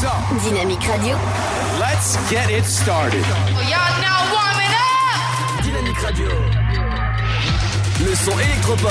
[0.00, 1.14] Dynamique Radio.
[1.78, 3.22] Let's get it started.
[3.68, 5.62] Y'all now warming up.
[5.62, 6.30] Dynamique Radio.
[8.06, 8.88] Le son électropop.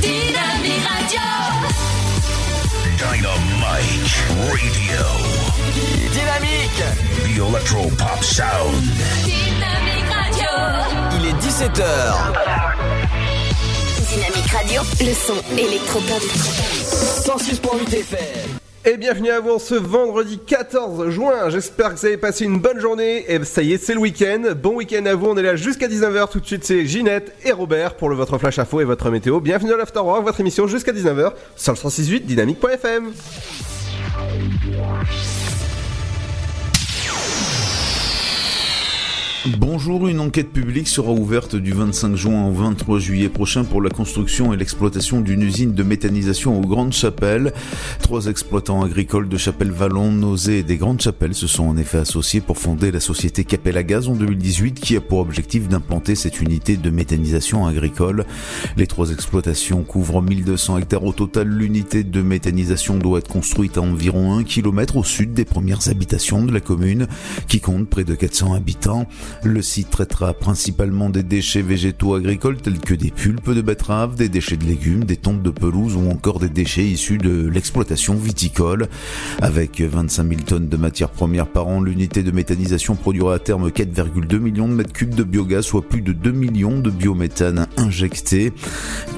[0.00, 1.20] Dynamique Radio.
[2.98, 5.04] Dynamite Radio.
[6.10, 6.82] Dynamique.
[7.22, 8.82] The Electro Pop Sound.
[9.24, 10.50] Dynamique Radio.
[11.20, 12.75] Il est 17h.
[14.52, 14.82] Radio.
[15.00, 16.22] Le son électropop.
[16.22, 18.18] 106.8 FM.
[18.84, 21.50] Et bienvenue à vous ce vendredi 14 juin.
[21.50, 23.24] J'espère que vous avez passé une bonne journée.
[23.28, 24.42] Et ça y est, c'est le week-end.
[24.60, 25.26] Bon week-end à vous.
[25.26, 26.30] On est là jusqu'à 19h.
[26.30, 29.40] Tout de suite, c'est Ginette et Robert pour le votre flash info et votre météo.
[29.40, 33.12] Bienvenue à l'Afterwork, votre émission jusqu'à 19h sur le 168 dynamique.fm.
[39.46, 43.90] Bonjour, une enquête publique sera ouverte du 25 juin au 23 juillet prochain pour la
[43.90, 47.52] construction et l'exploitation d'une usine de méthanisation aux Grandes Chapelles.
[48.02, 52.40] Trois exploitants agricoles de Chapelle-Vallon, Nausée et des Grandes Chapelles se sont en effet associés
[52.40, 56.76] pour fonder la société Capella Gaz en 2018 qui a pour objectif d'implanter cette unité
[56.76, 58.26] de méthanisation agricole.
[58.76, 61.46] Les trois exploitations couvrent 1200 hectares au total.
[61.48, 66.44] L'unité de méthanisation doit être construite à environ 1 km au sud des premières habitations
[66.44, 67.06] de la commune
[67.46, 69.06] qui compte près de 400 habitants.
[69.42, 74.28] Le site traitera principalement des déchets végétaux agricoles tels que des pulpes de betteraves, des
[74.28, 78.88] déchets de légumes, des tombes de pelouse ou encore des déchets issus de l'exploitation viticole.
[79.40, 83.68] Avec 25 000 tonnes de matières premières par an, l'unité de méthanisation produira à terme
[83.68, 88.52] 4,2 millions de mètres cubes de biogaz, soit plus de 2 millions de biométhane injectés.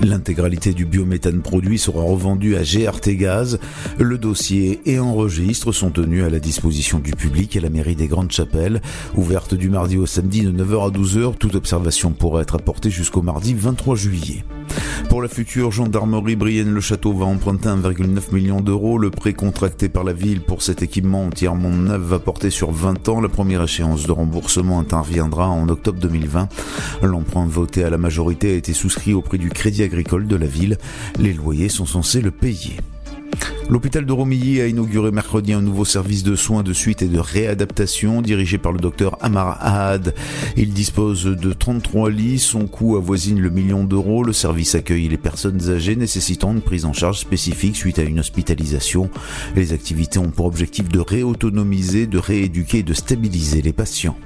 [0.02, 3.58] L'intégralité du biométhane produit sera revendue à GRT Gaz.
[3.98, 8.08] Le dossier et enregistre sont tenus à la disposition du public à la mairie des
[8.08, 8.82] Grandes Chapelles,
[9.16, 11.36] ouverte du mardi au samedi de 9h à 12h.
[11.38, 14.44] Toute observation pourra être apportée jusqu'au mardi 23 juillet.
[15.08, 18.98] Pour la future gendarmerie Brienne-le-Château va emprunter 1,9 million d'euros.
[18.98, 23.08] Le prêt contracté par la ville pour cet équipement entièrement neuf va porter sur 20
[23.08, 23.20] ans.
[23.20, 26.48] La première échéance de remboursement interviendra en octobre 2020.
[27.02, 30.46] L'emprunt voté à la majorité a été souscrit au prix du crédit agricole de la
[30.46, 30.78] ville.
[31.18, 32.76] Les loyers sont censés le payer.
[33.68, 37.18] L'hôpital de Romilly a inauguré mercredi un nouveau service de soins de suite et de
[37.18, 40.14] réadaptation dirigé par le docteur Amar Ahad.
[40.56, 44.24] Il dispose de 33 lits, son coût avoisine le million d'euros.
[44.24, 48.20] Le service accueille les personnes âgées nécessitant une prise en charge spécifique suite à une
[48.20, 49.10] hospitalisation.
[49.54, 54.16] Les activités ont pour objectif de réautonomiser, de rééduquer et de stabiliser les patients.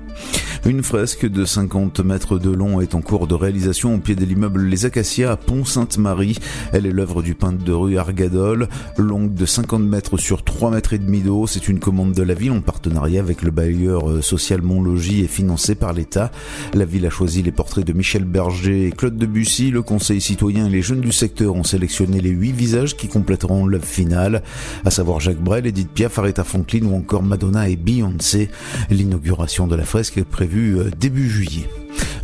[0.64, 4.24] Une fresque de 50 mètres de long est en cours de réalisation au pied de
[4.24, 6.38] l'immeuble Les Acacias à Pont-Sainte-Marie.
[6.72, 10.92] Elle est l'œuvre du peintre de rue Argadol, longue de 50 mètres sur 3 mètres
[10.92, 11.48] et demi d'eau.
[11.48, 15.26] C'est une commande de la ville en partenariat avec le bailleur euh, social Montlogis et
[15.26, 16.30] financée par l'État.
[16.74, 19.72] La ville a choisi les portraits de Michel Berger et Claude Debussy.
[19.72, 23.66] Le conseil citoyen et les jeunes du secteur ont sélectionné les huit visages qui compléteront
[23.66, 24.44] l'œuvre finale,
[24.84, 28.48] à savoir Jacques Brel, Edith Piaf, Aretha Franklin ou encore Madonna et Beyoncé.
[28.90, 31.68] L'inauguration de la fresque est prévue euh, début juillet.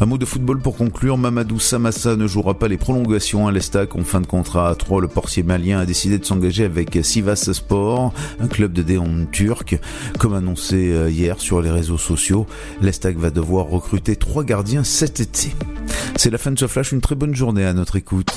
[0.01, 3.97] Un mot de football pour conclure, Mamadou Samassa ne jouera pas les prolongations à l'Estac
[3.97, 5.01] en fin de contrat à 3.
[5.01, 9.79] Le portier malien a décidé de s'engager avec Sivas Sport, un club de déon turc.
[10.19, 12.47] Comme annoncé euh, hier sur les réseaux sociaux,
[12.81, 15.51] l'Estac va devoir recruter trois gardiens cet été.
[16.17, 18.33] C'est la fin de ce flash, une très bonne journée à notre écoute.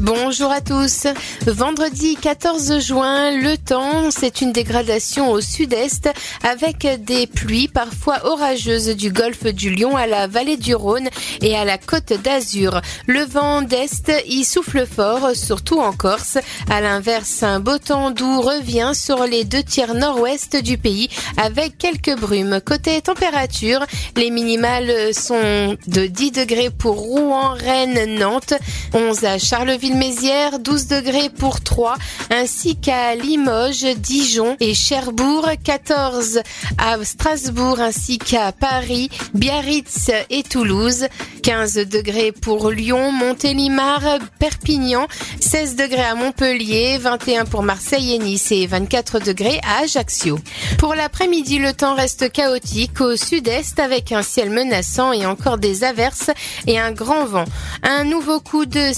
[0.00, 1.06] Bonjour à tous.
[1.46, 6.10] Vendredi 14 juin, le temps, c'est une dégradation au sud-est
[6.42, 11.08] avec des pluies parfois orageuses du golfe du Lion à la vallée du Rhône
[11.40, 12.82] et à la côte d'Azur.
[13.06, 16.36] Le vent d'est y souffle fort, surtout en Corse.
[16.68, 21.08] À l'inverse, un beau temps doux revient sur les deux tiers nord-ouest du pays
[21.38, 22.60] avec quelques brumes.
[22.60, 28.54] Côté température, les minimales sont de 10 degrés pour Rouen, Rennes, Nantes,
[28.92, 29.38] 11 à
[29.86, 31.96] Charleville-Mézières, 12 degrés pour Troyes,
[32.30, 36.40] ainsi qu'à Limoges, Dijon et Cherbourg, 14
[36.78, 41.06] à Strasbourg ainsi qu'à Paris, Biarritz et Toulouse,
[41.42, 44.00] 15 degrés pour Lyon, Montélimar,
[44.40, 45.06] Perpignan,
[45.40, 50.38] 16 degrés à Montpellier, 21 pour Marseille et Nice et 24 degrés à Ajaccio.
[50.78, 55.84] Pour l'après-midi, le temps reste chaotique au sud-est avec un ciel menaçant et encore des
[55.84, 56.30] averses
[56.66, 57.44] et un grand vent.
[57.84, 58.92] Un nouveau coup de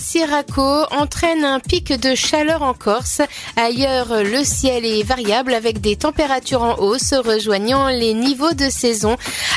[0.90, 3.22] Entraîne un pic de chaleur en Corse.
[3.56, 9.16] Ailleurs, le ciel est variable avec des températures en hausse rejoignant les niveaux de saison,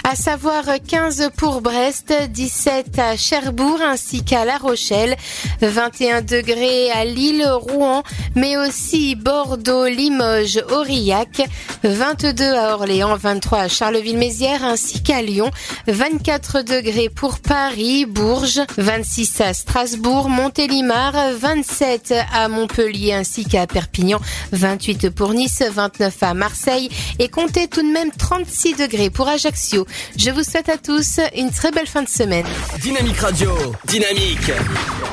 [0.10, 5.16] à savoir 15 pour Brest, 17 17 à Cherbourg ainsi qu'à La Rochelle,
[5.62, 8.04] 21 degrés à Lille, Rouen,
[8.36, 11.42] mais aussi Bordeaux, Limoges, Aurillac,
[11.84, 15.50] 22 à Orléans, 23 à Charleville-Mézières ainsi qu'à Lyon,
[15.88, 24.20] 24 degrés pour Paris, Bourges, 26 à Strasbourg, Montélimar, 27 à Montpellier ainsi qu'à Perpignan,
[24.52, 29.86] 28 pour Nice, 29 à Marseille et comptez tout de même 36 degrés pour Ajaccio.
[30.18, 32.46] Je vous souhaite à tous une très belle fin de semaine.
[32.82, 33.52] Dynamique Radio.
[33.86, 34.52] Dynamique.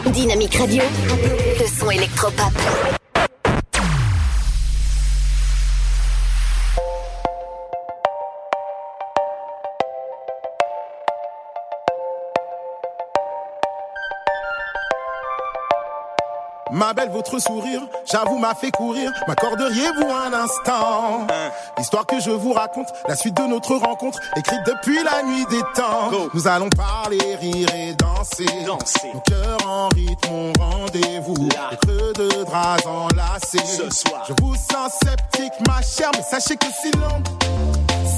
[0.07, 0.83] Dynamique Radio.
[1.61, 2.53] Le son électropop.
[16.79, 19.11] Ma belle, votre sourire, j'avoue, m'a fait courir.
[19.27, 21.27] M'accorderiez-vous un instant?
[21.77, 25.61] L'histoire que je vous raconte, la suite de notre rencontre, écrite depuis la nuit des
[25.75, 26.13] temps.
[26.33, 28.47] Nous allons parler, rire et danser.
[28.65, 31.49] Mon cœur en rythme, mon rendez-vous.
[31.71, 33.59] Les creux de draps enlacés.
[33.59, 34.25] Ce soir.
[34.29, 37.21] Je vous sens sceptique, ma chère, mais sachez que si l'on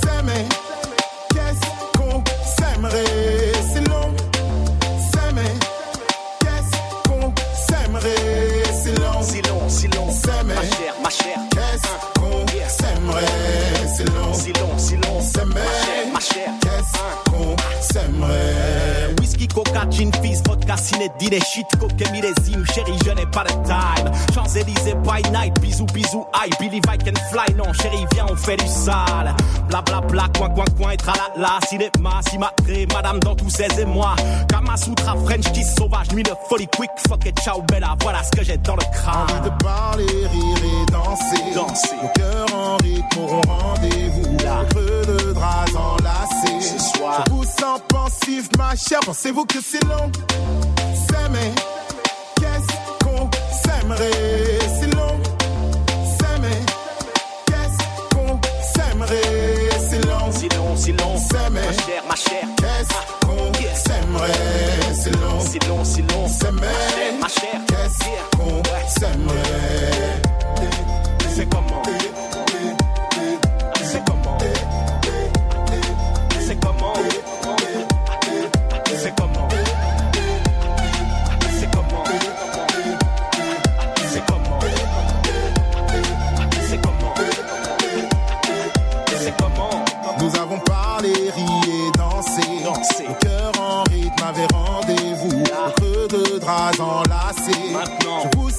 [0.03, 0.47] s'aimait,
[1.31, 2.23] qu'est-ce qu'on
[2.59, 3.53] s'aimerait?
[3.73, 4.15] Si l'on
[5.12, 5.57] s'aimait,
[6.41, 8.39] qu'est-ce qu'on s'aimerait?
[9.22, 10.55] Si l'on Si long, si long.
[10.55, 11.38] Ma chère, ma chère.
[11.50, 13.26] qu'est-ce qu'on s'aimerait
[13.94, 15.10] Si l'on Si long, si long.
[16.32, 16.53] Chère.
[16.61, 19.15] qu'est-ce qu'on s'aimerait?
[19.21, 23.53] Whisky, coca, gin, fizz, vodka, ciné, dîner, shit, coke, millésime, chérie, je n'ai pas de
[23.65, 24.11] time.
[24.35, 28.56] Champs-Élysées, by night, bisous, bisous, aïe, believe I can fly, non, chérie, viens, on fait
[28.56, 29.35] du sale.
[29.69, 34.15] Bla bla bla, coin, coin, coin, et tralala, cinéma, cimatré, madame dans tous ses émois.
[34.49, 38.44] Kamasutra, French kiss sauvage, nuit de folie, quick, fuck et ciao, bella, voilà ce que
[38.44, 39.43] j'ai dans le Envie crâne.
[39.44, 41.55] de parler, rire et danser.
[41.55, 41.88] Danser.
[42.03, 44.37] Mon cœur en rythme, au rendez-vous.
[44.44, 44.65] Là.
[44.71, 45.75] Creux de draps
[46.20, 46.61] enlacés.
[46.78, 47.25] Ce soir.
[47.26, 49.00] Je vous sens pensif, ma chère.
[49.00, 50.11] Pensez-vous que c'est long?
[50.94, 51.52] S'aimer,
[52.37, 53.31] qu'est-ce qu'on
[53.62, 54.58] s'aimerait?
[54.81, 55.20] Si l'on
[56.19, 56.64] s'aimait,
[57.46, 58.40] qu'est-ce qu'on
[58.75, 59.70] s'aimerait?
[59.88, 61.17] Si l'on Si long, si long.
[61.19, 62.49] s'aimait, Ma chère, ma chère.
[62.56, 64.94] qu'est-ce qu'on s'aimerait?
[64.94, 66.28] Si l'on Si long, si long.
[66.28, 67.61] s'aimait, Ma chère.
[67.66, 68.62] qu'est-ce qu'on
[69.00, 70.23] s'aimerait?
[71.34, 71.69] C'est comment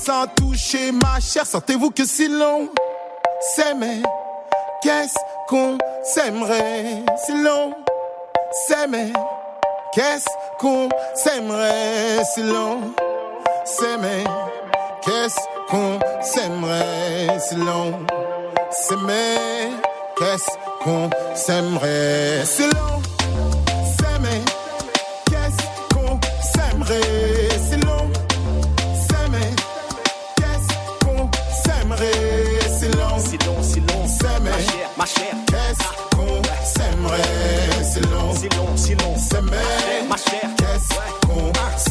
[0.03, 1.45] Sens toucher, ma chère.
[1.45, 2.69] Sentez-vous que si l'on
[3.56, 4.01] s'aimait,
[4.81, 5.15] qu'est-ce
[5.48, 7.03] qu'on s'aimerait?
[7.24, 7.71] Si l'on
[8.68, 9.13] s'aimait,
[9.94, 10.25] qu'est-ce
[10.57, 12.24] qu'on s'aimerait?
[12.33, 12.80] Si l'on
[13.63, 14.24] s'aimait,
[15.03, 15.39] qu'est-ce
[15.69, 17.39] qu'on s'aimerait?
[17.48, 18.00] Si l'on
[18.71, 19.69] s'aimait,
[20.18, 20.50] qu'est-ce
[20.83, 22.44] qu'on s'aimerait?
[22.45, 22.63] Si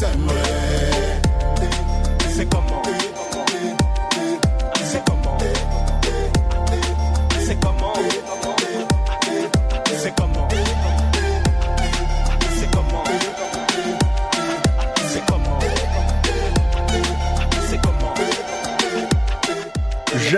[0.01, 0.40] December.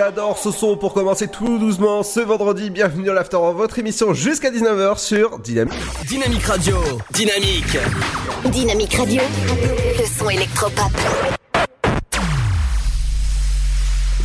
[0.04, 2.68] J'adore ce son pour commencer tout doucement ce vendredi.
[2.68, 5.72] Bienvenue dans l'After, votre émission jusqu'à 19h sur Dynamique.
[6.06, 6.76] Dynamique Radio.
[7.10, 7.78] Dynamique.
[8.44, 9.22] Dynamique Radio.
[9.98, 10.92] Le son électropop.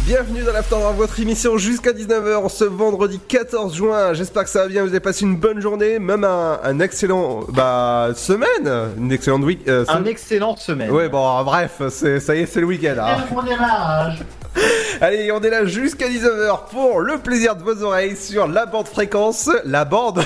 [0.06, 4.14] Bienvenue dans l'After, votre émission jusqu'à 19h ce vendredi 14 juin.
[4.14, 7.46] J'espère que ça va bien, vous avez passé une bonne journée, même un, un excellent
[7.48, 9.66] bah, semaine, une excellente week.
[9.70, 10.92] euh, Un excellente semaine.
[10.92, 12.96] Ouais, bon, bref, c'est, ça y est, c'est le week-end.
[13.00, 14.16] hein.
[15.02, 18.88] Allez, on est là jusqu'à 19h pour le plaisir de vos oreilles sur la bande
[18.88, 19.50] fréquence.
[19.66, 20.24] La bande.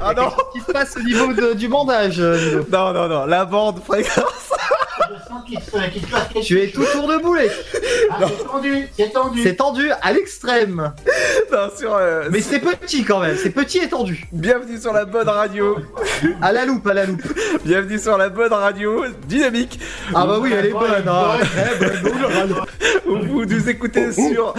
[0.00, 0.30] Ah non.
[0.30, 3.44] Qu'est-ce qui se passe au niveau de- du bandage euh, Ludo Non, non, non, la
[3.44, 4.49] bande fréquence
[6.42, 7.50] Tu es tout tour de boulet.
[8.10, 9.42] Ah, c'est tendu, c'est tendu.
[9.42, 10.92] C'est tendu à l'extrême.
[11.52, 13.36] Non, sur, euh, Mais c'est petit quand même.
[13.36, 14.24] C'est petit et tendu.
[14.32, 15.76] Bienvenue sur la bonne radio.
[16.40, 17.22] À la loupe, à la loupe.
[17.64, 19.80] Bienvenue sur la bonne radio dynamique.
[20.14, 21.08] Ah bah oui, elle est bonne.
[21.08, 21.38] Hein.
[21.80, 23.26] Bonne.
[23.26, 24.54] Vous nous écoutez sur,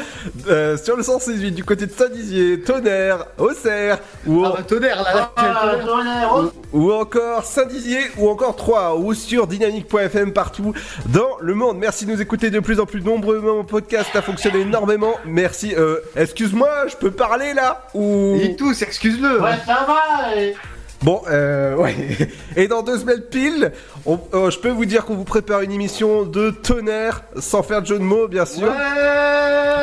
[0.48, 5.13] euh, sur le 168 du côté de Saint-Dizier, Tonnerre, Auxerre, ou, Ah bah tonnerre là.
[5.13, 5.31] là.
[5.36, 6.51] Ah, tonnerre, oh.
[6.74, 10.74] ou encore Saint-Dizier, ou encore 3, ou sur dynamique.fm partout
[11.08, 11.78] dans le monde.
[11.78, 13.40] Merci de nous écouter de plus en plus nombreux.
[13.40, 15.14] Mon podcast a fonctionné énormément.
[15.26, 15.74] Merci.
[15.78, 18.38] Euh, Excuse-moi, je peux parler là Ou...
[18.42, 19.42] Il tousse, excuse-le.
[19.42, 20.36] Ouais, ça va.
[20.38, 20.56] et-
[21.04, 21.96] Bon, euh, ouais.
[22.56, 23.72] Et dans deux semaines pile,
[24.06, 27.82] on- euh, je peux vous dire qu'on vous prépare une émission de tonnerre, sans faire
[27.82, 28.72] de jeu de mots, bien sûr.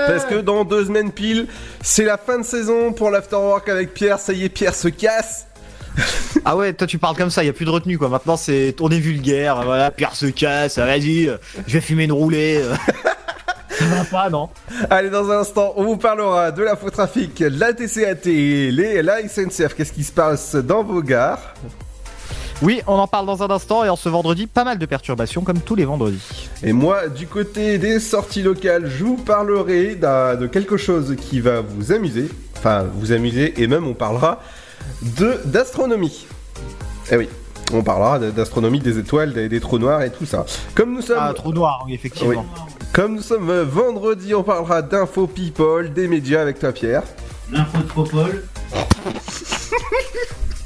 [0.06, 1.48] Parce que dans deux semaines pile,
[1.82, 4.20] c'est la fin de saison pour l'afterwork avec Pierre.
[4.20, 5.47] Ça y est, Pierre se casse.
[6.44, 8.08] Ah ouais, toi tu parles comme ça, y a plus de retenue quoi.
[8.08, 11.36] Maintenant c'est tourné vulgaire, voilà, Pierre se casse, vas-y, euh,
[11.66, 12.60] je vais fumer une roulée.
[12.62, 12.74] euh.
[13.70, 14.48] Ça va pas, non
[14.90, 19.74] Allez, dans un instant, on vous parlera de l'infotrafic, la TCAT, les, la SNCF.
[19.76, 21.54] Qu'est-ce qui se passe dans vos gares?
[22.60, 25.42] Oui, on en parle dans un instant et en ce vendredi, pas mal de perturbations
[25.42, 26.48] comme tous les vendredis.
[26.64, 31.38] Et moi, du côté des sorties locales, je vous parlerai d'un- de quelque chose qui
[31.40, 32.28] va vous amuser.
[32.56, 34.40] Enfin, vous amuser, et même on parlera
[35.44, 36.26] d'astronomie.
[37.10, 37.28] Eh oui,
[37.72, 40.44] on parlera de- d'astronomie, des étoiles, des, des trous noirs et tout ça.
[40.74, 42.44] Comme nous sommes, Ah, trou noir, oui, effectivement.
[42.92, 47.02] comme nous sommes euh, vendredi, on parlera d'info people, des médias avec toi Pierre.
[47.50, 48.44] L'infotropole.
[48.74, 48.78] Et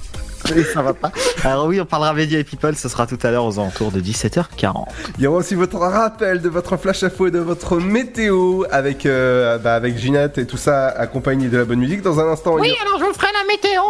[0.72, 1.10] ça va pas.
[1.44, 4.00] Alors oui, on parlera Media et People, ce sera tout à l'heure aux alentours de
[4.00, 4.86] 17h40.
[5.18, 9.06] Il y aura aussi votre rappel de votre flash info et de votre météo avec,
[9.06, 12.02] euh, bah, avec Ginette et tout ça accompagné de la bonne musique.
[12.02, 13.82] Dans un instant, a- alors je vous ferai la météo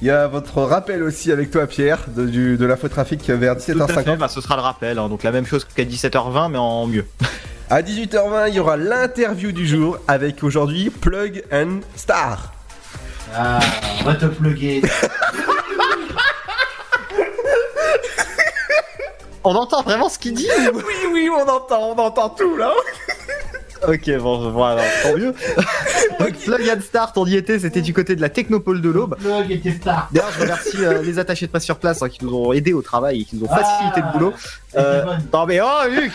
[0.00, 3.80] il y a votre rappel aussi avec toi Pierre de, du, de l'infotrafic vers Tout
[3.80, 4.16] à fait, 17h50.
[4.16, 7.06] bah, ce sera le rappel, hein, donc la même chose qu'à 17h20 mais en mieux.
[7.70, 12.52] À 18h20, il y aura l'interview du jour avec aujourd'hui Plug and Star.
[13.34, 13.60] Ah,
[14.00, 14.82] on va te plugger.
[19.44, 22.72] On entend vraiment ce qu'il dit ou- Oui, oui, on entend, on entend tout là.
[23.88, 25.34] Ok, bon, voilà, tant mieux.
[26.20, 29.16] Donc, Plug and Start, on y était, c'était du côté de la Technopole de l'Aube.
[29.18, 30.08] Plug et tes stars.
[30.12, 32.72] D'ailleurs, je remercie euh, les attachés de presse sur place hein, qui nous ont aidés
[32.74, 34.32] au travail et qui nous ont facilité le boulot.
[34.76, 36.12] Euh, non mais oh Luc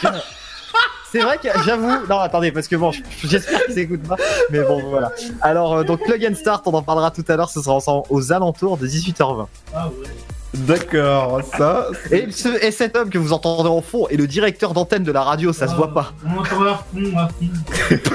[1.11, 1.91] C'est vrai que j'avoue.
[2.09, 2.91] Non attendez parce que bon,
[3.25, 4.15] j'espère qu'ils écoutent pas.
[4.49, 5.11] Mais bon voilà.
[5.41, 7.49] Alors euh, donc Plug and Start, on en parlera tout à l'heure.
[7.49, 9.45] Ce sera ensemble aux alentours de 18h20.
[9.75, 10.07] Ah ouais.
[10.53, 11.87] D'accord, ça.
[12.11, 15.11] Et, ce, et cet homme que vous entendrez en fond est le directeur d'antenne de
[15.11, 15.53] la radio.
[15.53, 16.13] Ça se voit pas.
[16.25, 18.05] On va à fond, à fond.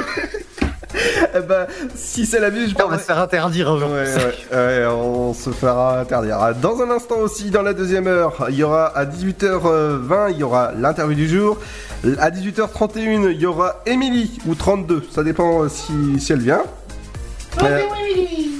[1.34, 3.90] Eh ben, si c'est la vie, je On va se faire interdire un jour.
[3.90, 6.38] Ouais, ouais, ouais, on se fera interdire.
[6.60, 10.42] Dans un instant aussi, dans la deuxième heure, il y aura à 18h20, il y
[10.42, 11.58] aura l'interview du jour.
[12.18, 16.62] À 18h31, il y aura Émilie ou 32, ça dépend euh, si, si elle vient.
[17.60, 17.82] Euh,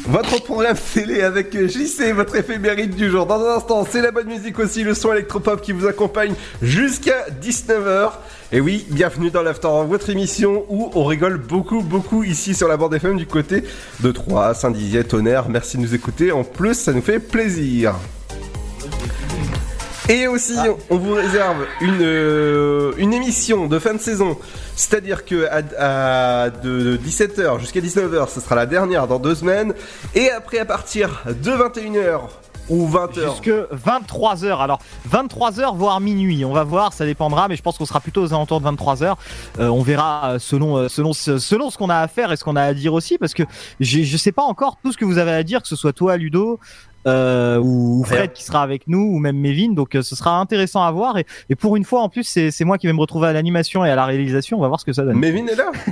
[0.07, 3.27] votre programme télé avec JC, votre éphéméride du jour.
[3.27, 7.27] Dans un instant, c'est la bonne musique aussi, le son électropop qui vous accompagne jusqu'à
[7.43, 8.13] 19h.
[8.53, 12.77] Et oui, bienvenue dans l'After, votre émission où on rigole beaucoup, beaucoup ici sur la
[12.77, 13.65] bande FM du côté
[14.01, 15.49] de Troyes, Saint-Dizier, Tonnerre.
[15.49, 16.33] Merci de nous écouter.
[16.33, 17.95] En plus, ça nous fait plaisir.
[20.09, 20.55] Et aussi,
[20.91, 24.37] on vous réserve une, euh, une émission de fin de saison.
[24.75, 29.75] C'est-à-dire que à, à de 17h jusqu'à 19h, ce sera la dernière dans deux semaines.
[30.15, 32.21] Et après, à partir de 21h
[32.69, 33.31] ou 20h.
[33.31, 34.59] Jusque 23h.
[34.61, 34.81] Alors
[35.11, 36.45] 23h voire minuit.
[36.45, 39.15] On va voir, ça dépendra, mais je pense qu'on sera plutôt aux alentours de 23h.
[39.61, 42.37] Euh, on verra euh, selon euh, selon ce- selon ce qu'on a à faire et
[42.37, 43.43] ce qu'on a à dire aussi, parce que
[43.81, 46.17] je sais pas encore tout ce que vous avez à dire, que ce soit toi,
[46.17, 46.59] Ludo.
[47.07, 50.83] Euh, ou Fred qui sera avec nous ou même Mévin donc euh, ce sera intéressant
[50.83, 53.01] à voir et, et pour une fois en plus c'est c'est moi qui vais me
[53.01, 55.47] retrouver à l'animation et à la réalisation on va voir ce que ça donne Mévin
[55.47, 55.73] est là?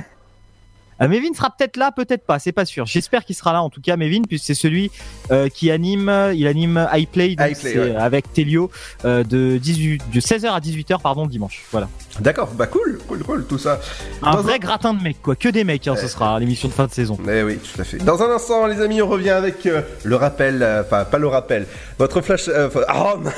[1.01, 2.85] Euh, Mévin sera peut-être là, peut-être pas, c'est pas sûr.
[2.85, 4.91] J'espère qu'il sera là en tout cas, Mévin, puisque c'est celui
[5.31, 7.95] euh, qui anime, il anime iPlay, donc iPlay, c'est, ouais.
[7.95, 8.69] euh, avec Telio
[9.05, 11.63] euh, de 18, de 16h à 18h pardon dimanche.
[11.71, 11.89] Voilà.
[12.19, 13.79] D'accord, bah cool, cool, cool, tout ça.
[14.21, 16.73] Un Dans vrai gratin de mecs quoi, que des mecs, hein, ce sera l'émission de
[16.73, 17.17] fin de saison.
[17.31, 17.97] Eh oui, tout à fait.
[17.97, 21.27] Dans un instant, les amis, on revient avec euh, le rappel, euh, enfin pas le
[21.27, 21.65] rappel,
[21.97, 22.47] votre flash.
[22.49, 23.31] euh, ah, non,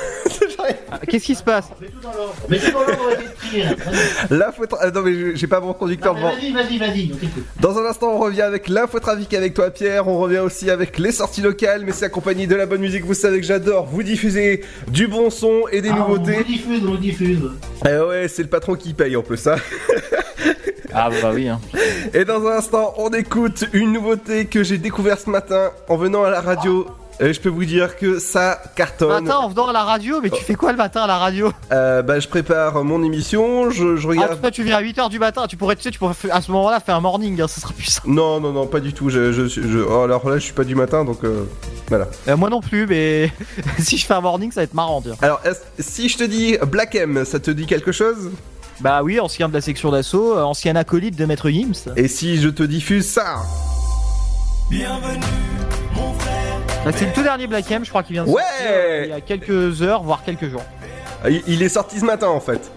[0.56, 0.76] j'arrive.
[0.90, 2.34] Ah, Qu'est-ce qui se passe Mets tout dans l'ordre.
[2.48, 3.18] Mets tout dans l'ordre.
[4.30, 4.70] La faute.
[4.80, 6.14] ah, non mais j'ai pas mon conducteur.
[6.14, 7.12] Vas-y, vas-y, vas-y.
[7.60, 10.08] Dans un instant, on revient avec l'infotrafic avec toi, Pierre.
[10.08, 13.04] On revient aussi avec les sorties locales, mais c'est accompagné de la bonne musique.
[13.04, 16.44] Vous savez que j'adore vous diffuser du bon son et des Ah, On nouveautés.
[16.44, 17.50] diffuse, on diffuse.
[17.86, 19.56] Eh ouais, c'est le patron qui paye en plus ça.
[20.96, 21.48] Ah bah oui.
[21.48, 21.58] Hein.
[22.12, 26.22] Et dans un instant, on écoute une nouveauté que j'ai découvert ce matin en venant
[26.22, 26.86] à la radio.
[27.18, 29.24] Et je peux vous dire que ça cartonne.
[29.24, 31.52] Matin, en venant à la radio, mais tu fais quoi le matin à la radio?
[31.72, 34.40] Euh, bah, je prépare mon émission, je, je Ah, regarde.
[34.40, 36.50] toi, tu viens à 8h du matin, tu pourrais, tu sais, tu pourrais à ce
[36.52, 38.08] moment-là faire un morning, hein, ce sera plus simple.
[38.10, 39.10] Non, non, non, pas du tout.
[39.10, 41.44] Je, je, je- oh, alors là, je suis pas du matin, donc euh,
[41.88, 42.06] voilà.
[42.28, 43.32] Euh, moi non plus, mais
[43.80, 45.02] si je fais un morning, ça va être marrant.
[45.22, 45.40] Alors,
[45.80, 48.30] si je te dis Black M, ça te dit quelque chose?
[48.80, 51.92] Bah oui, ancien de la section d'assaut, euh, ancien acolyte de Maître Gims.
[51.96, 53.36] Et si je te diffuse ça
[56.84, 59.02] Bah, c'est le tout dernier Black M, je crois qu'il vient de Ouais sortir, euh,
[59.04, 60.62] il y a quelques heures, voire quelques jours.
[61.28, 62.70] il, il est sorti ce matin en fait.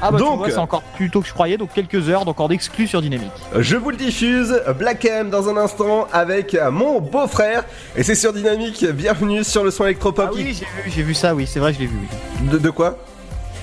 [0.00, 2.48] Ah bah Donc- c'est encore plus tôt que je croyais, donc quelques heures, donc en
[2.50, 3.32] exclu sur Dynamique.
[3.58, 7.64] Je vous le diffuse, Black M dans un instant avec mon beau-frère.
[7.96, 10.26] Et c'est sur Dynamique, bienvenue sur le son électropop.
[10.28, 11.96] Ah oui, j'ai vu, j'ai vu ça, oui, c'est vrai, je l'ai vu.
[12.42, 12.48] oui.
[12.48, 12.96] De, de quoi?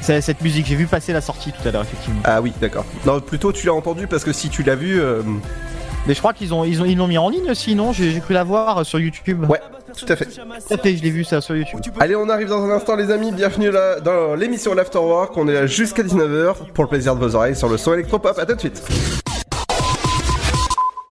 [0.05, 2.21] Cette musique, j'ai vu passer la sortie tout à l'heure, effectivement.
[2.23, 2.85] Ah oui, d'accord.
[3.05, 4.99] Non, plutôt tu l'as entendu parce que si tu l'as vu.
[5.01, 5.21] euh,
[6.07, 7.91] Mais je crois qu'ils ont, ils ont, ils l'ont mis en ligne aussi, non?
[7.93, 9.49] J'ai cru la voir sur YouTube.
[9.49, 9.59] Ouais,
[9.97, 10.25] tout à fait.
[10.25, 11.93] Tout à fait, je l'ai vu ça sur YouTube.
[11.99, 13.31] Allez, on arrive dans un instant, les amis.
[13.31, 15.35] Bienvenue là dans l'émission L'Afterwork.
[15.37, 18.37] On est là jusqu'à 19h pour le plaisir de vos oreilles sur le son électropop.
[18.37, 18.81] À tout de suite.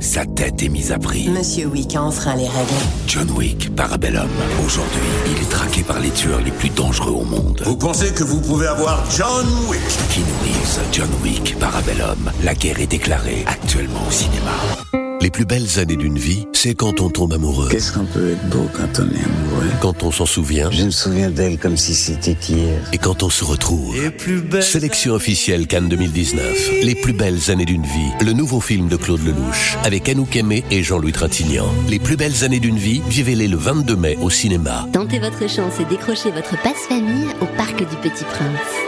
[0.00, 1.28] Sa tête est mise à prix.
[1.28, 2.72] Monsieur Wick a enfreint les règles.
[3.06, 4.28] John Wick, Parabellum.
[4.64, 7.60] Aujourd'hui, il est traqué par les tueurs les plus dangereux au monde.
[7.64, 9.80] Vous pensez que vous pouvez avoir John Wick?
[10.10, 12.30] Keanu Reeves, John Wick, Parabellum.
[12.44, 15.07] La guerre est déclarée actuellement au cinéma.
[15.20, 17.68] Les plus belles années d'une vie, c'est quand on tombe amoureux.
[17.70, 19.70] Qu'est-ce qu'on peut être beau quand on est amoureux?
[19.80, 20.70] Quand on s'en souvient.
[20.70, 22.78] Je me souviens d'elle comme si c'était hier.
[22.92, 23.96] Et quand on se retrouve.
[24.60, 26.70] Sélection officielle Cannes 2019.
[26.84, 28.12] Les plus belles années d'une vie.
[28.24, 29.76] Le nouveau film de Claude Lelouch.
[29.82, 31.72] Avec Anouk Aimé et Jean-Louis Trintignant.
[31.88, 34.86] Les plus belles années d'une vie, vivez-les le 22 mai au cinéma.
[34.92, 38.87] Tentez votre chance et décrochez votre passe-famille au Parc du Petit Prince.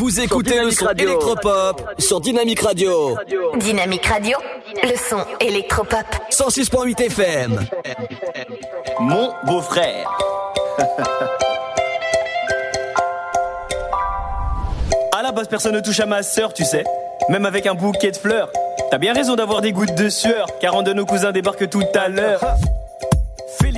[0.00, 3.18] Vous écoutez le son électropop sur Dynamique Radio.
[3.58, 4.38] Dynamique Radio,
[4.82, 6.06] le son électropop.
[6.30, 7.60] 106.8 FM.
[8.98, 10.16] Mon beau-frère.
[15.12, 16.84] à la base, personne ne touche à ma sœur, tu sais.
[17.28, 18.50] Même avec un bouquet de fleurs.
[18.90, 21.84] T'as bien raison d'avoir des gouttes de sueur, car un de nos cousins débarque tout
[21.94, 22.40] à l'heure.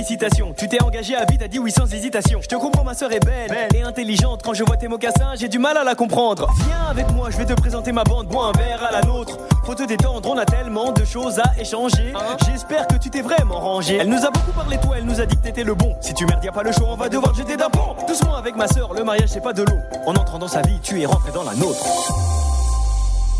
[0.03, 2.41] Félicitations, tu t'es engagé à vie, t'as dit oui sans hésitation.
[2.41, 4.41] Je te comprends, ma sœur est belle, et intelligente.
[4.43, 6.49] Quand je vois tes mocassins, j'ai du mal à la comprendre.
[6.65, 9.37] Viens avec moi, je vais te présenter ma bande, bois un verre à la nôtre.
[9.63, 12.11] Faut te détendre, on a tellement de choses à échanger.
[12.45, 13.95] J'espère que tu t'es vraiment rangé.
[13.95, 15.95] Elle nous a beaucoup parlé, toi, elle nous a dit que t'étais le bon.
[16.01, 17.95] Si tu merdes, y a pas le choix, on va devoir te jeter d'un pont.
[18.05, 19.77] Doucement avec ma sœur, le mariage c'est pas de l'eau.
[20.05, 21.79] En entrant dans sa vie, tu es rentré dans la nôtre.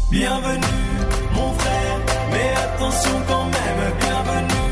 [0.09, 0.61] Bienvenue,
[1.33, 1.99] mon frère,
[2.31, 4.62] mais attention quand même, bienvenue,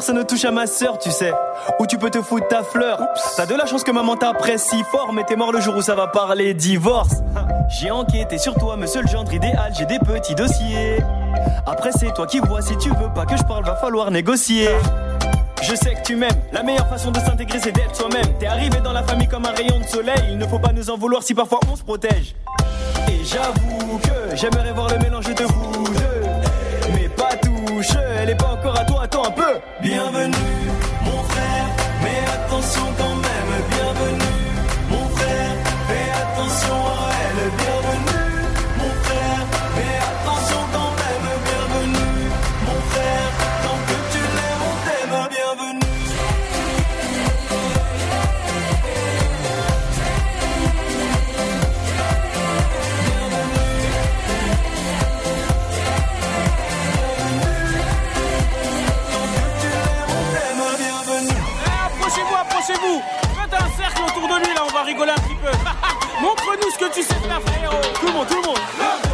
[0.00, 1.30] personne ne touche à ma sœur, tu sais.
[1.78, 3.00] Où tu peux te foutre ta fleur.
[3.36, 5.94] T'as de la chance que maman t'apprécie fort, mais t'es mort le jour où ça
[5.94, 7.14] va parler divorce.
[7.68, 10.98] J'ai enquêté sur toi, monsieur le gendre idéal, j'ai des petits dossiers.
[11.66, 14.68] Après, c'est toi qui vois, si tu veux pas que je parle, va falloir négocier.
[15.62, 16.30] Je sais que tu m'aimes.
[16.52, 18.26] La meilleure façon de s'intégrer, c'est d'être soi-même.
[18.38, 20.24] T'es arrivé dans la famille comme un rayon de soleil.
[20.30, 22.34] Il ne faut pas nous en vouloir si parfois on se protège.
[23.08, 26.22] Et j'avoue que j'aimerais voir le mélange de vous deux.
[26.94, 29.60] Mais pas touche, elle est pas encore à toi, attends un peu.
[29.82, 30.34] Bienvenue,
[32.60, 34.19] attention quand même, bienvenue,
[64.80, 65.50] va rigoler un petit peu.
[66.22, 67.80] Montre-nous ce que tu sais faire, frérot.
[68.00, 69.09] Tout le monde, tout le monde.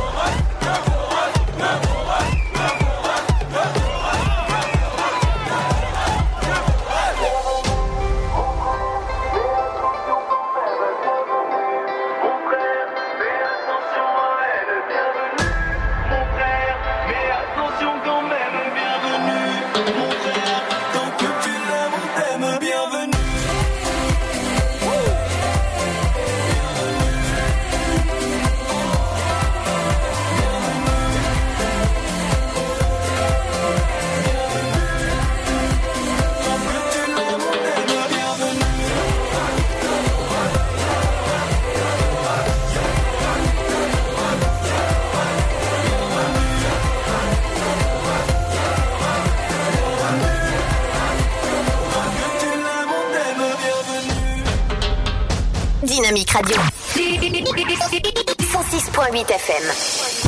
[55.97, 56.57] Dynamique Radio.
[56.93, 59.65] 106.8 FM.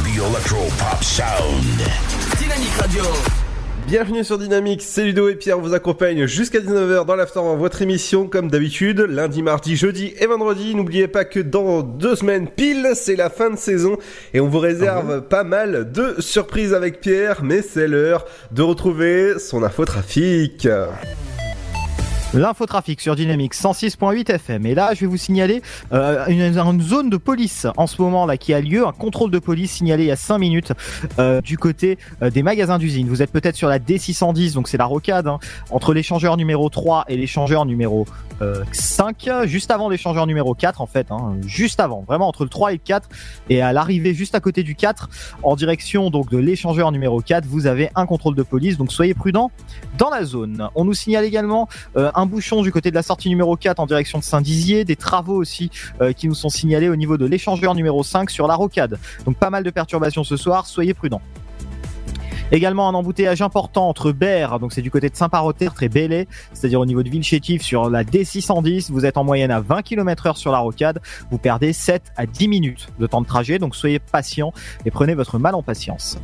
[0.02, 1.82] The Electro Pop Sound.
[2.38, 3.04] Dynamique Radio.
[3.86, 8.28] Bienvenue sur Dynamique, c'est Ludo et Pierre vous accompagnent jusqu'à 19h dans l'After votre émission
[8.28, 10.74] comme d'habitude, lundi, mardi, jeudi et vendredi.
[10.74, 13.98] N'oubliez pas que dans deux semaines pile, c'est la fin de saison
[14.32, 19.38] et on vous réserve pas mal de surprises avec Pierre, mais c'est l'heure de retrouver
[19.38, 20.66] son infotrafic.
[22.34, 24.66] L'infotrafic sur Dynamique 106.8 FM.
[24.66, 25.62] Et là, je vais vous signaler
[25.94, 29.38] euh, une, zone de police en ce moment là qui a lieu, un contrôle de
[29.38, 30.74] police signalé il y a 5 minutes
[31.18, 33.08] euh, du côté euh, des magasins d'usine.
[33.08, 35.38] Vous êtes peut-être sur la D610, donc c'est la rocade hein,
[35.70, 38.04] entre l'échangeur numéro 3 et l'échangeur numéro
[38.42, 42.50] euh, 5, juste avant l'échangeur numéro 4 en fait, hein, juste avant, vraiment entre le
[42.50, 43.08] 3 et le 4
[43.48, 45.08] et à l'arrivée juste à côté du 4
[45.42, 49.14] en direction donc de l'échangeur numéro 4, vous avez un contrôle de police, donc soyez
[49.14, 49.50] prudents
[49.96, 50.68] dans la zone.
[50.74, 51.68] On nous signale également
[52.18, 55.36] un bouchon du côté de la sortie numéro 4 en direction de Saint-Dizier, des travaux
[55.36, 58.98] aussi euh, qui nous sont signalés au niveau de l'échangeur numéro 5 sur la rocade.
[59.24, 61.22] Donc pas mal de perturbations ce soir, soyez prudents.
[62.50, 66.80] Également un embouteillage important entre Berre, donc c'est du côté de Saint-Parottertre et Belley, c'est-à-dire
[66.80, 70.38] au niveau de Villechétif sur la D610, vous êtes en moyenne à 20 km heure
[70.38, 71.00] sur la rocade,
[71.30, 74.52] vous perdez 7 à 10 minutes de temps de trajet, donc soyez patient
[74.86, 76.18] et prenez votre mal en patience.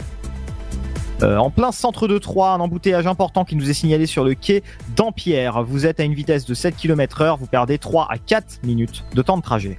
[1.22, 4.34] Euh, en plein centre de Troyes, un embouteillage important qui nous est signalé sur le
[4.34, 4.62] quai
[4.96, 5.62] d'Ampierre.
[5.62, 9.04] Vous êtes à une vitesse de 7 km heure, vous perdez 3 à 4 minutes
[9.14, 9.78] de temps de trajet.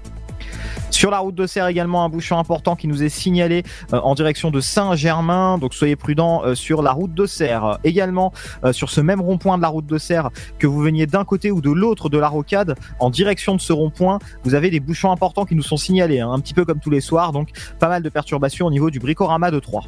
[0.92, 4.16] Sur la route de Serre également un bouchon important qui nous est signalé euh, en
[4.16, 7.80] direction de Saint-Germain, donc soyez prudents euh, sur la route de Serre.
[7.84, 8.32] Également
[8.72, 11.60] sur ce même rond-point de la route de Serre, que vous veniez d'un côté ou
[11.60, 15.46] de l'autre de la rocade, en direction de ce rond-point, vous avez des bouchons importants
[15.46, 18.02] qui nous sont signalés, hein, un petit peu comme tous les soirs, donc pas mal
[18.02, 19.84] de perturbations au niveau du bricorama de Troyes.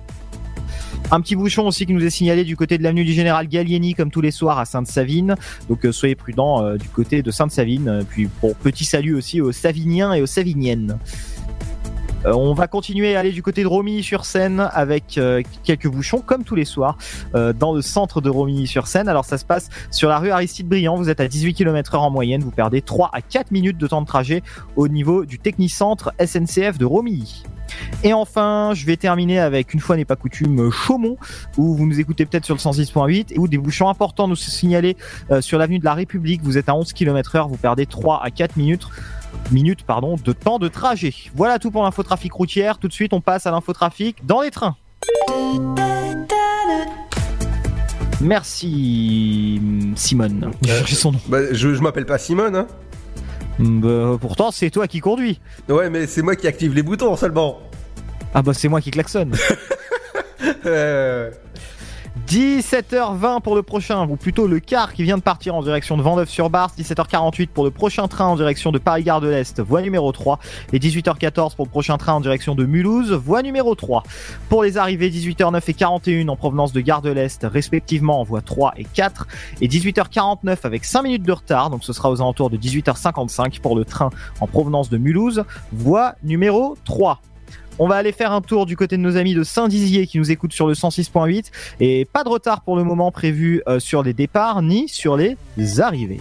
[1.10, 3.94] Un petit bouchon aussi qui nous est signalé du côté de l'avenue du Général Gallieni,
[3.94, 5.36] comme tous les soirs à Sainte-Savine.
[5.70, 7.88] Donc euh, soyez prudents euh, du côté de Sainte-Savine.
[7.88, 11.00] Euh, Puis bon, petit salut aussi aux Saviniens et aux Saviniennes.
[12.26, 15.18] On va continuer à aller du côté de Romilly-sur-Seine avec
[15.64, 16.98] quelques bouchons, comme tous les soirs,
[17.34, 19.08] dans le centre de Romilly-sur-Seine.
[19.08, 20.98] Alors ça se passe sur la rue Aristide Briand.
[20.98, 22.42] Vous êtes à 18 km heure en moyenne.
[22.42, 24.42] Vous perdez 3 à 4 minutes de temps de trajet
[24.76, 27.44] au niveau du Technicentre SNCF de Romilly.
[28.04, 31.18] Et enfin, je vais terminer avec une fois n'est pas coutume Chaumont,
[31.58, 34.52] où vous nous écoutez peut-être sur le 106.8 et où des bouchons importants nous sont
[34.52, 34.98] signalés
[35.32, 36.42] euh, sur l'avenue de la République.
[36.44, 38.88] Vous êtes à 11 km heure, vous perdez 3 à 4 minutes
[39.52, 41.14] minutes pardon, de temps de trajet.
[41.36, 42.78] Voilà tout pour l'infotrafic routière.
[42.80, 44.76] Tout de suite, on passe à l'infotrafic dans les trains.
[48.20, 49.62] Merci
[49.96, 50.52] Simone.
[50.64, 51.20] J'ai cherché son nom.
[51.28, 52.68] Bah, je je m'appelle pas Simone, hein.
[53.60, 55.40] Bah, pourtant, c'est toi qui conduis.
[55.70, 57.60] Ouais, mais c'est moi qui active les boutons seulement.
[58.34, 59.36] Ah bah c'est moi qui klaxonne.
[60.66, 61.32] Euh,
[62.26, 66.02] 17h20 pour le prochain, ou plutôt le quart qui vient de partir en direction de
[66.02, 66.74] Vendeuve-sur-Barse.
[66.78, 70.40] 17h48 pour le prochain train en direction de Paris-Gare de l'Est, voie numéro 3.
[70.74, 74.04] Et 18h14 pour le prochain train en direction de Mulhouse, voie numéro 3.
[74.50, 78.42] Pour les arrivées, 18h09 et 41 en provenance de Gare de l'Est, respectivement en voie
[78.42, 79.28] 3 et 4.
[79.62, 83.76] Et 18h49 avec 5 minutes de retard, donc ce sera aux alentours de 18h55 pour
[83.76, 87.22] le train en provenance de Mulhouse, voie numéro 3.
[87.80, 90.32] On va aller faire un tour du côté de nos amis de Saint-Dizier qui nous
[90.32, 94.14] écoutent sur le 106.8 et pas de retard pour le moment prévu euh, sur les
[94.14, 95.38] départs ni sur les
[95.80, 96.20] arrivées.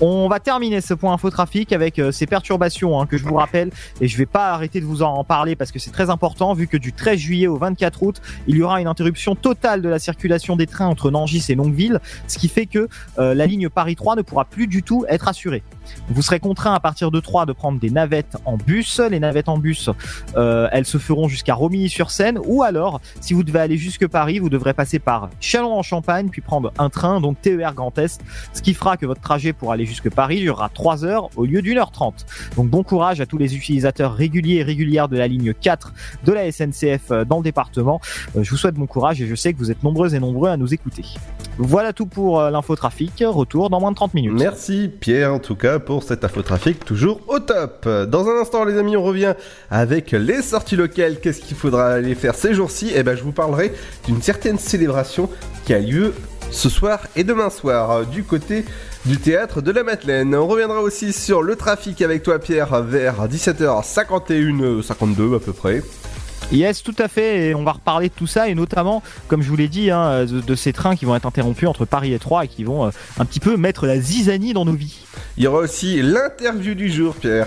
[0.00, 3.70] On va terminer ce point infotrafic avec euh, ces perturbations hein, que je vous rappelle
[4.00, 6.66] et je vais pas arrêter de vous en parler parce que c'est très important vu
[6.66, 10.00] que du 13 juillet au 24 août, il y aura une interruption totale de la
[10.00, 13.94] circulation des trains entre Nangis et Longueville, ce qui fait que euh, la ligne Paris
[13.94, 15.62] 3 ne pourra plus du tout être assurée.
[16.08, 19.00] Vous serez contraint à partir de 3 de prendre des navettes en bus.
[19.10, 19.90] Les navettes en bus,
[20.36, 22.38] euh, elles se feront jusqu'à Romilly-sur-Seine.
[22.46, 26.72] Ou alors, si vous devez aller jusque Paris, vous devrez passer par Chalon-en-Champagne, puis prendre
[26.78, 28.20] un train, donc TER Grand Est,
[28.52, 31.62] ce qui fera que votre trajet pour aller jusque Paris durera 3 heures au lieu
[31.62, 32.26] d'une heure 30.
[32.56, 35.92] Donc bon courage à tous les utilisateurs réguliers et régulières de la ligne 4
[36.24, 38.00] de la SNCF euh, dans le département.
[38.36, 40.50] Euh, je vous souhaite bon courage et je sais que vous êtes nombreux et nombreux
[40.50, 41.04] à nous écouter.
[41.58, 43.24] Voilà tout pour l'infotrafic.
[43.26, 44.32] Retour dans moins de 30 minutes.
[44.34, 47.88] Merci Pierre en tout cas pour cet infotrafic toujours au top.
[47.88, 49.34] Dans un instant les amis on revient
[49.70, 51.20] avec les sorties locales.
[51.20, 52.92] Qu'est-ce qu'il faudra aller faire ces jours-ci?
[52.94, 53.72] Eh ben je vous parlerai
[54.06, 55.28] d'une certaine célébration
[55.64, 56.14] qui a lieu
[56.50, 58.64] ce soir et demain soir euh, du côté
[59.04, 60.34] du théâtre de la Madeleine.
[60.34, 65.82] On reviendra aussi sur le trafic avec toi Pierre vers 17h51 52 à peu près.
[66.50, 67.48] Yes, tout à fait.
[67.48, 70.24] Et on va reparler de tout ça et notamment, comme je vous l'ai dit, hein,
[70.24, 72.90] de, ces trains qui vont être interrompus entre Paris et Troyes et qui vont euh,
[73.18, 75.04] un petit peu mettre la zizanie dans nos vies.
[75.38, 77.46] Il y aura aussi l'interview du jour Pierre.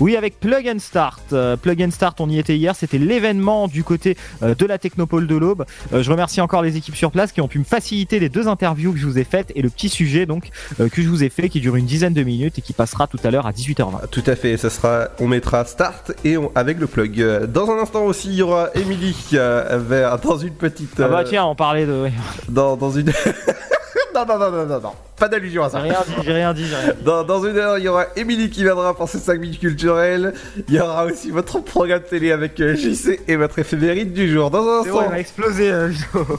[0.00, 1.22] Oui, avec Plug and Start.
[1.32, 2.74] Euh, Plug and Start, on y était hier.
[2.74, 5.64] C'était l'événement du côté euh, de la Technopole de l'Aube.
[5.92, 8.48] Euh, je remercie encore les équipes sur place qui ont pu me faciliter les deux
[8.48, 11.28] interviews que je vous ai faites et le petit sujet donc que je vous ai
[11.28, 14.08] fait qui dure une dizaine de minutes et qui passera tout à l'heure à 18h20.
[14.10, 17.44] Tout à fait, ça sera, on mettra Start et on- avec le plug.
[17.46, 20.98] Dans un instant aussi, il y aura Émilie vers dans une petite.
[20.98, 22.08] Ah bah tiens, on parlait de.
[22.48, 23.06] dans, dans une.
[24.14, 24.92] non, non, non, non, non, non,
[25.24, 25.78] pas d'allusion à J'ai ça.
[25.80, 27.02] rien dit, j'ai rien dit, j'ai rien dit.
[27.04, 30.34] Dans, dans une heure, il y aura Émilie qui viendra pour ses 5 minutes culturelles.
[30.68, 34.50] Il y aura aussi votre programme télé avec euh, JC et votre éphémérite du jour.
[34.50, 35.02] Dans un instant.
[35.06, 35.70] il va exploser.
[35.70, 35.90] euh,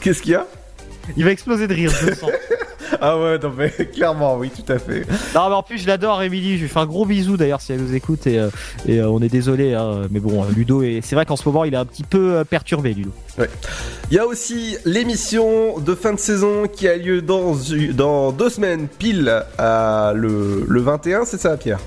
[0.01, 0.45] Qu'est-ce qu'il y a?
[1.17, 2.29] Il va exploser de rire, je le sens.
[3.01, 5.05] Ah ouais, non mais clairement, oui, tout à fait.
[5.33, 6.57] Non, mais en plus, je l'adore, Émilie.
[6.57, 8.27] Je lui fais un gros bisou d'ailleurs si elle nous écoute.
[8.27, 8.49] Et, euh,
[8.87, 11.01] et, euh, on est désolé, hein, mais bon, euh, Ludo, est...
[11.03, 13.11] c'est vrai qu'en ce moment, il est un petit peu perturbé, Ludo.
[13.37, 13.49] Ouais.
[14.11, 17.55] Il y a aussi l'émission de fin de saison qui a lieu dans,
[17.93, 21.79] dans deux semaines pile à le, le 21, c'est ça Pierre?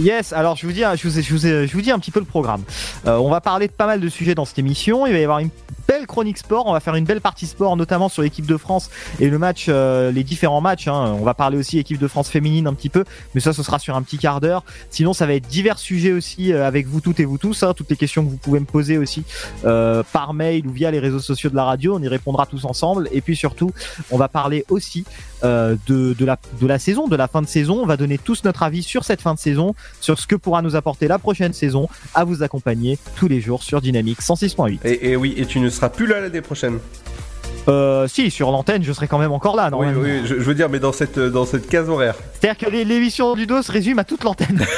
[0.00, 2.62] Yes, alors je vous dis, je vous, je vous, dis un petit peu le programme.
[3.06, 5.06] Euh, on va parler de pas mal de sujets dans cette émission.
[5.06, 5.50] Il va y avoir une
[5.86, 6.66] belle chronique sport.
[6.66, 8.88] On va faire une belle partie sport, notamment sur l'équipe de France
[9.20, 10.88] et le match, euh, les différents matchs.
[10.88, 11.14] hein.
[11.20, 13.78] On va parler aussi équipe de France féminine un petit peu, mais ça, ce sera
[13.78, 14.64] sur un petit quart d'heure.
[14.88, 17.62] Sinon, ça va être divers sujets aussi euh, avec vous toutes et vous tous.
[17.62, 17.74] hein.
[17.74, 19.24] toutes les questions que vous pouvez me poser aussi
[19.62, 21.96] par mail ou via les réseaux sociaux de la radio.
[21.96, 23.06] On y répondra tous ensemble.
[23.12, 23.70] Et puis surtout,
[24.10, 25.04] on va parler aussi
[25.42, 27.80] de, de, la, de la saison, de la fin de saison.
[27.82, 30.62] On va donner tous notre avis sur cette fin de saison, sur ce que pourra
[30.62, 34.78] nous apporter la prochaine saison, à vous accompagner tous les jours sur Dynamique 106.8.
[34.84, 36.78] et, et oui, et tu ne seras plus là l'année prochaine.
[37.68, 39.86] Euh, si, sur l'antenne, je serai quand même encore là, Oui,
[40.24, 42.14] je, je veux dire, mais dans cette, dans cette case horaire.
[42.40, 44.64] C'est-à-dire que l'émission du dos se résume à toute l'antenne.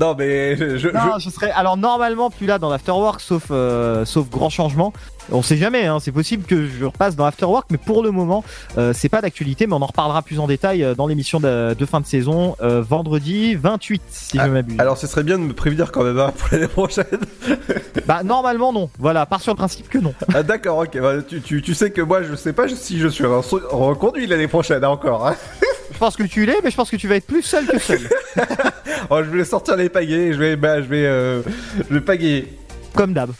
[0.00, 4.04] Non, mais je, je- non, je serai alors normalement plus là dans l'afterwork, sauf euh,
[4.04, 4.92] sauf grand changement.
[5.32, 8.44] On sait jamais, hein, c'est possible que je repasse dans l'afterwork, mais pour le moment,
[8.78, 11.74] euh, c'est pas d'actualité, mais on en reparlera plus en détail euh, dans l'émission de,
[11.74, 14.76] de fin de saison, euh, vendredi 28, si je m'abuse.
[14.76, 17.04] je- alors ce serait bien de me prévenir quand même hein, pour l'année prochaine.
[18.06, 20.14] Bah normalement non, voilà, part sur le principe que non.
[20.34, 23.08] ah, D'accord, ok, bah, tu, tu, tu sais que moi je sais pas si je
[23.08, 25.26] suis re- reconduit l'année prochaine encore.
[25.26, 25.34] Hein.
[25.92, 27.78] Je pense que tu l'es, mais je pense que tu vas être plus seul que
[27.78, 28.00] seul.
[29.08, 31.40] Oh, je vais sortir les pagaies, je vais, bah, je vais, euh,
[31.88, 32.52] je vais pagayer.
[32.96, 33.30] Comme d'hab.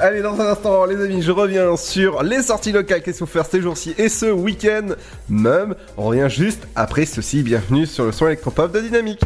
[0.00, 3.00] Allez, dans un instant, les amis, je reviens sur les sorties locales.
[3.00, 4.88] Qu'il faut faire ces jours-ci et ce week-end
[5.28, 7.44] même On revient juste après ceci.
[7.44, 9.20] Bienvenue sur le son électropop de Dynamique.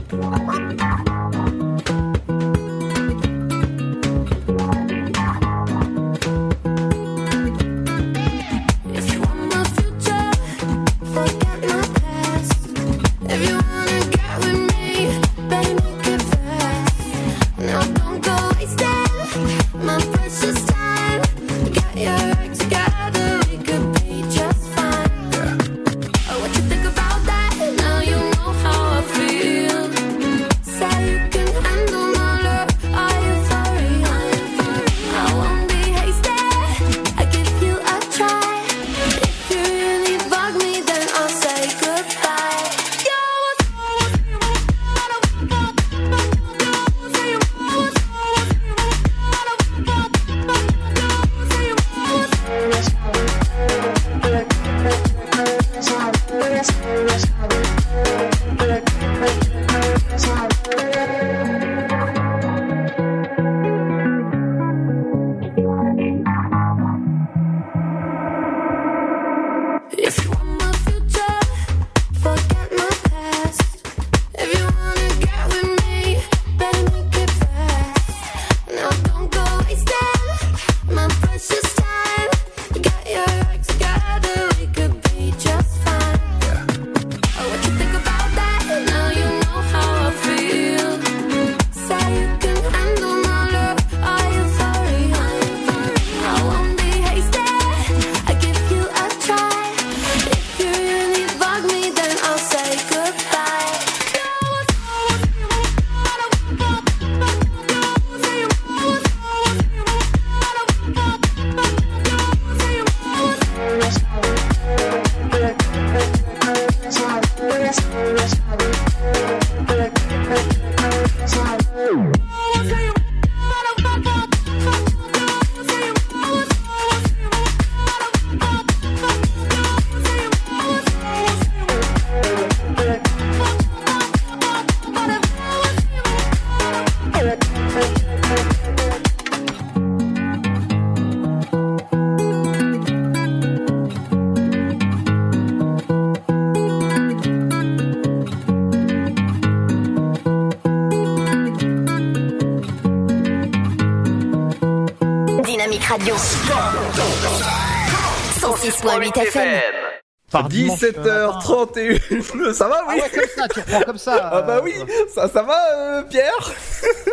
[160.41, 162.53] Par dimanche 17h31.
[162.53, 164.31] Ça va, oui Ah ouais, comme ça, tu reprends comme ça.
[164.33, 164.73] Ah bah oui,
[165.15, 166.53] ça, ça va, euh, Pierre?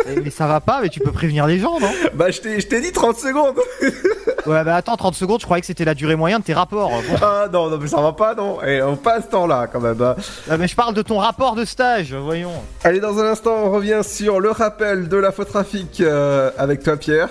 [0.08, 1.90] Euh, Mais ça va pas, mais tu peux prévenir les gens, non?
[2.14, 3.56] Bah je t'ai dit 30 secondes
[4.46, 6.90] Ouais, bah attends, 30 secondes, je croyais que c'était la durée moyenne de tes rapports.
[6.90, 7.16] Bon.
[7.22, 10.00] Ah non, non, mais ça va pas, non Et on passe ce temps-là, quand même.
[10.02, 10.16] hein.
[10.50, 12.52] Ah, mais je parle de ton rapport de stage, voyons.
[12.84, 17.30] Allez, dans un instant, on revient sur le rappel de l'infotrafic euh, avec toi, Pierre.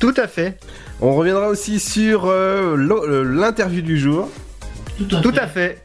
[0.00, 0.58] Tout à fait.
[1.00, 4.28] On reviendra aussi sur euh, euh, l'interview du jour.
[5.08, 5.82] Tout à fait.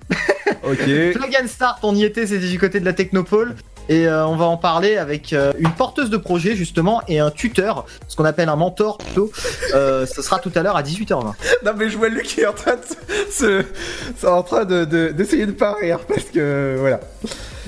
[0.64, 0.78] Ok.
[1.14, 3.56] Slogan Start, on y était, c'était du côté de la Technopole.
[3.90, 7.32] Et euh, on va en parler avec euh, une porteuse de projet justement et un
[7.32, 9.32] tuteur, ce qu'on appelle un mentor plutôt.
[9.74, 11.34] Euh, ce sera tout à l'heure à 18h20.
[11.66, 12.82] Non mais je vois Luc qui est en train de
[13.32, 13.64] se,
[14.18, 17.00] se- en train de de- d'essayer de, pas rire parce que voilà.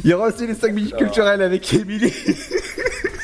[0.05, 2.13] Il y aura aussi les 5 minutes culturelles avec Émilie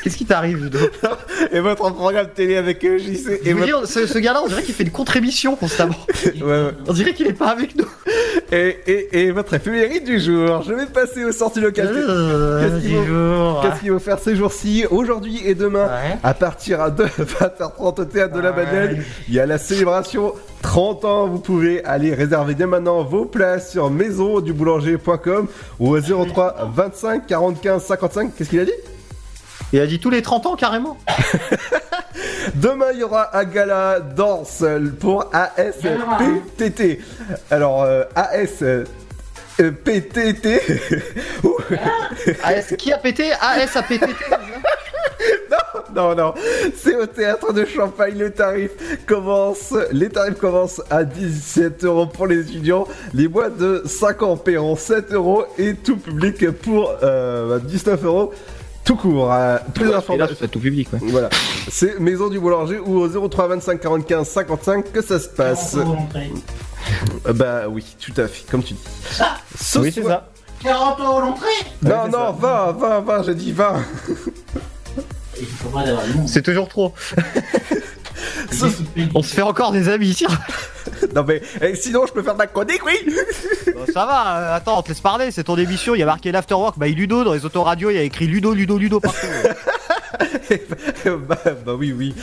[0.02, 0.78] Qu'est-ce qui t'arrive, Ludo
[1.52, 3.86] et votre programme télé avec euh, JC Je et votre...
[3.86, 5.94] ce, ce gars-là, on dirait qu'il fait une contre-émission constamment.
[6.24, 6.70] Ouais, ouais.
[6.86, 7.86] On dirait qu'il est pas avec nous.
[8.52, 10.62] Et, et, et votre éphéméride du jour.
[10.62, 11.90] Je vais passer aux sorties locales.
[11.94, 16.18] Euh, Qu'est-ce qu'il faut faire ces jours-ci Aujourd'hui et demain, Ouais.
[16.22, 20.32] à partir de 20h30 au théâtre de la Madeleine, il y a la célébration
[20.62, 21.26] 30 ans.
[21.28, 25.46] Vous pouvez aller réserver dès maintenant vos places sur maisonduboulanger.com
[25.78, 28.32] ou au 03 25 45 55.
[28.36, 28.72] Qu'est-ce qu'il a dit?
[29.72, 30.96] Il a dit tous les 30 ans carrément.
[32.54, 34.64] Demain, il y aura un gala danse
[34.98, 36.98] pour ASPTT.
[37.50, 38.62] Alors, euh, AS.
[38.62, 38.84] euh,
[39.84, 40.60] PTT.
[42.42, 43.30] AS, qui a pété?
[43.32, 44.06] AS a pété.
[45.94, 46.34] Non, non,
[46.76, 48.16] c'est au théâtre de Champagne.
[48.16, 48.70] Le tarif
[49.06, 52.86] commence, les tarifs commencent à 17 euros pour les étudiants.
[53.12, 58.32] Les moins de 5 ans paieront 7 euros et tout public pour euh, 19 euros.
[58.90, 59.32] Tout court.
[59.32, 60.36] euh, plus d'informations.
[60.40, 60.98] c'est tout public, ouais.
[61.02, 61.28] Voilà.
[61.70, 65.76] C'est Maison du Boulanger ou au 03 25 45 55 que ça se passe.
[65.76, 68.80] Euh, Bah oui, tout à fait, comme tu dis.
[69.56, 70.24] Ce Oui, c'est soir-
[70.64, 70.68] ça.
[70.68, 71.46] 40 euros l'entrée
[71.82, 73.76] Non, non, 20, 20, 20, j'ai dit 20.
[75.38, 76.28] Il faut pas d'avoir du monde.
[76.28, 76.92] C'est toujours trop.
[79.14, 80.26] On se fait encore des amis ici.
[81.14, 82.92] Non mais eh, sinon je peux faire de la chronique, oui
[83.74, 86.06] Bon, ça va, euh, attends, on te laisse parler, c'est ton émission, il y a
[86.06, 89.26] marqué l'afterwork by Ludo, dans les autoradios il y a écrit Ludo, Ludo, Ludo partout.
[91.28, 92.14] bah, bah oui, oui.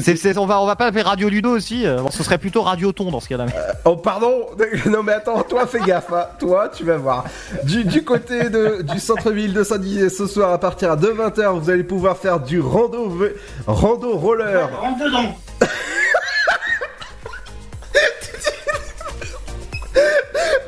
[0.00, 2.38] C'est- c'est- on, va, on va pas l'appeler Radio Ludo aussi, euh, bon, ce serait
[2.38, 3.44] plutôt Radioton dans ce cas-là.
[3.46, 3.52] mais-
[3.84, 4.46] Oh pardon
[4.86, 6.28] Non mais attends, toi fais gaffe, hein.
[6.38, 7.24] toi tu vas voir.
[7.64, 11.68] Du, du côté de, du centre-ville de Saint-Dizier, ce soir à partir de 20h, vous
[11.68, 13.34] allez pouvoir faire du rando, v-
[13.66, 14.70] rando roller.
[14.80, 15.34] Rentre dedans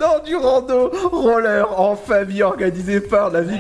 [0.00, 3.58] Non, du rando roller en famille organisé par la ville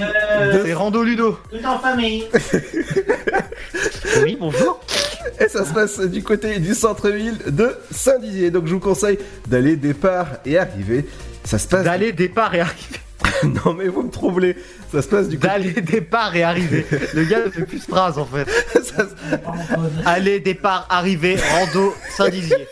[0.52, 0.62] de...
[0.66, 1.38] C'est Rando Ludo.
[1.50, 2.26] Tout en famille
[4.22, 4.78] Oui, bonjour.
[5.40, 8.50] Et ça se passe du côté du centre-ville de Saint-Dizier.
[8.50, 11.06] Donc je vous conseille d'aller départ et arriver.
[11.44, 11.84] Ça se passe...
[11.84, 13.00] D'aller, départ et arriver.
[13.64, 14.56] non mais vous me troublez.
[14.92, 15.48] Ça se passe du côté...
[15.48, 16.86] D'aller, départ et arriver.
[17.14, 18.46] Le gars ne fait plus de phrase en fait.
[18.82, 22.66] ça se- Aller, départ, arriver, Rando, Saint-Dizier.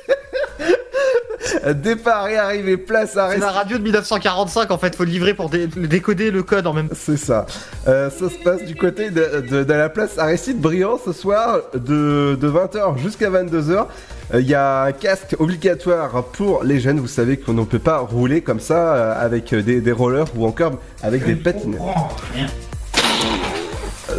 [1.75, 5.35] Départ et arrivée, place à C'est la radio de 1945 en fait, faut le livrer
[5.35, 6.97] pour dé- décoder le code en même temps.
[6.99, 7.47] C'est ça.
[7.89, 11.59] Euh, ça se passe du côté de, de- de la place Aristide Briand ce soir
[11.75, 13.87] de, de 20h jusqu'à 22h.
[14.35, 17.01] Euh, Il y a un casque obligatoire pour les jeunes.
[17.01, 20.47] Vous savez qu'on ne peut pas rouler comme ça euh, avec des, des rollers ou
[20.47, 21.77] encore avec des patines.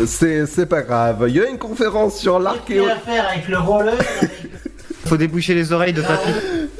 [0.05, 1.25] C'est pas grave.
[1.27, 2.83] Il y a une conférence sur Qu'est-ce l'archéo...
[2.83, 3.93] qu'il a à faire avec le roller?
[5.05, 6.29] Faut déboucher les oreilles de papy.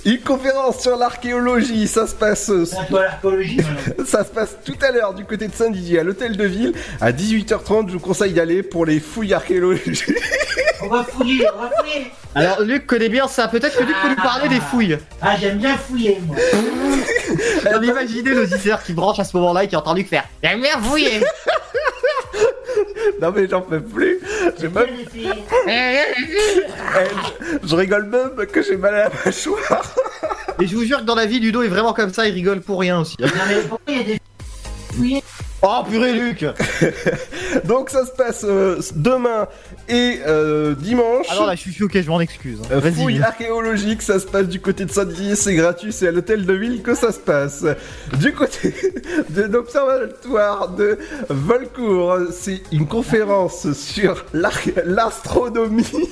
[0.06, 1.88] Une conférence sur l'archéologie.
[1.88, 2.52] Ça se passe.
[4.06, 7.12] Ça se passe tout à l'heure du côté de Saint-Didier à l'hôtel de ville à
[7.12, 7.88] 18h30.
[7.88, 10.12] Je vous conseille d'aller pour les fouilles archéologiques.
[10.82, 14.10] On va fouiller, on va fouiller Alors Luc connaît bien ça, peut-être que Luc peut
[14.10, 14.98] nous parler des fouilles.
[15.22, 16.36] Ah, j'aime bien fouiller, moi
[17.74, 20.78] On imaginez l'auditeur qui branche à ce moment-là et qui entend Luc faire J'aime bien
[20.82, 21.22] fouiller
[23.22, 24.20] non mais j'en peux plus.
[24.60, 24.88] J'ai même...
[26.96, 27.08] Eh,
[27.64, 29.96] je, rigole même que j'ai mal à la mâchoire.
[30.60, 32.62] Et je vous jure que dans la vie, Ludo est vraiment comme ça, il rigole
[32.62, 33.16] pour rien aussi.
[33.20, 34.20] Non, mais pourquoi il y a des
[34.94, 35.24] fouillés
[35.66, 36.46] Oh purée Luc
[37.64, 39.48] Donc ça se passe euh, demain
[39.88, 41.30] et euh, dimanche.
[41.30, 42.60] Alors là, je suis choqué, je m'en excuse.
[42.70, 42.94] Euh, Vas-y.
[42.94, 46.54] fouille archéologique, ça se passe du côté de Saint-Dizier, c'est gratuit, c'est à l'hôtel de
[46.54, 47.64] ville que ça se passe.
[48.20, 48.76] Du côté
[49.30, 51.00] de l'observatoire de
[51.30, 56.10] Volcourt, c'est une conférence sur l'astronomie.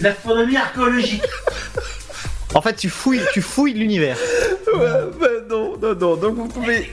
[0.00, 1.22] L'astronomie archéologique
[2.54, 4.16] En fait, tu fouilles, tu fouilles l'univers.
[4.74, 4.80] Ouais,
[5.20, 6.90] bah non, non, non, donc vous pouvez...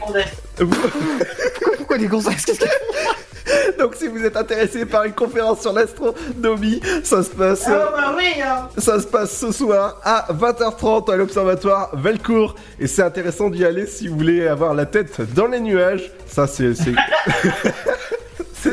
[1.77, 6.81] Pourquoi des gonzesses Qu'est-ce que- Donc si vous êtes intéressé par une conférence sur l'astronomie,
[7.03, 7.63] ça se passe.
[7.67, 8.67] Ah bah oui, hein.
[8.77, 12.55] Ça se passe ce soir à 20h30 à l'Observatoire Velcourt.
[12.79, 16.11] Et c'est intéressant d'y aller si vous voulez avoir la tête dans les nuages.
[16.27, 16.73] Ça, c'est.
[16.73, 16.93] c'est-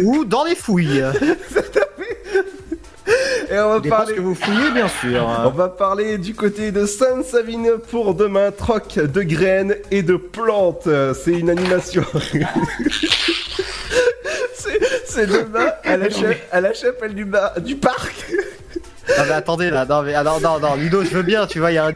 [0.03, 1.05] Ou dans les fouilles.
[3.51, 4.11] Et on va parler.
[4.13, 5.27] ce que vous fouillez, bien sûr.
[5.45, 10.89] On va parler du côté de Sainte-Savine pour demain, troc de graines et de plantes.
[11.23, 12.05] C'est une animation.
[14.55, 18.15] C'est- C'est demain à la, cha- à la chapelle du, bar- du parc.
[19.09, 21.59] Non mais attendez là, non mais ah, non, non, non, Ludo, je veux bien, tu
[21.59, 21.93] vois, il y a un...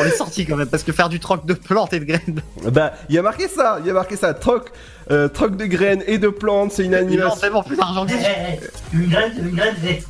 [0.00, 2.40] On est sorti quand même, parce que faire du troc de plantes et de graines.
[2.64, 4.70] Bah, il y a marqué ça, il y a marqué ça, troc,
[5.10, 7.36] euh, troc de graines et de plantes, c'est une Il animation.
[7.40, 10.02] tellement plus d'argent que Eh, eh, eh, Une graine, une graine, c'est.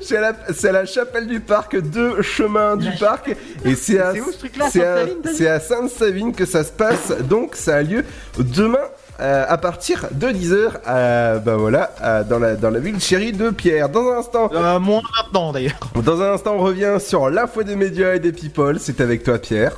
[0.00, 3.98] C'est à, la, c'est à la chapelle du parc, deux chemins du parc, et c'est
[4.00, 6.64] à, C'est où, ce truc-là, c'est à, Sainte-Savine, t'as dit c'est à Sainte-Savine que ça
[6.64, 8.04] se passe, donc ça a lieu
[8.38, 8.78] demain.
[9.20, 13.50] euh, à partir de 10h, bah voilà, euh, dans, la, dans la ville chérie de
[13.50, 13.88] Pierre.
[13.88, 15.78] Dans un instant, Euh, moins maintenant d'ailleurs.
[15.94, 18.78] dans un instant, on revient sur l'info des médias et des people.
[18.80, 19.72] C'est avec toi, Pierre.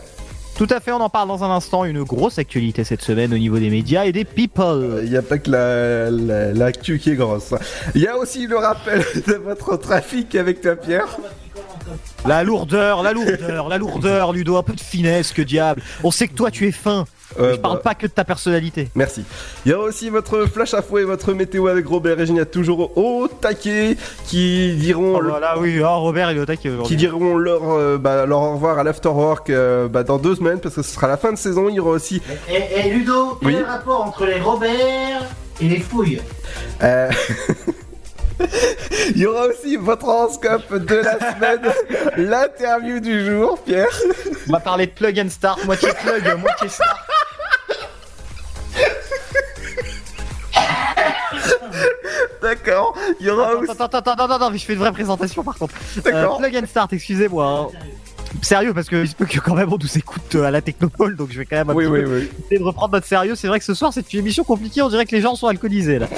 [0.57, 1.85] Tout à fait, on en parle dans un instant.
[1.85, 5.01] Une grosse actualité cette semaine au niveau des médias et des people.
[5.03, 7.55] Il n'y a pas que la, la, l'actu qui est grosse.
[7.97, 11.19] Il y a aussi le rappel de votre trafic avec toi, Pierre.
[12.25, 15.83] La lourdeur, la lourdeur, la lourdeur, Ludo, un peu de finesse, que diable.
[16.05, 17.05] On sait que toi tu es fin.
[17.41, 17.81] Euh, je parle bah.
[17.83, 18.89] pas que de ta personnalité.
[18.95, 19.25] Merci.
[19.67, 22.45] Il y a aussi votre flash à fouet et votre météo avec Robert et Génia
[22.45, 26.47] toujours au taquet qui diront Oh le- là là, oui, oh, Robert il est au
[26.47, 30.37] taquet qui diront leur, euh, bah, leur au revoir à l'afterwork euh, bah, dans deux
[30.37, 31.69] semaines parce que ce sera la fin de saison.
[31.69, 33.55] Il y aura aussi Et, et Ludo, quel Oui.
[33.57, 35.23] est le rapport entre les Robert
[35.61, 36.21] et les fouilles
[36.83, 37.11] Euh,
[39.11, 41.61] Il y aura aussi votre horoscope de la semaine,
[42.17, 43.87] l'interview du jour, Pierre.
[44.49, 46.99] On va parler de plug and start, moitié plug, moitié start.
[52.45, 52.95] D'accord.
[53.21, 53.71] Il y aura aussi.
[53.73, 55.75] Attends, attends, attends, attends, attends, mais je fais une vraie présentation par contre.
[56.05, 56.37] D'accord.
[56.41, 57.71] Euh, plug and start, excusez-moi.
[57.73, 57.79] hein.
[58.43, 60.61] Sérieux, parce que il se peut que quand même on nous écoute euh, à la
[60.61, 62.29] Technopole, donc je vais quand même un Oui, petit oui, peu oui.
[62.45, 63.37] essayer de reprendre notre sérieux.
[63.37, 65.47] C'est vrai que ce soir c'est une émission compliquée, on dirait que les gens sont
[65.47, 66.09] alcoolisés là.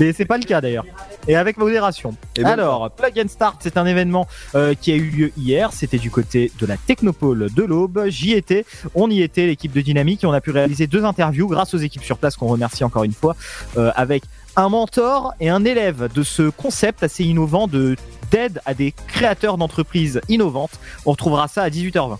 [0.00, 0.86] Mais c'est pas le cas d'ailleurs.
[1.28, 2.14] Et avec modération.
[2.36, 5.70] Et ben- Alors, Plug and Start, c'est un événement euh, qui a eu lieu hier.
[5.72, 8.04] C'était du côté de la Technopole de l'Aube.
[8.08, 8.64] J'y étais.
[8.94, 11.78] On y était, l'équipe de Dynamique, et on a pu réaliser deux interviews grâce aux
[11.78, 13.36] équipes sur place qu'on remercie encore une fois,
[13.76, 14.22] euh, avec
[14.56, 17.96] un mentor et un élève de ce concept assez innovant de
[18.30, 20.80] d'aide à des créateurs d'entreprises innovantes.
[21.04, 22.18] On retrouvera ça à 18h20.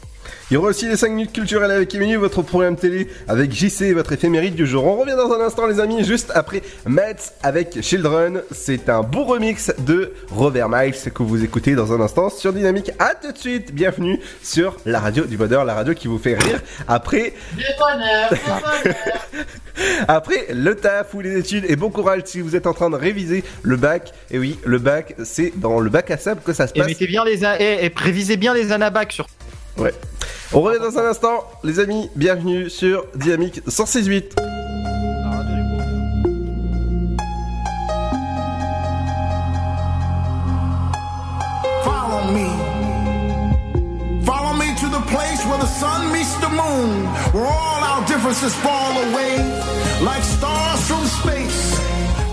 [0.50, 3.82] Il y aura aussi les 5 minutes culturelles avec Emily, votre programme télé avec JC
[3.82, 4.84] et votre éphéméride du jour.
[4.84, 8.42] On revient dans un instant, les amis, juste après Mets avec Children.
[8.52, 12.92] C'est un beau remix de Robert Miles que vous écoutez dans un instant sur Dynamique.
[13.00, 16.34] À tout de suite, bienvenue sur la radio du bonheur, la radio qui vous fait
[16.34, 18.30] rire après Du bonheur.
[20.08, 22.96] Après le taf ou les études et bon courage si vous êtes en train de
[22.96, 24.12] réviser le bac.
[24.30, 26.88] Et oui, le bac, c'est dans le bac à sable que ça se Et passe.
[26.88, 29.26] mettez bien les a- et, et prévisez bien les anabacs sur.
[29.78, 29.92] Ouais.
[30.54, 32.08] On revient dans un instant, les amis.
[32.16, 34.36] Bienvenue sur Dynamique 168.
[41.84, 42.48] Follow me.
[44.24, 47.04] Follow me to the place where the sun meets the moon,
[47.34, 49.36] where all our differences fall away
[50.00, 51.76] like stars from space,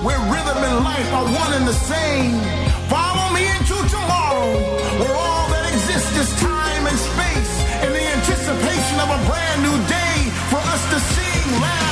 [0.02, 2.40] where rhythm and life are one and the same.
[2.88, 4.48] Follow me into tomorrow,
[5.00, 6.73] where all that exists is time
[9.26, 10.18] brand new day
[10.50, 11.83] for us to sing, laugh,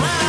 [0.00, 0.27] my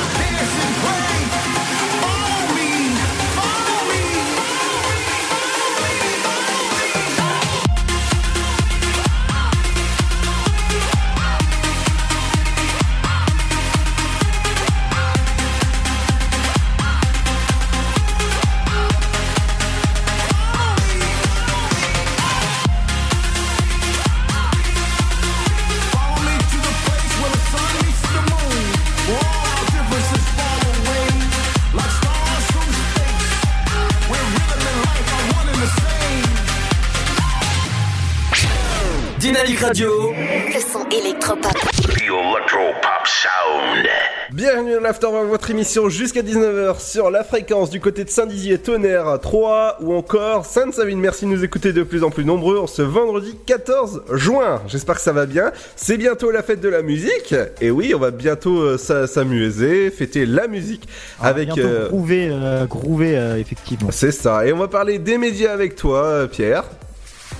[39.70, 40.12] Radio.
[40.12, 41.54] Le son électropop.
[41.84, 43.86] The Electropop Sound.
[44.32, 49.20] Bienvenue dans l'After votre émission jusqu'à 19h sur la fréquence du côté de Saint-Dizier, Tonnerre,
[49.22, 51.00] 3 ou encore Sainte-Savine.
[51.00, 54.60] Merci de nous écouter de plus en plus nombreux en ce vendredi 14 juin.
[54.68, 55.52] J'espère que ça va bien.
[55.76, 57.36] C'est bientôt la fête de la musique.
[57.62, 60.88] Et oui, on va bientôt euh, s'a- s'amuser, fêter la musique
[61.22, 61.46] avec...
[61.54, 63.90] Bientôt euh, groover, euh, groover, euh, effectivement.
[63.92, 64.48] C'est ça.
[64.48, 66.64] Et on va parler des médias avec toi, Pierre.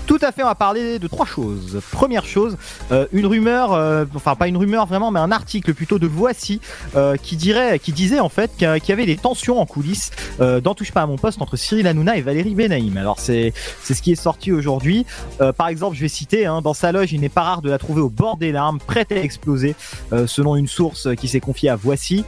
[0.06, 1.80] Tout à fait, on va parler de trois choses.
[1.92, 2.56] Première chose,
[2.90, 6.60] euh, une rumeur, euh, enfin pas une rumeur vraiment, mais un article plutôt de Voici
[6.96, 10.74] euh, qui dirait, qui disait en fait qu'il y avait des tensions en coulisses dans
[10.74, 12.96] Touche pas à mon poste entre Cyril Hanouna et Valérie Benaïm.
[12.96, 15.06] Alors c'est c'est ce qui est sorti aujourd'hui.
[15.56, 17.78] Par exemple, je vais citer, hein, dans sa loge, il n'est pas rare de la
[17.78, 19.74] trouver au bord des larmes, prête à exploser,
[20.26, 22.24] selon une source qui s'est confiée à Voici.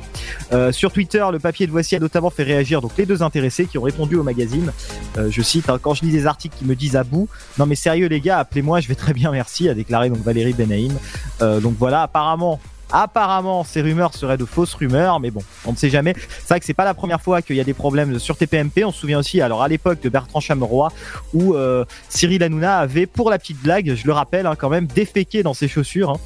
[0.71, 3.79] Sur Twitter, le papier de Voici a notamment fait réagir donc les deux intéressés qui
[3.79, 4.73] ont répondu au magazine.
[5.17, 7.29] Je cite, hein, quand je lis des articles qui me disent à bout,
[7.67, 10.93] mais sérieux les gars, appelez-moi, je vais très bien, merci, a déclaré donc Valérie Benaïm.
[11.41, 12.61] Euh, donc voilà, apparemment.
[12.95, 16.15] Apparemment, ces rumeurs seraient de fausses rumeurs, mais bon, on ne sait jamais.
[16.41, 18.85] C'est vrai que c'est pas la première fois qu'il y a des problèmes sur TPMP.
[18.85, 20.93] On se souvient aussi, alors à l'époque de Bertrand Chameroy,
[21.33, 24.87] où euh, Cyril Hanouna avait, pour la petite blague, je le rappelle hein, quand même,
[24.87, 26.21] déféqué dans ses chaussures, hein,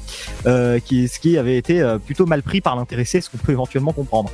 [0.45, 4.29] euh, ce qui avait été plutôt mal pris par l'intéressé, ce qu'on peut éventuellement comprendre.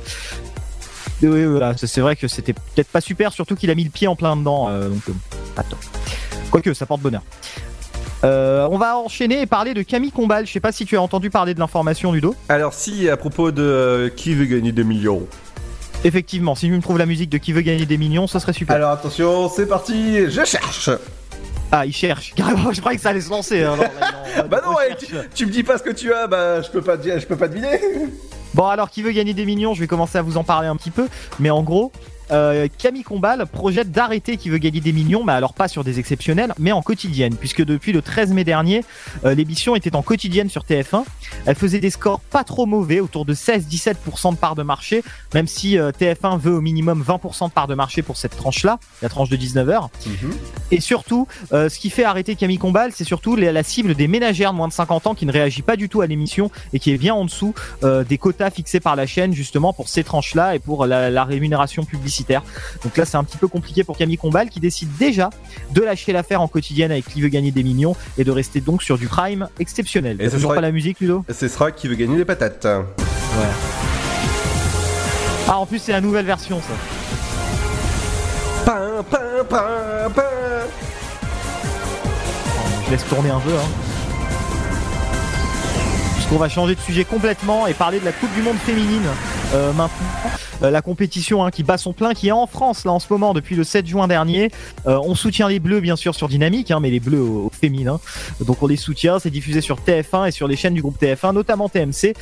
[1.22, 1.44] Oui,
[1.76, 4.34] c'est vrai que c'était peut-être pas super, surtout qu'il a mis le pied en plein
[4.34, 5.02] dedans, donc
[5.54, 5.78] pas top.
[6.54, 7.22] Quoique, ça porte bonheur.
[8.22, 10.46] Euh, on va enchaîner et parler de Camille Combal.
[10.46, 12.36] Je sais pas si tu as entendu parler de l'information, Ludo.
[12.48, 15.26] Alors si, à propos de euh, qui veut gagner des millions?
[16.04, 18.52] Effectivement, si tu me trouves la musique de Qui veut gagner des millions, ce serait
[18.52, 18.76] super.
[18.76, 20.90] Alors attention, c'est parti, je cherche
[21.72, 22.34] Ah, il cherche.
[22.36, 23.64] Carrément, je croyais que ça allait se lancer.
[23.64, 23.74] hein.
[23.76, 26.28] Non, mais non, Bah non, ouais, tu, tu me dis pas ce que tu as,
[26.28, 27.80] bah je peux pas je peux pas deviner
[28.54, 30.76] Bon, alors, qui veut gagner des millions Je vais commencer à vous en parler un
[30.76, 31.08] petit peu.
[31.40, 31.90] Mais en gros,
[32.30, 35.98] euh, Camille Combal projette d'arrêter qui veut gagner des millions, mais alors pas sur des
[35.98, 38.84] exceptionnels, mais en quotidienne, puisque depuis le 13 mai dernier,
[39.24, 41.04] euh, l'émission était en quotidienne sur TF1.
[41.46, 45.02] Elle faisait des scores pas trop mauvais, autour de 16-17% de part de marché,
[45.34, 48.78] même si euh, TF1 veut au minimum 20% de part de marché pour cette tranche-là,
[49.02, 49.88] la tranche de 19h.
[50.70, 54.52] Et surtout, ce qui fait arrêter Camille Combal, c'est surtout la, la cible des ménagères
[54.52, 56.92] de moins de 50 ans qui ne réagit pas du tout à l'émission et qui
[56.92, 60.58] est bien en dessous des quotas fixés par la chaîne justement pour ces tranches-là et
[60.58, 62.13] pour la, la rémunération publicitaire.
[62.82, 65.30] Donc là, c'est un petit peu compliqué pour Camille Combal qui décide déjà
[65.72, 68.82] de lâcher l'affaire en quotidienne avec qui veut gagner des millions et de rester donc
[68.82, 70.16] sur du prime exceptionnel.
[70.20, 71.24] Et ce toujours sera- pas la musique, Ludo?
[71.32, 72.64] Ce sera qui veut gagner des patates.
[72.64, 73.44] Ouais.
[75.48, 76.74] Ah, en plus, c'est la nouvelle version, ça.
[78.64, 80.22] Pain, pain, pain, pain.
[82.86, 83.50] Je laisse tourner un peu.
[83.52, 83.68] Hein.
[86.14, 89.02] Puisqu'on va changer de sujet complètement et parler de la Coupe du Monde féminine
[89.52, 90.06] euh, maintenant.
[90.62, 93.06] Euh, la compétition hein, qui bat son plein, qui est en France là en ce
[93.10, 94.50] moment depuis le 7 juin dernier.
[94.86, 98.00] Euh, on soutient les Bleus bien sûr sur Dynamique, hein, mais les Bleus au, féminin.
[98.40, 99.18] Donc on les soutient.
[99.18, 102.14] C'est diffusé sur TF1 et sur les chaînes du groupe TF1, notamment TMC.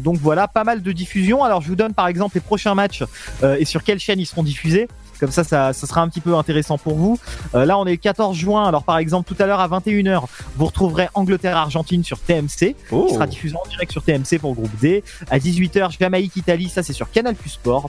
[0.00, 1.44] Donc voilà, pas mal de diffusions.
[1.44, 3.04] Alors je vous donne par exemple les prochains matchs
[3.42, 4.88] et sur quelle chaîne ils seront diffusés.
[5.20, 7.18] Comme ça, ça, ça sera un petit peu intéressant pour vous.
[7.54, 8.64] Euh, là, on est le 14 juin.
[8.64, 10.24] Alors, par exemple, tout à l'heure à 21h,
[10.56, 13.06] vous retrouverez Angleterre-Argentine sur TMC, Oh.
[13.08, 15.02] qui sera diffusé en direct sur TMC pour le groupe D.
[15.30, 17.88] À 18h, Jamaïque-Italie, ça c'est sur Canal Plus Sport.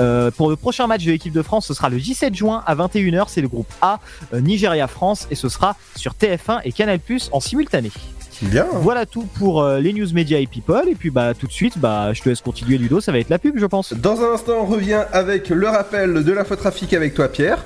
[0.00, 2.74] Euh, pour le prochain match de l'équipe de France, ce sera le 17 juin à
[2.74, 3.24] 21h.
[3.28, 4.00] C'est le groupe A,
[4.32, 7.90] euh, Nigeria-France, et ce sera sur TF1 et Canal Plus en simultané.
[8.42, 8.66] Bien.
[8.72, 10.88] Voilà tout pour euh, les news médias et people.
[10.88, 13.30] Et puis bah tout de suite, bah je te laisse continuer Ludo, ça va être
[13.30, 13.92] la pub, je pense.
[13.92, 17.64] Dans un instant, on revient avec le rappel de l'infotrafic avec toi, Pierre.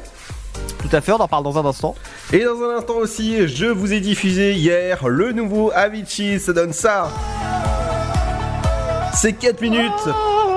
[0.78, 1.94] Tout à fait, on en parle dans un instant.
[2.32, 6.72] Et dans un instant aussi, je vous ai diffusé hier le nouveau Avicii, ça donne
[6.72, 7.10] ça.
[9.14, 9.92] C'est 4 minutes.
[10.04, 10.55] 4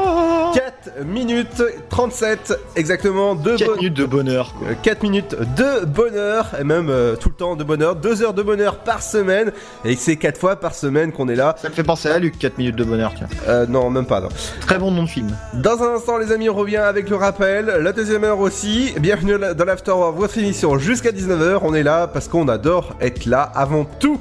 [1.05, 4.53] minutes 37 exactement de 4 minutes de bonheur.
[4.83, 8.43] 4 minutes de bonheur et même euh, tout le temps de bonheur, 2 heures de
[8.43, 9.51] bonheur par semaine
[9.85, 11.55] et c'est 4 fois par semaine qu'on est là.
[11.61, 13.27] Ça me fait penser à Luc, 4 minutes de bonheur, tiens.
[13.47, 14.29] Euh, non, même pas non.
[14.61, 15.35] Très bon nom de film.
[15.53, 17.65] Dans un instant, les amis, on revient avec le rappel.
[17.65, 18.93] La deuxième heure aussi.
[18.99, 21.59] Bienvenue dans l'After, votre émission jusqu'à 19h.
[21.63, 24.19] On est là parce qu'on adore être là avant tout.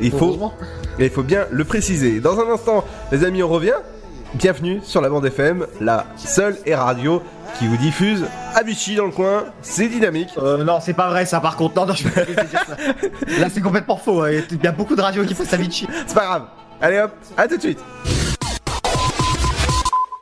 [0.00, 0.50] Il faut,
[0.98, 2.20] il faut bien le préciser.
[2.20, 3.74] Dans un instant, les amis, on revient.
[4.34, 7.20] Bienvenue sur la bande FM, la seule et radio
[7.58, 8.24] qui vous diffuse
[8.54, 9.44] à Vichy dans le coin.
[9.60, 10.30] C'est dynamique.
[10.38, 11.74] Euh, non, c'est pas vrai ça par contre.
[11.76, 12.76] Non, non, je peux pas dire ça.
[13.40, 14.22] Là, c'est complètement faux.
[14.22, 14.30] hein.
[14.50, 15.86] Il y a beaucoup de radios qui font ça Vichy.
[16.06, 16.42] C'est pas grave.
[16.80, 17.78] Allez hop, à tout de suite.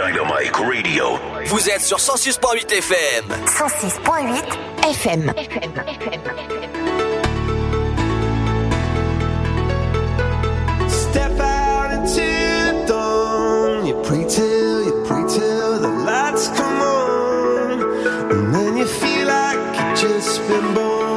[0.00, 1.18] Dynamite Radio.
[1.46, 3.26] Vous êtes sur 106.8 FM.
[3.44, 4.44] 106.8
[4.88, 5.32] FM.
[10.88, 13.86] Step out into dawn.
[13.86, 17.82] You pray till, you pray till the lights come on.
[18.32, 21.09] And then you feel like you've just been born.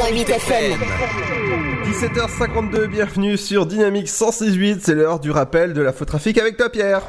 [0.00, 0.78] 106.8 FM.
[1.84, 6.70] 17h52, bienvenue sur Dynamique 106.8, c'est l'heure du rappel de la faux trafic avec toi
[6.70, 7.02] Pierre.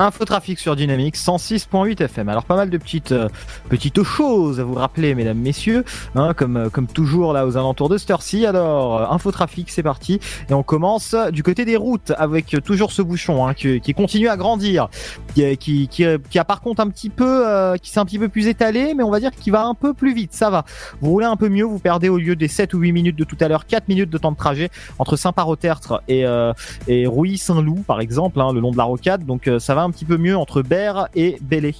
[0.00, 2.30] Infotrafic sur Dynamique 106.8 FM.
[2.30, 3.28] Alors pas mal de petites euh,
[3.68, 5.84] petites choses à vous rappeler, mesdames, messieurs,
[6.14, 8.46] hein, comme euh, comme toujours là aux alentours de Sturcy.
[8.46, 12.92] Alors euh, Infotrafic, c'est parti et on commence du côté des routes avec euh, toujours
[12.92, 14.88] ce bouchon hein, qui, qui continue à grandir,
[15.34, 18.28] qui qui, qui, a par contre un petit peu euh, qui s'est un petit peu
[18.28, 20.32] plus étalé, mais on va dire qu'il va un peu plus vite.
[20.32, 20.64] Ça va.
[21.00, 23.24] Vous roulez un peu mieux, vous perdez au lieu des 7 ou 8 minutes de
[23.24, 26.52] tout à l'heure 4 minutes de temps de trajet entre Saint-Parot-Tertre et euh,
[26.88, 29.26] et Rouy-Saint-Loup par exemple, hein, le long de la rocade.
[29.26, 31.74] Donc ça va un petit peu mieux entre Berre et Belley.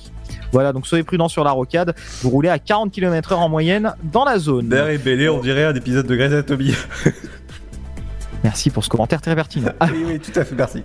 [0.52, 1.94] Voilà, donc soyez prudents sur la rocade.
[2.22, 4.68] Vous roulez à 40 km/h en moyenne dans la zone.
[4.68, 6.74] D'air et Bélé, on dirait un épisode de Grey's Anatomy.
[8.44, 9.72] Merci pour ce commentaire très pertinent.
[9.82, 10.82] oui, oui, tout à fait, merci.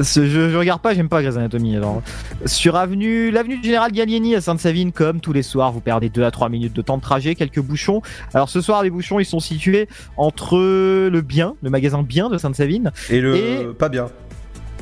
[0.00, 1.76] Je, je regarde pas, j'aime pas Grey's Anatomy.
[1.76, 2.02] Alors,
[2.44, 6.24] sur avenue, l'avenue du Général Gallieni à Sainte-Savine, comme tous les soirs, vous perdez 2
[6.24, 8.02] à 3 minutes de temps de trajet, quelques bouchons.
[8.34, 12.38] Alors ce soir, les bouchons, ils sont situés entre le Bien, le magasin Bien de
[12.38, 14.06] Sainte-Savine, Et le pas bien.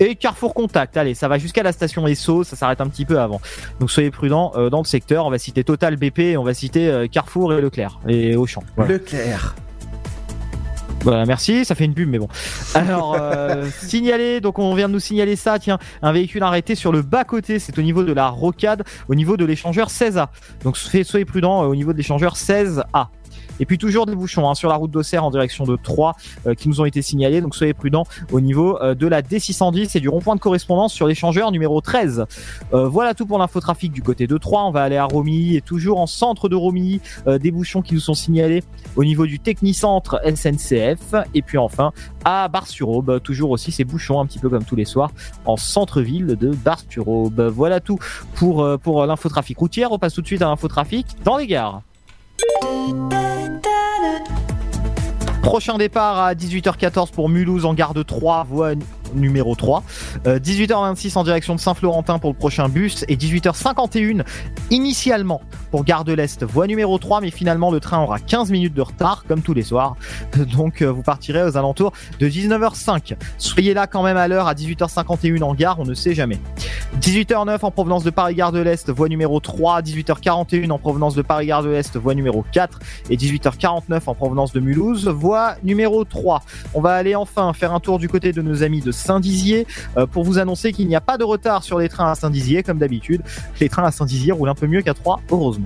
[0.01, 0.97] Et Carrefour Contact.
[0.97, 3.41] Allez, ça va jusqu'à la station Esso, ça s'arrête un petit peu avant.
[3.81, 5.27] Donc soyez prudents euh, dans le secteur.
[5.27, 8.63] On va citer Total BP, on va citer euh, Carrefour et Leclerc et Auchan.
[8.77, 8.93] Voilà.
[8.93, 9.55] Leclerc.
[11.07, 12.27] Voilà, merci, ça fait une pub, mais bon.
[12.75, 16.91] Alors, euh, signaler, donc on vient de nous signaler ça, tiens, un véhicule arrêté sur
[16.91, 20.27] le bas-côté, c'est au niveau de la rocade, au niveau de l'échangeur 16A.
[20.65, 23.07] Donc soyez soyez prudents euh, au niveau de l'échangeur 16A.
[23.61, 26.15] Et puis toujours des bouchons hein, sur la route d'Auxerre en direction de Troyes
[26.47, 27.41] euh, qui nous ont été signalés.
[27.41, 31.07] Donc soyez prudents au niveau euh, de la D610 et du rond-point de correspondance sur
[31.07, 32.27] l'échangeur numéro 13.
[32.73, 34.65] Euh, voilà tout pour l'infotrafic du côté de Troyes.
[34.65, 37.95] On va aller à Romilly et toujours en centre de Romilly, euh, des bouchons qui
[37.95, 38.63] nous sont signalés
[38.97, 41.15] au niveau du Technicentre SNCF.
[41.35, 41.93] Et puis enfin
[42.25, 45.11] à Bar-sur-Aube, toujours aussi ces bouchons un petit peu comme tous les soirs
[45.45, 47.41] en centre-ville de Bar-sur-Aube.
[47.41, 47.99] Voilà tout
[48.35, 49.93] pour, euh, pour l'infotrafic routière.
[49.93, 51.83] On passe tout de suite à l'infotrafic dans les gares.
[55.47, 58.73] Prochain départ à 18h14 pour Mulhouse en gare de 3, voie
[59.15, 59.85] numéro 3.
[60.27, 64.25] Euh, 18h26 en direction de Saint-Florentin pour le prochain bus et 18h51
[64.71, 65.41] initialement
[65.83, 69.25] gare de l'Est, voie numéro 3, mais finalement le train aura 15 minutes de retard
[69.27, 69.97] comme tous les soirs.
[70.53, 73.17] Donc euh, vous partirez aux alentours de 19h05.
[73.39, 76.39] Soyez là quand même à l'heure à 18h51 en gare, on ne sait jamais.
[77.01, 81.63] 18h09 en provenance de Paris-Gare de l'Est, voie numéro 3, 18h41 en provenance de Paris-Gare
[81.63, 82.79] de l'Est, voie numéro 4
[83.11, 86.43] et 18h49 en provenance de Mulhouse, voie numéro 3.
[86.75, 89.67] On va aller enfin faire un tour du côté de nos amis de Saint-Dizier
[89.97, 92.63] euh, pour vous annoncer qu'il n'y a pas de retard sur les trains à Saint-Dizier
[92.63, 93.23] comme d'habitude.
[93.61, 95.66] Les trains à Saint-Dizier roulent un peu mieux qu'à 3, heureusement.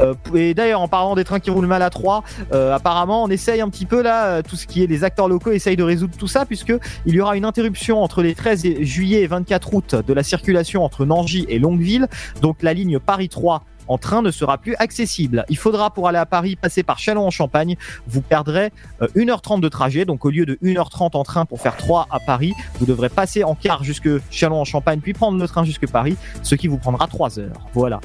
[0.00, 3.28] Euh, et d'ailleurs, en parlant des trains qui roulent mal à 3, euh, apparemment, on
[3.28, 5.82] essaye un petit peu là, euh, tout ce qui est les acteurs locaux essayent de
[5.82, 6.74] résoudre tout ça, puisque
[7.06, 10.84] il y aura une interruption entre les 13 juillet et 24 août de la circulation
[10.84, 12.08] entre Nangy et Longueville.
[12.42, 15.44] Donc la ligne Paris 3 en train ne sera plus accessible.
[15.48, 17.76] Il faudra pour aller à Paris passer par Châlons-en-Champagne.
[18.06, 18.72] Vous perdrez
[19.02, 20.04] euh, 1h30 de trajet.
[20.04, 23.44] Donc au lieu de 1h30 en train pour faire 3 à Paris, vous devrez passer
[23.44, 27.38] en car jusque Châlons-en-Champagne puis prendre le train jusque Paris, ce qui vous prendra 3
[27.38, 27.66] heures.
[27.74, 28.00] Voilà.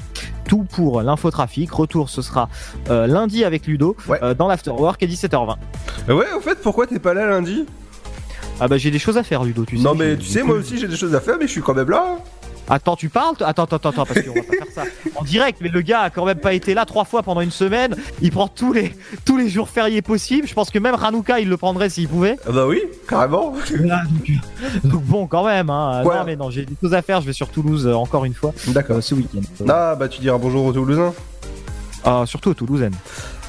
[0.47, 1.71] Tout pour l'infotrafic.
[1.71, 2.49] Retour ce sera
[2.89, 5.55] euh, lundi avec Ludo euh, dans l'afterwork à 17h20.
[6.09, 7.65] Euh, Ouais, au fait, pourquoi t'es pas là lundi?
[8.59, 9.83] Ah bah j'ai des choses à faire Ludo, tu sais.
[9.83, 11.73] Non, mais tu sais, moi aussi j'ai des choses à faire, mais je suis quand
[11.73, 12.17] même là.
[12.73, 14.83] Attends, tu parles Attends, attends, attends, parce qu'on va pas faire ça
[15.17, 15.59] en direct.
[15.61, 17.95] Mais le gars a quand même pas été là trois fois pendant une semaine.
[18.21, 18.95] Il prend tous les
[19.25, 20.47] tous les jours fériés possibles.
[20.47, 22.37] Je pense que même Hanouka il le prendrait s'il pouvait.
[22.47, 23.51] Ah bah oui, carrément.
[23.51, 24.37] Donc, euh,
[24.85, 25.69] donc bon, quand même.
[25.69, 26.03] Hein.
[26.05, 26.15] Ouais.
[26.15, 27.19] Non, mais non, j'ai des choses à faire.
[27.19, 28.53] Je vais sur Toulouse euh, encore une fois.
[28.67, 28.97] D'accord.
[28.97, 29.41] euh, ce week-end.
[29.67, 31.13] Ah bah tu diras bonjour aux Toulousains.
[32.05, 32.95] Ah, surtout aux Toulousaines.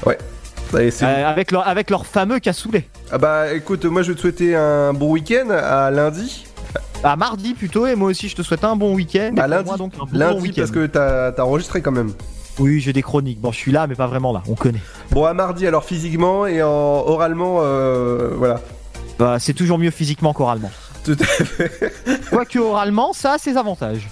[0.05, 0.17] Ouais.
[0.73, 2.89] Allez, Euh, avec leur avec leur fameux cassoulet.
[3.11, 6.45] Ah bah écoute, moi je vais te souhaiter un bon week-end à lundi.
[7.03, 7.85] À mardi plutôt.
[7.85, 9.31] Et moi aussi, je te souhaite un bon week-end.
[9.35, 12.13] Pour lundi, moi, donc un bon lundi parce que t'as enregistré quand même.
[12.59, 13.41] Oui, j'ai des chroniques.
[13.41, 14.43] Bon, je suis là, mais pas vraiment là.
[14.47, 14.81] On connaît.
[15.11, 18.61] Bon à mardi alors physiquement et en oralement, euh, voilà.
[19.17, 20.71] Bah, c'est toujours mieux physiquement qu'oralement.
[21.03, 21.93] Tout à fait.
[22.29, 24.07] Quoique oralement, ça a ses avantages.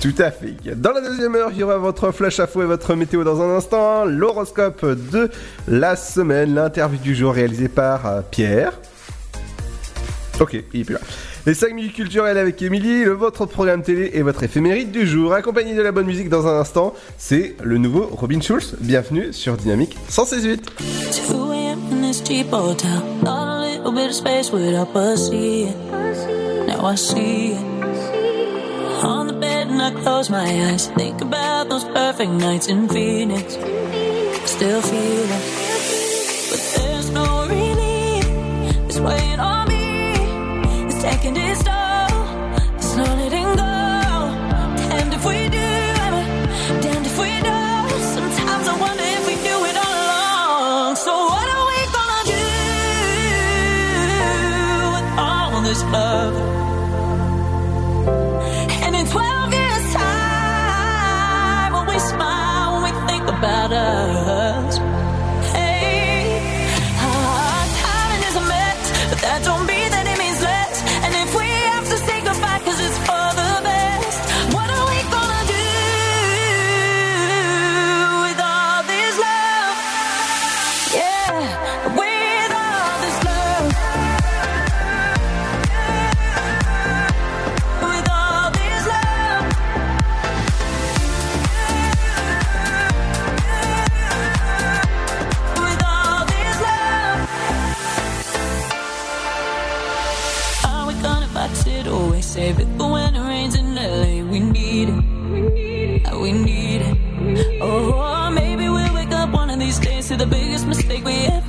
[0.00, 0.56] Tout à fait.
[0.74, 3.56] Dans la deuxième heure, il y aura votre flash à et votre météo dans un
[3.56, 5.30] instant, l'horoscope de
[5.68, 8.72] la semaine, l'interview du jour réalisée par euh, Pierre.
[10.40, 11.00] Ok, il est plus là.
[11.44, 15.32] Les 5 minutes culturelles avec Émilie, le votre programme télé et votre éphéméride du jour,
[15.32, 18.76] accompagné de la bonne musique dans un instant, c'est le nouveau Robin Schulz.
[18.78, 20.70] Bienvenue sur Dynamique 168.
[21.30, 21.78] 2 a.m.
[21.90, 23.02] in this cheap hotel.
[23.24, 25.76] Thought a little bit of space would help us see it.
[26.68, 27.58] Now I see it.
[29.02, 30.92] On the bed and I close my eyes.
[30.96, 33.54] Think about those perfect nights in Phoenix.
[34.44, 35.26] Still feel.
[36.50, 37.82] But there's no relief.
[41.02, 41.74] Second is toll.
[42.76, 43.72] It's not letting go.
[44.88, 45.72] Damned if we do,
[46.80, 48.02] damned if we don't.
[48.14, 49.34] Sometimes I wonder if we
[49.64, 50.94] it all along.
[50.94, 52.46] So what are we gonna do
[54.94, 56.51] with all this love?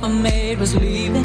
[0.08, 1.23] maid was leaving.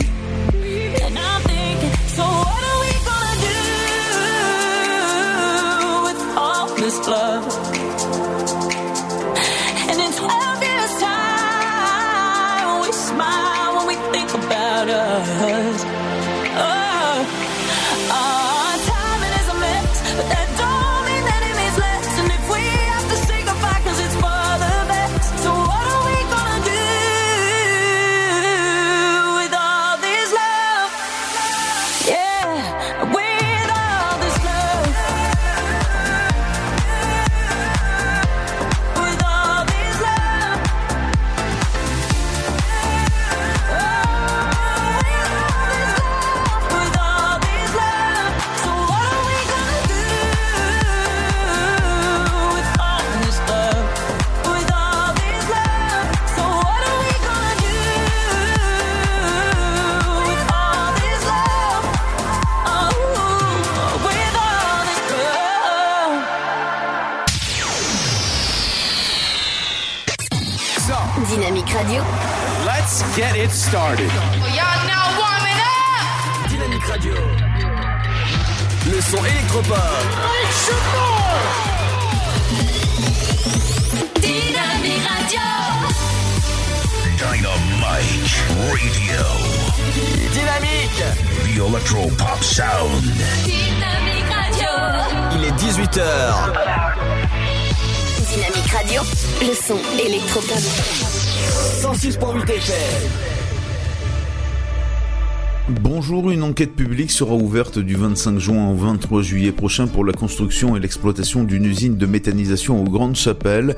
[71.69, 72.03] Dynamique Radio.
[72.65, 74.09] Let's get it started.
[74.55, 76.49] Y'all now warming up.
[76.49, 77.13] Dynamique Radio.
[78.91, 79.77] Le son électropop.
[84.19, 85.45] Dynamique Radio.
[87.17, 88.39] Dynamite
[88.71, 89.21] Radio.
[90.33, 91.03] Dynamique.
[91.43, 93.03] The Electro Pop Sound.
[93.43, 94.69] Dynamique Radio.
[95.35, 96.51] Il est 18h.
[98.27, 99.01] Dynamique Radio.
[99.41, 101.18] Le son électropop.
[101.39, 103.38] 106.8 FM.
[105.69, 110.13] Bonjour, une enquête publique sera ouverte du 25 juin au 23 juillet prochain pour la
[110.13, 113.75] construction et l'exploitation d'une usine de méthanisation aux Grandes Chapelles.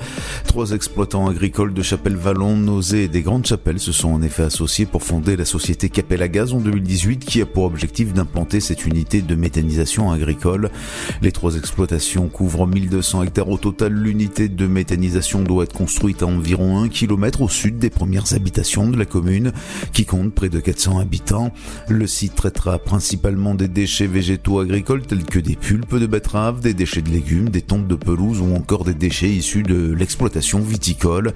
[0.48, 4.86] Trois exploitants agricoles de Chapelle-Vallon, Nausée et des Grandes Chapelles se sont en effet associés
[4.86, 9.22] pour fonder la société Capella Gaz en 2018 qui a pour objectif d'implanter cette unité
[9.22, 10.70] de méthanisation agricole.
[11.22, 13.92] Les trois exploitations couvrent 1200 hectares au total.
[13.92, 18.90] L'unité de méthanisation doit être construite à environ 1 km au sud des premières habitations
[18.90, 19.52] de la commune
[19.92, 21.52] qui compte près de 400 habitants.
[21.88, 26.74] Le site traitera principalement des déchets végétaux agricoles tels que des pulpes de betteraves, des
[26.74, 31.34] déchets de légumes, des tombes de pelouse ou encore des déchets issus de l'exploitation viticole.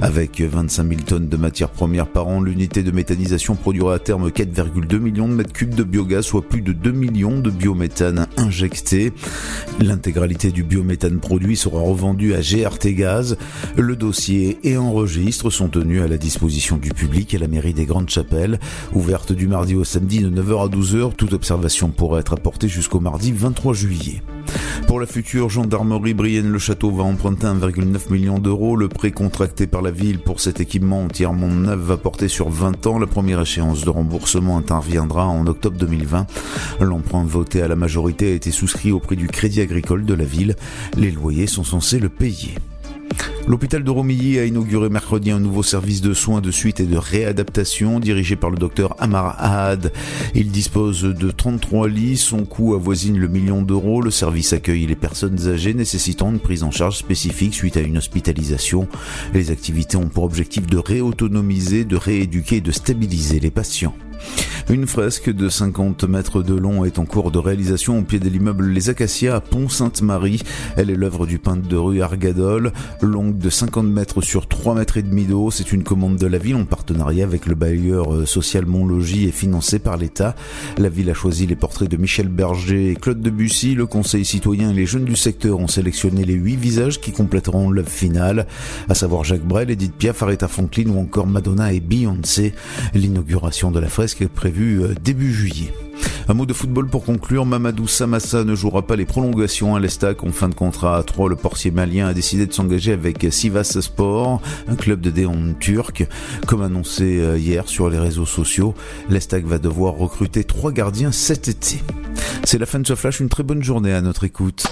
[0.00, 4.28] Avec 25 000 tonnes de matières premières par an, l'unité de méthanisation produira à terme
[4.28, 9.12] 4,2 millions de mètres cubes de biogaz, soit plus de 2 millions de biométhane injectés.
[9.80, 13.36] L'intégralité du biométhane produit sera revendue à GRT Gaz.
[13.76, 17.86] Le dossier et enregistre sont tenus à la disposition du public à la mairie des
[17.86, 18.60] Grandes Chapelles,
[18.92, 21.14] ouverte du mardi au samedi de 9h à 12h.
[21.16, 24.22] Toute observation pourra être apportée jusqu'au mardi 23 juillet.
[24.86, 28.76] Pour la future gendarmerie Brienne-le-Château va emprunter 1,9 million d'euros.
[28.76, 32.86] Le prêt contracté par la ville pour cet équipement entièrement neuf va porter sur 20
[32.86, 32.98] ans.
[32.98, 36.26] La première échéance de remboursement interviendra en octobre 2020.
[36.80, 40.24] L'emprunt voté à la majorité a été souscrit au prix du crédit agricole de la
[40.24, 40.56] ville.
[40.96, 42.54] Les loyers sont censés le payer.
[43.46, 46.96] L'hôpital de Romilly a inauguré mercredi un nouveau service de soins de suite et de
[46.96, 49.92] réadaptation dirigé par le docteur Amar Ahad.
[50.34, 54.02] Il dispose de 33 lits, son coût avoisine le million d'euros.
[54.02, 57.98] Le service accueille les personnes âgées nécessitant une prise en charge spécifique suite à une
[57.98, 58.88] hospitalisation.
[59.32, 63.94] Les activités ont pour objectif de réautonomiser, de rééduquer et de stabiliser les patients.
[64.68, 68.28] Une fresque de 50 mètres de long est en cours de réalisation au pied de
[68.28, 70.42] l'immeuble Les Acacias à Pont-Sainte-Marie.
[70.76, 74.96] Elle est l'œuvre du peintre de rue Argadol, longue de 50 mètres sur 3 mètres
[74.96, 75.52] et demi d'eau.
[75.52, 79.30] C'est une commande de la ville en partenariat avec le bailleur euh, social Montlogis et
[79.30, 80.34] financée par l'État.
[80.78, 83.76] La ville a choisi les portraits de Michel Berger et Claude Debussy.
[83.76, 87.70] Le conseil citoyen et les jeunes du secteur ont sélectionné les huit visages qui compléteront
[87.70, 88.48] l'œuvre finale,
[88.88, 92.52] à savoir Jacques Brel, Edith Piaf, Aretha Franklin ou encore Madonna et Beyoncé.
[92.94, 95.72] L'inauguration de la fresque est prévue euh, début juillet.
[96.28, 97.46] Un mot de football pour conclure.
[97.46, 100.24] Mamadou Samassa ne jouera pas les prolongations à l'Estac.
[100.24, 103.78] En fin de contrat à 3, le portier malien a décidé de s'engager avec Sivas
[103.80, 106.06] Sport, un club de déon turc.
[106.46, 108.74] Comme annoncé euh, hier sur les réseaux sociaux,
[109.08, 111.80] l'Estac va devoir recruter trois gardiens cet été.
[112.44, 113.20] C'est la fin de ce flash.
[113.20, 114.66] Une très bonne journée à notre écoute.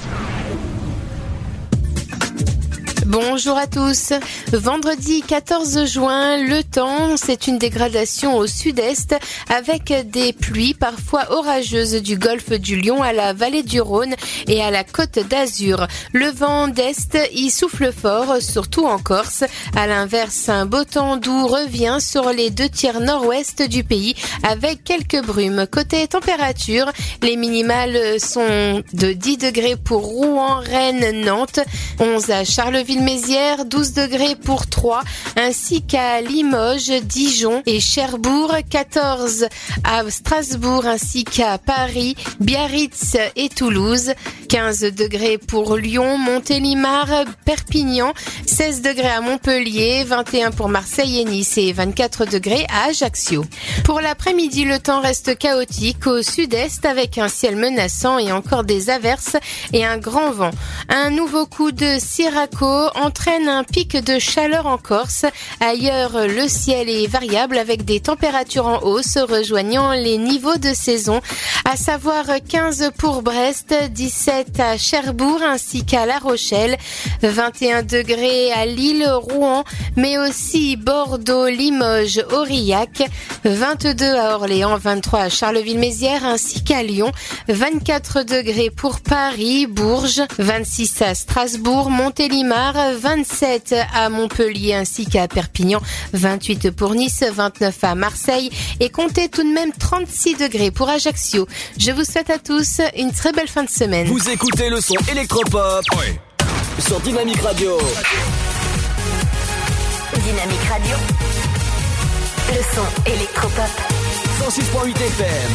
[3.06, 4.14] Bonjour à tous.
[4.50, 9.14] Vendredi 14 juin, le temps, c'est une dégradation au sud-est
[9.54, 14.14] avec des pluies parfois orageuses du golfe du Lion à la vallée du Rhône
[14.46, 15.86] et à la côte d'Azur.
[16.14, 19.44] Le vent d'est y souffle fort, surtout en Corse.
[19.76, 24.82] À l'inverse, un beau temps doux revient sur les deux tiers nord-ouest du pays avec
[24.82, 25.66] quelques brumes.
[25.70, 26.90] Côté température,
[27.22, 31.60] les minimales sont de 10 degrés pour Rouen, Rennes, Nantes,
[32.00, 32.44] 11 à
[32.94, 35.02] Charleville-Mézières, 12 degrés pour Troyes,
[35.36, 39.46] ainsi qu'à Limoges, Dijon et Cherbourg, 14
[39.82, 44.12] à Strasbourg ainsi qu'à Paris, Biarritz et Toulouse,
[44.48, 47.08] 15 degrés pour Lyon, Montélimar,
[47.44, 48.12] Perpignan,
[48.46, 53.44] 16 degrés à Montpellier, 21 pour Marseille et Nice et 24 degrés à Ajaccio.
[53.84, 58.90] Pour l'après-midi, le temps reste chaotique au sud-est avec un ciel menaçant et encore des
[58.90, 59.36] averses
[59.72, 60.52] et un grand vent.
[60.88, 61.98] Un nouveau coup de
[62.94, 65.26] Entraîne un pic de chaleur en Corse.
[65.60, 71.20] Ailleurs, le ciel est variable avec des températures en hausse rejoignant les niveaux de saison,
[71.64, 76.76] à savoir 15 pour Brest, 17 à Cherbourg ainsi qu'à La Rochelle,
[77.22, 79.64] 21 degrés à Lille, Rouen,
[79.96, 83.02] mais aussi Bordeaux, Limoges, Aurillac,
[83.44, 87.12] 22 à Orléans, 23 à Charleville-Mézières ainsi qu'à Lyon,
[87.48, 95.80] 24 degrés pour Paris, Bourges, 26 à Strasbourg, Montélimar, 27 à Montpellier ainsi qu'à Perpignan,
[96.12, 98.50] 28 pour Nice, 29 à Marseille
[98.80, 101.46] et comptez tout de même 36 degrés pour Ajaccio.
[101.78, 104.06] Je vous souhaite à tous une très belle fin de semaine.
[104.06, 105.84] Vous écoutez le son électropop
[106.80, 107.78] sur Dynamique Radio.
[110.14, 110.96] Dynamique Radio.
[112.48, 113.70] Le son électropop.
[114.40, 115.50] 106.8 FM.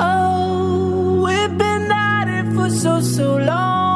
[0.00, 0.27] Oh,
[2.78, 3.87] so, so long.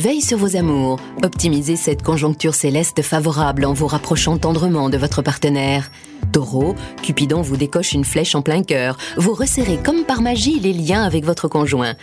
[0.00, 0.98] Veille sur vos amours.
[1.22, 5.90] Optimisez cette conjoncture céleste favorable en vous rapprochant tendrement de votre partenaire.
[6.32, 8.96] Taureau, Cupidon vous décoche une flèche en plein cœur.
[9.18, 11.94] Vous resserrez comme par magie les liens avec votre conjoint.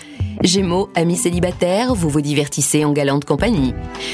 [0.43, 3.73] Gémeaux, amis célibataires, vous vous divertissez en galante compagnie.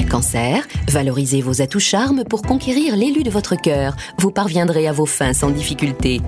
[0.09, 3.97] Cancer, valorisez vos atouts charmes pour conquérir l'élu de votre cœur.
[4.17, 6.21] Vous parviendrez à vos fins sans difficulté.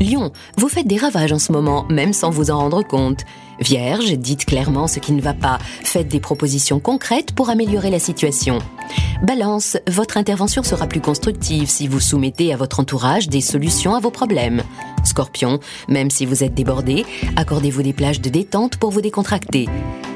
[0.00, 3.24] Lion, vous faites des ravages en ce moment, même sans vous en rendre compte.
[3.60, 5.58] Vierge, dites clairement ce qui ne va pas.
[5.82, 8.58] Faites des propositions concrètes pour améliorer la situation.
[9.22, 14.00] Balance, votre intervention sera plus constructive si vous soumettez à votre entourage des solutions à
[14.00, 14.62] vos problèmes.
[15.04, 17.06] Scorpion, même si vous êtes débordé,
[17.36, 19.68] accordez-vous des plages de détente pour vous décontracter.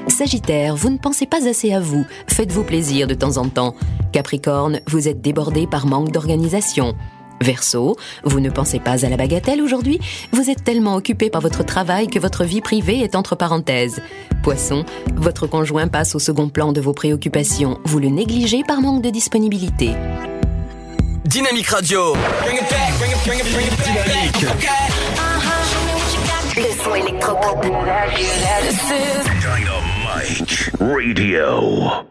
[0.09, 3.75] Sagittaire, vous ne pensez pas assez à vous, faites-vous plaisir de temps en temps.
[4.13, 6.95] Capricorne, vous êtes débordé par manque d'organisation.
[7.41, 9.99] Verseau, vous ne pensez pas à la bagatelle aujourd'hui?
[10.33, 14.03] Vous êtes tellement occupé par votre travail que votre vie privée est entre parenthèses.
[14.43, 14.85] Poisson,
[15.17, 17.79] votre conjoint passe au second plan de vos préoccupations.
[17.85, 19.93] Vous le négligez par manque de disponibilité.
[21.25, 22.15] Dynamique Radio.
[23.85, 24.47] Dynamique.
[26.57, 27.63] Le son électropop.
[27.63, 27.91] Dynamite
[30.79, 32.11] Radio.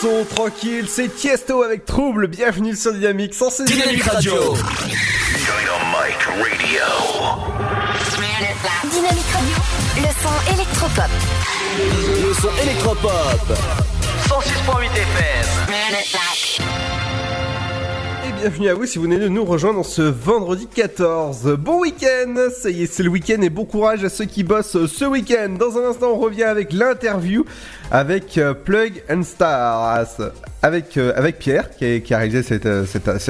[0.00, 4.32] son tranquille, c'est Tiesto avec Trouble, bienvenue sur Dynamique 116 Dynamique Radio.
[4.32, 4.64] Dynamite
[6.26, 6.80] Radio.
[8.90, 9.56] Dynamique Radio.
[9.96, 11.10] Le son électropop.
[12.22, 13.58] Le son électropop.
[14.26, 15.48] 106.8 FM.
[18.26, 21.56] Et bienvenue à vous si vous venez de nous rejoindre ce vendredi 14.
[21.58, 24.86] Bon week-end, ça y est, c'est le week-end et bon courage à ceux qui bossent
[24.86, 25.56] ce week-end.
[25.58, 27.44] Dans un instant, on revient avec l'interview
[27.90, 30.08] avec euh, Plug and Stars,
[30.62, 32.84] avec, euh, Pierre qui a, réalisé cette, euh,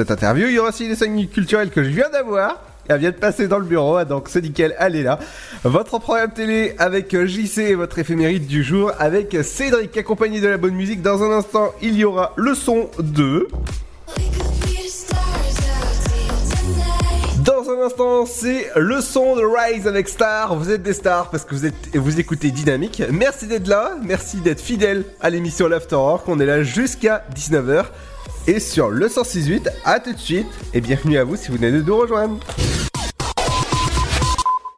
[0.09, 0.47] interview.
[0.47, 2.61] Il y aura aussi les 5 minutes culturelles que je viens d'avoir.
[2.87, 5.19] Elle vient de passer dans le bureau, ah, donc c'est nickel, elle est là.
[5.63, 10.57] Votre programme télé avec JC et votre éphémérite du jour avec Cédric, accompagné de la
[10.57, 11.01] bonne musique.
[11.01, 13.47] Dans un instant, il y aura le son 2.
[13.47, 13.90] Dans
[17.81, 20.55] un instant, c'est le son de Rise avec Star.
[20.55, 23.01] Vous êtes des stars parce que vous êtes vous écoutez Dynamique.
[23.11, 26.23] Merci d'être là, merci d'être fidèle à l'émission L'After Rock.
[26.27, 27.85] On est là jusqu'à 19h.
[28.47, 31.71] Et sur le 168, à tout de suite et bienvenue à vous si vous venez
[31.71, 32.39] de nous rejoindre.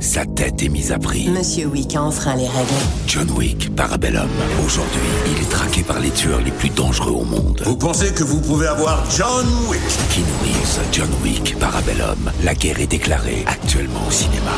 [0.00, 1.28] Sa tête est mise à prix.
[1.28, 2.68] Monsieur Wick a enfreint les règles.
[3.06, 4.28] John Wick, Parabellum.
[4.64, 7.62] Aujourd'hui, il est traqué par les tueurs les plus dangereux au monde.
[7.64, 9.80] Vous pensez que vous pouvez avoir John Wick?
[10.10, 12.30] Keanu Reeves, John Wick, Parabellum?
[12.44, 14.52] La guerre est déclarée actuellement au cinéma.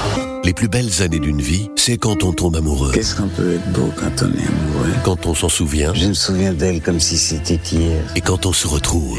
[0.44, 2.93] Les plus belles années d'une vie, c'est quand on tombe amoureux.
[2.93, 4.93] Qu'est-ce qu'on peut être beau quand on est amoureux?
[5.05, 5.93] Quand on s'en souvient.
[5.94, 8.02] Je me souviens d'elle comme si c'était hier.
[8.16, 9.18] Et quand on se retrouve.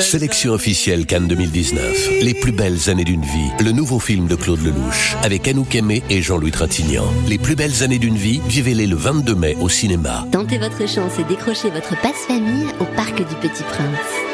[0.00, 2.10] Sélection officielle Cannes 2019.
[2.22, 3.50] Les plus belles années d'une vie.
[3.62, 5.16] Le nouveau film de Claude Lelouch.
[5.24, 7.10] Avec Anouk Aimé et Jean-Louis Trintignant.
[7.26, 10.26] Les plus belles années d'une vie, vivez-les le 22 mai au cinéma.
[10.30, 14.33] Tentez votre chance et décrochez votre passe-famille au Parc du Petit Prince.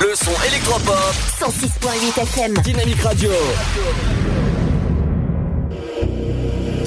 [0.00, 1.14] Le son électropop.
[1.38, 2.54] 106.8 FM.
[2.64, 3.30] Dynamique Radio.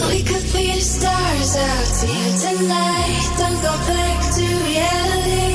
[0.09, 3.37] We could be the stars out here tonight.
[3.37, 5.52] Don't go back to reality.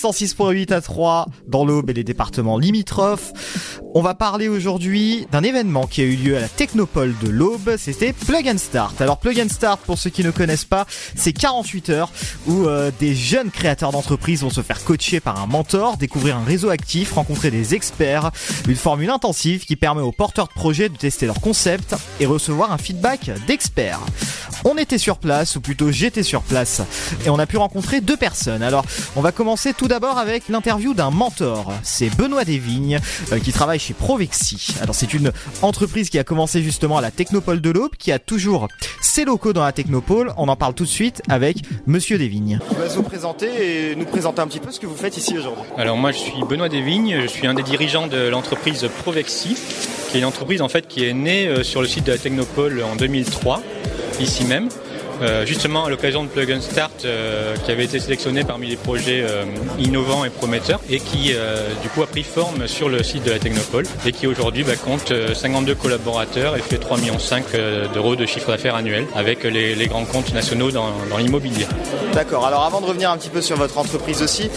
[0.00, 3.32] 106.8 à 3 dans l'Aube et les départements limitrophes.
[3.92, 7.74] On va parler aujourd'hui d'un événement qui a eu lieu à la Technopole de l'Aube,
[7.76, 9.00] c'était Plug and Start.
[9.00, 10.86] Alors Plug and Start, pour ceux qui ne connaissent pas,
[11.16, 12.12] c'est 48 heures
[12.46, 16.44] où euh, des jeunes créateurs d'entreprises vont se faire coacher par un mentor, découvrir un
[16.44, 18.30] réseau actif, rencontrer des experts,
[18.68, 22.70] une formule intensive qui permet aux porteurs de projets de tester leur concept et recevoir
[22.70, 24.00] un feedback d'experts.
[24.64, 26.82] On était sur place, ou plutôt j'étais sur place,
[27.24, 28.62] et on a pu rencontrer deux personnes.
[28.62, 28.84] Alors,
[29.16, 31.72] on va commencer tout d'abord avec l'interview d'un mentor.
[31.82, 33.00] C'est Benoît Desvignes,
[33.32, 34.74] euh, qui travaille chez Provexi.
[34.82, 35.32] Alors, c'est une
[35.62, 38.68] entreprise qui a commencé justement à la Technopole de l'Aube, qui a toujours
[39.00, 40.32] ses locaux dans la Technopole.
[40.36, 42.60] On en parle tout de suite avec Monsieur Desvignes.
[42.70, 45.36] On va vous présenter et nous présenter un petit peu ce que vous faites ici
[45.36, 45.64] aujourd'hui.
[45.76, 49.56] Alors moi je suis Benoît Desvignes, je suis un des dirigeants de l'entreprise Provexi,
[50.10, 52.18] qui est une entreprise en fait qui est née euh, sur le site de la
[52.18, 53.62] Technopole en 2003,
[54.20, 54.68] ici même.
[55.22, 58.76] Euh, justement à l'occasion de Plug and Start euh, qui avait été sélectionné parmi les
[58.76, 59.44] projets euh,
[59.78, 61.34] innovants et prometteurs et qui
[61.82, 64.76] du coup a pris forme sur le site de la Technopole et qui aujourd'hui bah,
[64.76, 69.86] compte euh, 52 collaborateurs et fait 3,5 millions d'euros de chiffre d'affaires annuel avec les,
[69.86, 71.66] grands comptes nationaux dans, dans l'immobilier.
[72.12, 74.50] D'accord, alors avant de revenir un petit peu sur votre entreprise aussi,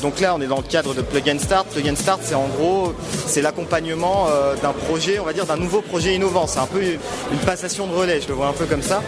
[0.00, 1.66] donc là on est dans le cadre de Plug and Start.
[1.68, 2.92] Plug and Start c'est en gros
[3.26, 4.28] c'est l'accompagnement
[4.62, 6.46] d'un projet, on va dire d'un nouveau projet innovant.
[6.46, 9.02] C'est un peu une passation de relais, je le vois un peu comme ça.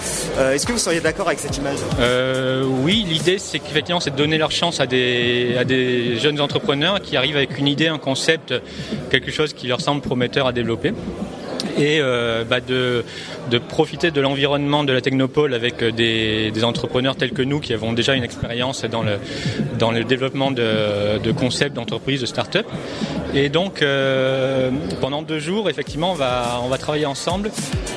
[0.53, 4.17] Est-ce que vous seriez d'accord avec cette image Euh, oui, l'idée c'est qu'effectivement c'est de
[4.17, 8.53] donner leur chance à des, jeunes entrepreneurs qui arrivent avec une idée, un concept,
[9.09, 10.93] quelque chose qui leur semble prometteur à développer.
[11.79, 13.05] Et euh, bah, de,
[13.69, 17.93] profiter de l'environnement de la Technopole avec euh, des, entrepreneurs tels que nous qui avons
[17.93, 19.03] déjà une expérience dans
[19.93, 22.67] le, développement de, concepts d'entreprises, de start-up.
[23.33, 23.85] Et donc
[25.01, 27.51] pendant deux jours, effectivement, on va, on va travailler ensemble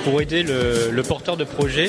[0.04, 1.88] pour aider le, le porteur de projet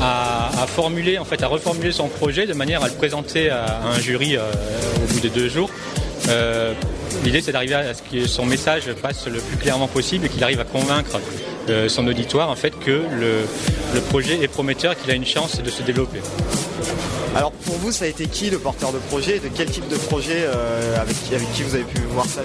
[0.00, 3.98] à, formuler, en fait, à reformuler son projet de manière à le présenter à, un
[4.00, 4.42] jury euh,
[4.96, 5.70] au bout des deux jours.
[6.28, 6.74] Euh,
[7.24, 10.44] L'idée, c'est d'arriver à ce que son message passe le plus clairement possible et qu'il
[10.44, 11.18] arrive à convaincre
[11.68, 13.46] euh, son auditoire en fait que le,
[13.94, 16.20] le projet est prometteur et qu'il a une chance de se développer.
[17.36, 19.96] Alors pour vous ça a été qui le porteur de projet De quel type de
[19.96, 22.40] projet euh, avec, qui- avec qui vous avez pu voir ça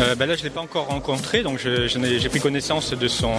[0.00, 3.08] Euh, ben là, je ne l'ai pas encore rencontré, donc je- j'ai pris connaissance de
[3.08, 3.32] son,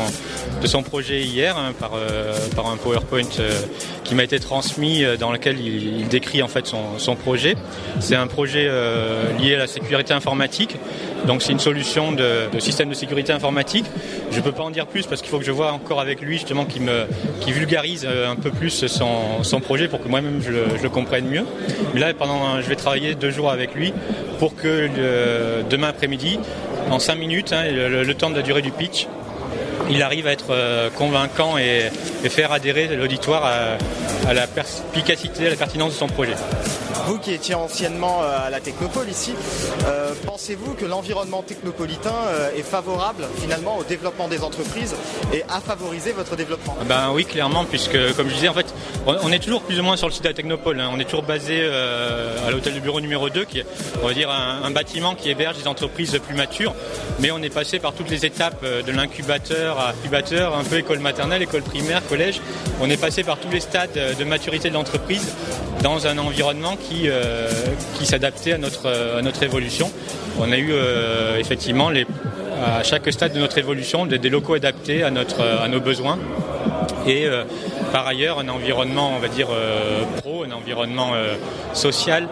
[0.61, 3.23] de son projet hier hein, par, euh, par un PowerPoint
[4.03, 7.55] qui m'a été transmis euh, dans lequel il, décrit en fait son, son projet.
[7.99, 10.75] C'est un projet euh, lié à la sécurité informatique,
[11.25, 13.85] donc c'est une solution de, système de sécurité informatique.
[14.31, 16.21] Je ne peux pas en dire plus parce qu'il faut que je vois encore avec
[16.21, 17.05] lui justement qui me
[17.39, 21.25] qui vulgarise euh, un peu plus son, son projet pour que moi-même je le, comprenne
[21.25, 21.45] mieux.
[21.93, 23.93] Mais là, pendant, je vais travailler deux jours avec lui
[24.39, 24.89] pour que
[25.69, 26.37] demain après-midi,
[26.91, 29.07] en cinq minutes, hein, le, le temps de la durée du pitch,
[29.89, 31.89] il arrive à être euh, convaincant et,
[32.23, 36.35] et faire adhérer l'auditoire à, à la perspicacité, à la pertinence de son projet.
[37.05, 39.33] Vous qui étiez anciennement euh, à la Technopole ici,
[39.85, 42.13] euh, pensez-vous que l'environnement technopolitain
[42.55, 44.95] est favorable finalement au développement des entreprises
[45.33, 46.77] et à favoriser votre développement?
[46.87, 48.73] Ben oui, clairement, puisque comme je disais, en fait,
[49.05, 50.79] on est toujours plus ou moins sur le site de la Technopole.
[50.79, 50.89] hein.
[50.93, 53.65] On est toujours basé euh, à l'hôtel du bureau numéro 2, qui est,
[54.01, 56.73] on va dire, un, un bâtiment qui héberge des entreprises plus matures.
[57.19, 60.99] Mais on est passé par toutes les étapes de l'incubateur à incubateur, un peu école
[60.99, 62.41] maternelle, école primaire, collège.
[62.81, 65.35] On est passé par tous les stades euh, de maturité de l'entreprise
[65.81, 67.49] dans un environnement qui, euh,
[68.03, 69.89] s'adaptait à notre, à notre évolution.
[70.39, 71.89] On a eu euh, effectivement
[72.63, 76.17] à chaque stade de notre évolution des, locaux adaptés à, nos besoins
[77.05, 77.43] et euh,
[77.91, 81.35] par ailleurs un environnement on va dire euh, pro, un environnement euh,
[81.73, 82.27] social,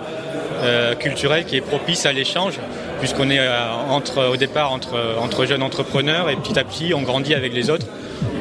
[0.64, 2.60] euh, culturel qui est propice à l'échange
[3.02, 7.52] puisqu'on est euh, au départ entre, jeunes entrepreneurs et petit à petit on grandit avec
[7.52, 7.88] les autres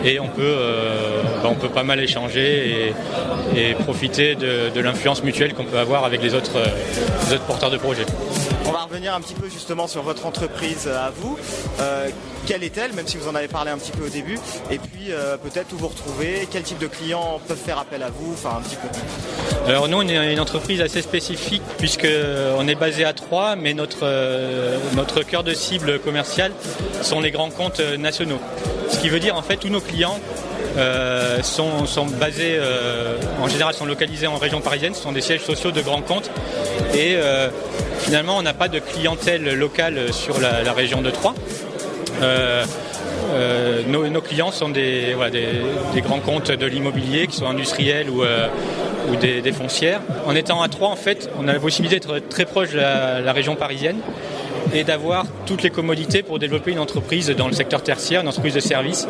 [0.04, 2.92] et on peut, euh, bah, pas mal échanger
[3.56, 6.66] et, profiter de, l'influence mutuelle qu'on peut avoir avec les autres, euh,
[7.28, 8.06] les autres porteurs de projets.
[8.66, 11.38] On va revenir un petit peu justement sur votre entreprise euh, à vous.
[11.80, 12.08] Euh,
[12.46, 14.38] quelle est-elle, même si vous en avez parlé un petit peu au début?
[14.70, 18.10] Et puis euh, peut-être où vous retrouvez, quel type de clients peuvent faire appel à
[18.10, 18.88] vous, enfin un petit peu.
[19.70, 22.08] Alors nous, on est une entreprise assez spécifique puisque
[22.58, 26.52] on est basé à Troyes, mais notre, euh, notre cœur de cible commercial
[27.02, 28.40] sont les grands comptes euh, nationaux.
[28.88, 30.18] Ce qui veut dire en fait tous nos clients
[30.76, 35.42] euh, sont, basés, euh, en général sont localisés en région parisienne, ce sont des sièges
[35.42, 36.30] sociaux de grands comptes
[36.94, 37.48] et euh,
[37.98, 41.34] finalement on n'a pas de clientèle locale sur la, région de Troyes.
[43.88, 45.16] Nos, clients sont des,
[45.96, 48.22] grands comptes de l'immobilier, qui sont industriels ou,
[49.16, 50.00] des, foncières.
[50.26, 53.32] En étant à Troyes, en fait, on a la possibilité d'être très proche de la
[53.32, 53.96] région parisienne
[54.72, 58.54] et d'avoir toutes les commodités pour développer une entreprise dans le secteur tertiaire, une entreprise
[58.54, 59.06] de service.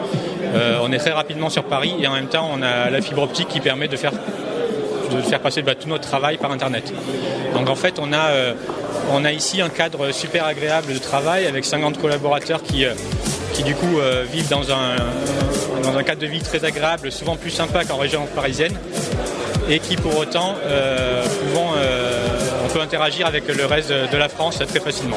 [0.54, 3.22] Euh, on est très rapidement sur Paris et en même temps, on a la fibre
[3.22, 4.12] optique qui permet de faire
[5.10, 6.92] de faire passer bah, tout notre travail par Internet.
[7.52, 8.54] Donc en fait, on a, euh,
[9.10, 12.94] on a ici un cadre super agréable de travail avec 50 collaborateurs qui, euh,
[13.52, 13.98] qui du coup
[14.32, 14.94] vivent dans un,
[15.82, 18.74] dans un cadre de vie très agréable, souvent plus sympa qu'en région parisienne,
[19.68, 20.54] et qui pour autant
[21.56, 21.72] on
[22.72, 25.16] peut interagir avec le reste de la France très facilement.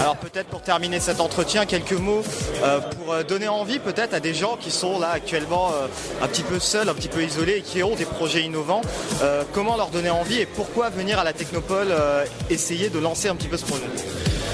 [0.00, 2.22] Alors peut-être pour terminer cet entretien, quelques mots
[2.62, 5.86] euh, pour euh, donner envie peut-être à des gens qui sont là actuellement euh,
[6.22, 8.82] un petit peu seuls, un petit peu isolés et qui ont des projets innovants.
[9.52, 11.94] Comment leur donner envie et pourquoi venir à la Technopole
[12.50, 13.84] essayer de lancer un petit peu ce projet?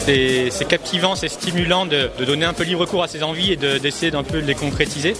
[0.01, 3.57] C'est captivant, c'est stimulant de, de donner un peu libre cours à ses envies et
[3.57, 5.15] de- d'essayer d'un peu de les concrétiser.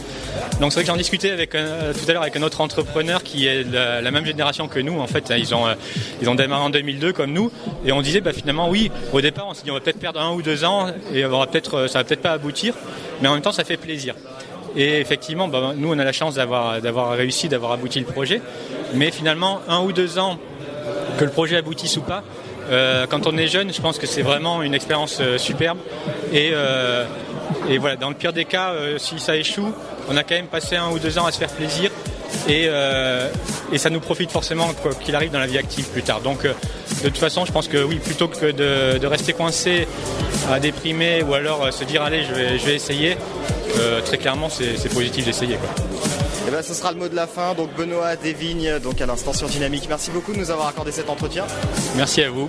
[0.61, 3.23] Donc c'est vrai que j'en discutais avec euh, tout à l'heure avec un autre entrepreneur
[3.23, 4.99] qui est la, la même génération que nous.
[4.99, 5.75] En fait, ils ont, euh,
[6.23, 7.53] ils ont démarré en 2002 comme nous.
[7.85, 10.21] Et on disait bah, finalement oui, au départ on s'est dit on va peut-être perdre
[10.21, 12.75] un ou deux ans et on va peut-être, euh, ça va peut-être pas aboutir.
[13.23, 14.15] Mais en même temps ça fait plaisir.
[14.77, 18.41] Et effectivement, bah, nous on a la chance d'avoir réussi, d'avoir abouti le projet.
[18.95, 20.39] Mais finalement, un ou deux ans
[21.19, 22.23] que le projet aboutisse ou pas,
[22.71, 25.79] euh, quand on est jeune, je pense que c'est vraiment une expérience euh, superbe.
[26.33, 27.05] Et, euh,
[27.69, 29.73] et voilà, dans le pire des cas, si ça échoue,
[30.09, 31.91] on a quand même passé un ou deux ans à se faire plaisir.
[32.49, 32.69] Et,
[33.77, 36.21] ça nous profite forcément quoi qu'il arrive dans la vie active plus tard.
[36.21, 39.89] Donc de toute façon, je pense que oui, plutôt que de, rester coincé
[40.51, 43.17] à déprimer ou alors se dire allez, je vais, essayer,
[44.05, 45.59] très clairement, c'est positif d'essayer.
[46.41, 46.49] Quoi.
[46.49, 47.55] Eh ben, ce sera le mot de la fin.
[47.55, 49.87] Donc Benoît Desvignes, donc à l'instant sur Dynamique.
[49.89, 51.47] Merci beaucoup de nous avoir accordé cet entretien.
[51.97, 52.49] Merci à vous.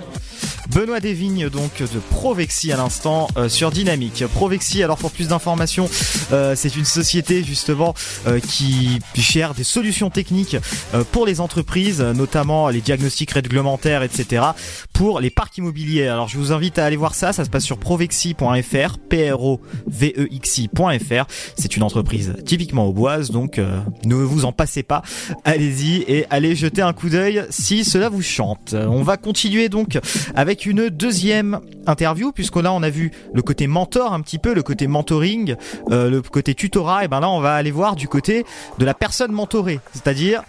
[0.74, 4.24] Benoît Desvignes donc de Provexi à l'instant euh, sur Dynamique.
[4.32, 5.88] Provexi, alors pour plus d'informations,
[6.32, 7.92] euh, c'est une société justement
[8.26, 10.56] euh, qui gère des solutions techniques
[10.94, 14.46] euh, pour les entreprises, notamment les diagnostics réglementaires, etc.
[14.94, 16.06] pour les parcs immobiliers.
[16.08, 19.44] Alors je vous invite à aller voir ça, ça se passe sur provexi.fr, p r
[19.44, 21.26] o v e x i.fr.
[21.56, 23.60] C'est une entreprise typiquement auboise, donc
[24.04, 25.02] ne vous en passez pas.
[25.44, 28.74] Allez-y et allez jeter un coup d'œil si cela vous chante.
[28.74, 29.98] On va continuer donc
[30.34, 34.54] avec une deuxième interview, puisque là on a vu le côté mentor un petit peu,
[34.54, 35.56] le côté mentoring,
[35.90, 38.44] euh, le côté tutorat, et ben là on va aller voir du côté
[38.78, 40.42] de la personne mentorée, c'est-à-dire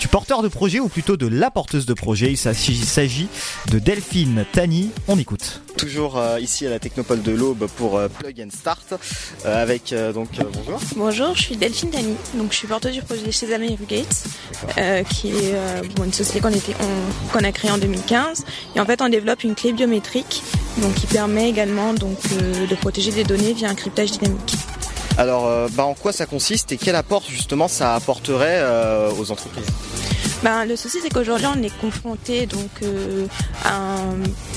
[0.00, 2.30] du porteur de projet ou plutôt de la porteuse de projet?
[2.32, 3.28] Il s'agit
[3.70, 4.90] de Delphine Tani.
[5.08, 5.62] On écoute.
[5.76, 8.94] Toujours euh, ici à la Technopole de l'Aube pour euh, Plug and Start
[9.44, 10.80] euh, avec euh, donc euh, bonjour.
[10.96, 13.46] Bonjour, je suis Delphine Tani, donc je suis porteuse du projet chez
[13.88, 14.24] Gates,
[14.76, 18.44] euh, qui est euh, bon, une société qu'on a créée en 2015.
[18.74, 20.42] Et en fait, on développe une clé biométrique,
[20.82, 24.54] donc qui permet également donc euh, de protéger des données via un cryptage dynamique.
[25.18, 29.32] Alors euh, bah, en quoi ça consiste et quel apport justement ça apporterait euh, aux
[29.32, 29.66] entreprises?
[30.44, 33.26] Ben, le souci, c'est qu'aujourd'hui, on est confronté donc euh,
[33.64, 33.96] à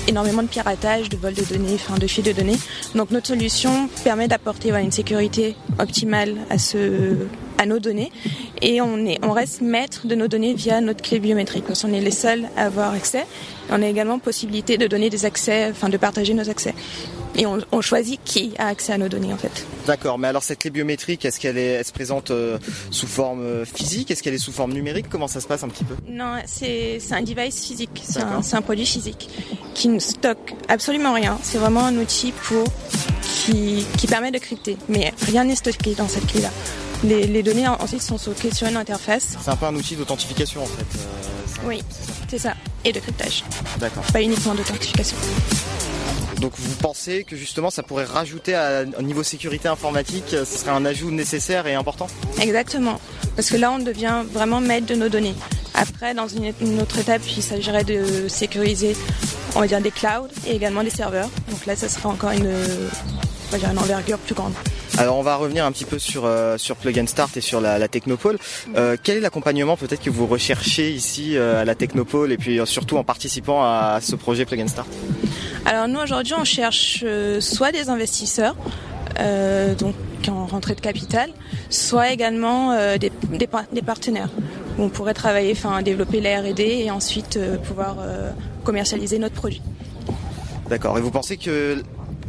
[0.07, 2.59] énormément de piratage, de vol de données, enfin de fuite de données.
[2.93, 7.15] Donc, notre solution permet d'apporter une sécurité optimale à ce
[7.61, 8.11] à nos données
[8.61, 11.93] et on est on reste maître de nos données via notre clé biométrique parce qu'on
[11.93, 13.25] est les seuls à avoir accès.
[13.69, 16.73] On a également possibilité de donner des accès, enfin de partager nos accès.
[17.35, 19.65] Et on, on choisit qui a accès à nos données en fait.
[19.85, 22.57] D'accord, mais alors cette clé biométrique, est-ce qu'elle est, elle se présente euh,
[22.89, 24.11] sous forme euh, physique?
[24.11, 25.05] Est-ce qu'elle est sous forme numérique?
[25.09, 25.95] Comment ça se passe un petit peu?
[26.09, 29.29] Non, c'est un device physique, c'est un, un produit physique
[29.75, 31.37] qui ne stocke absolument rien.
[31.41, 32.65] C'est vraiment un outil pour
[33.21, 36.49] qui, qui permet de crypter, mais rien n'est stocké dans cette clé-là.
[37.03, 39.29] Les, les données en- ensuite sont stockées sur une interface.
[39.43, 40.81] C'est un peu un outil d'authentification en fait.
[40.99, 41.81] euh, Oui,
[42.29, 42.53] c'est ça,
[42.85, 43.43] et de cryptage,
[43.79, 44.03] D'accord.
[44.13, 45.17] pas uniquement d'authentification.
[46.39, 50.57] Donc vous pensez que justement ça pourrait rajouter à, au niveau sécurité informatique, euh, ce
[50.57, 52.07] serait un ajout nécessaire et important?
[52.39, 52.99] Exactement,
[53.35, 55.35] parce que là on devient vraiment maître de nos données.
[55.73, 58.95] Après, dans une, une autre étape, il s'agirait de sécuriser,
[59.55, 61.29] on va dire des clouds et également des serveurs.
[61.49, 62.51] Donc là, ça sera encore une,
[63.51, 64.53] on va dire une envergure plus grande.
[64.97, 67.59] Alors on va revenir un petit peu sur, euh, sur Plug and Start et sur
[67.59, 68.37] la, la Technopole.
[68.77, 72.59] Euh, quel est l'accompagnement peut-être que vous recherchez ici euh, à la Technopole et puis
[72.65, 74.87] surtout en participant à ce projet Plug and Start?
[75.65, 77.03] Alors nous aujourd'hui on cherche
[77.39, 78.55] soit des investisseurs,
[79.77, 79.95] donc
[80.29, 81.29] en rentrée de capital,
[81.69, 84.29] soit également des, des, par- des partenaires
[84.77, 87.37] où on pourrait travailler, enfin développer la R&D et ensuite
[87.67, 87.97] pouvoir
[88.63, 89.61] commercialiser notre produit.
[90.69, 90.97] D'accord.
[90.97, 91.83] Et vous pensez que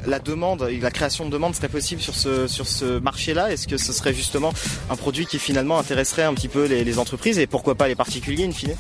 [0.07, 3.53] la demande, la création de demande serait possible sur ce, sur ce marché-là?
[3.53, 4.53] Est-ce que ce serait justement
[4.91, 8.45] un produit qui finalement intéresserait un petit peu les, entreprises et pourquoi pas les particuliers
[8.47, 8.75] in fine?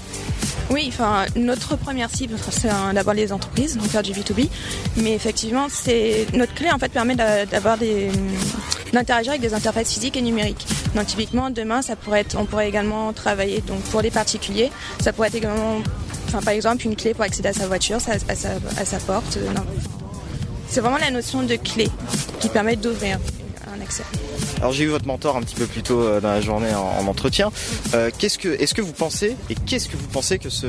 [0.71, 4.49] Oui, enfin notre première cible c'est d'abord les entreprises, donc faire du B2B,
[4.97, 8.11] mais effectivement c'est notre clé en fait permet d'a- d'avoir des
[8.93, 10.67] d'interagir avec des interfaces physiques et numériques.
[10.95, 14.71] Donc typiquement demain ça pourrait être, on pourrait également travailler donc pour les particuliers,
[15.01, 15.81] ça pourrait être également
[16.33, 19.37] par exemple une clé pour accéder à sa voiture, à sa, à sa porte.
[19.39, 20.02] euh.
[20.73, 21.87] C'est vraiment la notion de clé
[22.41, 23.19] qui permet d'ouvrir
[23.77, 24.05] un accès.
[24.59, 27.03] Alors j'ai eu votre mentor un petit peu plus tôt euh, dans la journée en,
[27.05, 27.51] en entretien.
[27.93, 30.69] Euh, qu'est-ce que, est-ce que vous pensez et qu'est-ce que vous pensez que ce,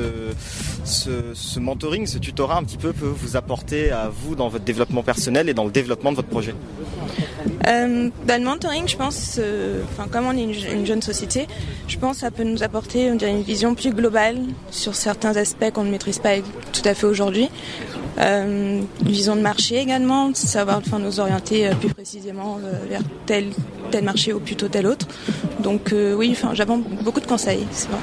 [0.84, 4.64] ce, ce mentoring, ce tutorat un petit peu peut vous apporter à vous dans votre
[4.64, 6.54] développement personnel et dans le développement de votre projet?
[7.66, 11.00] Euh, dans le mentoring, je pense, euh, enfin comme on est une, je- une jeune
[11.00, 11.46] société,
[11.88, 14.36] je pense que ça peut nous apporter on dirait, une vision plus globale
[14.70, 16.36] sur certains aspects qu'on ne maîtrise pas
[16.72, 17.48] tout à fait aujourd'hui.
[18.18, 23.46] Euh, vision de marché également, savoir enfin, nous orienter euh, plus précisément euh, vers tel,
[23.90, 25.06] tel marché ou plutôt tel autre.
[25.60, 26.52] Donc euh, oui, enfin,
[27.02, 27.98] beaucoup de conseils, c'est vrai.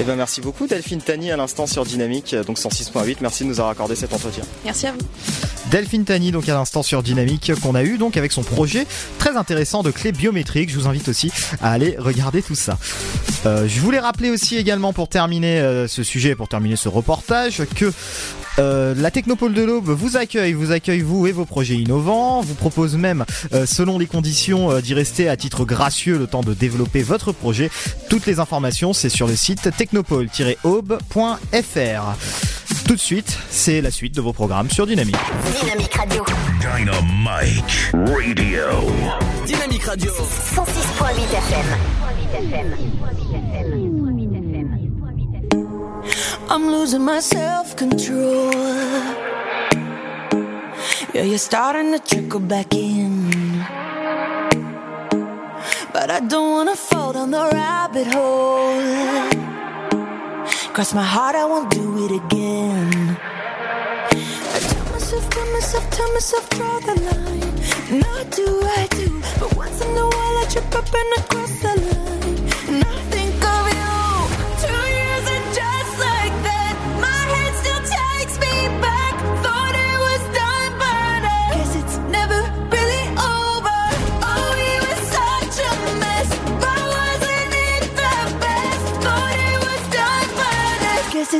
[0.00, 3.18] Eh ben merci beaucoup Delphine Tani à l'instant sur Dynamique, euh, donc 106.8.
[3.20, 4.44] Merci de nous avoir accordé cet entretien.
[4.64, 4.98] Merci à vous.
[5.70, 8.86] Delphine Tani, donc à l'instant sur Dynamique, qu'on a eu donc avec son projet
[9.18, 10.70] très intéressant de clés biométriques.
[10.70, 12.78] Je vous invite aussi à aller regarder tout ça.
[13.44, 17.62] Euh, je voulais rappeler aussi également pour terminer euh, ce sujet, pour terminer ce reportage,
[17.76, 17.92] que
[18.58, 22.54] euh, la Technopole de l'Aube vous accueille, vous accueille vous et vos projets innovants, vous
[22.54, 26.52] propose même, euh, selon les conditions, euh, d'y rester à titre gracieux le temps de
[26.52, 27.70] développer votre projet.
[28.08, 32.14] Toutes les informations, c'est sur le site technopole-aube.fr.
[32.86, 35.16] Tout de suite, c'est la suite de vos programmes sur Dynamique.
[35.60, 36.24] Dynamique Radio.
[36.60, 38.68] Dynamite Radio.
[39.46, 40.12] Dynamique Radio.
[40.12, 40.20] 106.8
[46.48, 48.52] I'm losing my self control.
[51.14, 53.30] Yeah, you're starting to trickle back in.
[55.92, 59.49] But I don't wanna fall down the rabbit hole.
[60.72, 63.16] Cross my heart, I won't do it again.
[63.20, 68.00] I tell myself, tell myself, tell myself, draw the line.
[68.00, 71.60] Not do I do, but once in a while I trip up and I cross
[71.60, 72.19] the line.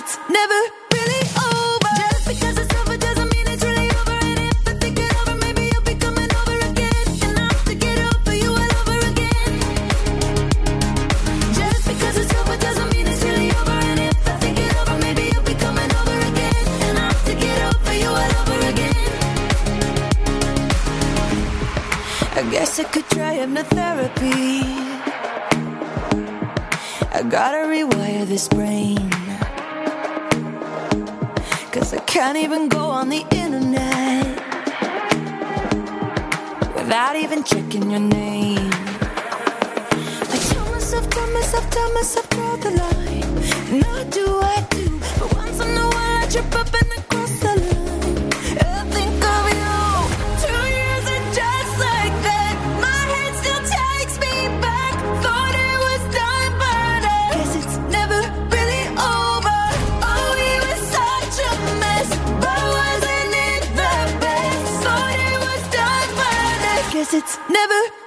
[0.01, 0.61] It's never
[0.97, 1.97] really over.
[2.09, 4.17] Just because it's over doesn't mean it's really over.
[4.29, 7.07] And if I think it over, maybe you'll be coming over again.
[7.27, 9.53] And I have to get over you all over again.
[11.59, 13.79] Just because it's over doesn't mean it's really over.
[13.91, 16.65] And if I think it over, maybe you'll be coming over again.
[16.87, 18.97] And I have to get over you all over again.
[22.41, 24.65] I guess I could try hypnotherapy.
[27.13, 29.20] I gotta rewire this brain.
[31.73, 34.27] Cause I can't even go on the internet
[36.75, 38.71] without even checking your name.
[40.33, 43.81] I tell myself, tell myself, tell myself, draw the line.
[43.81, 47.10] Not do I do, but once in a while I trip up and I the
[67.21, 68.00] it's never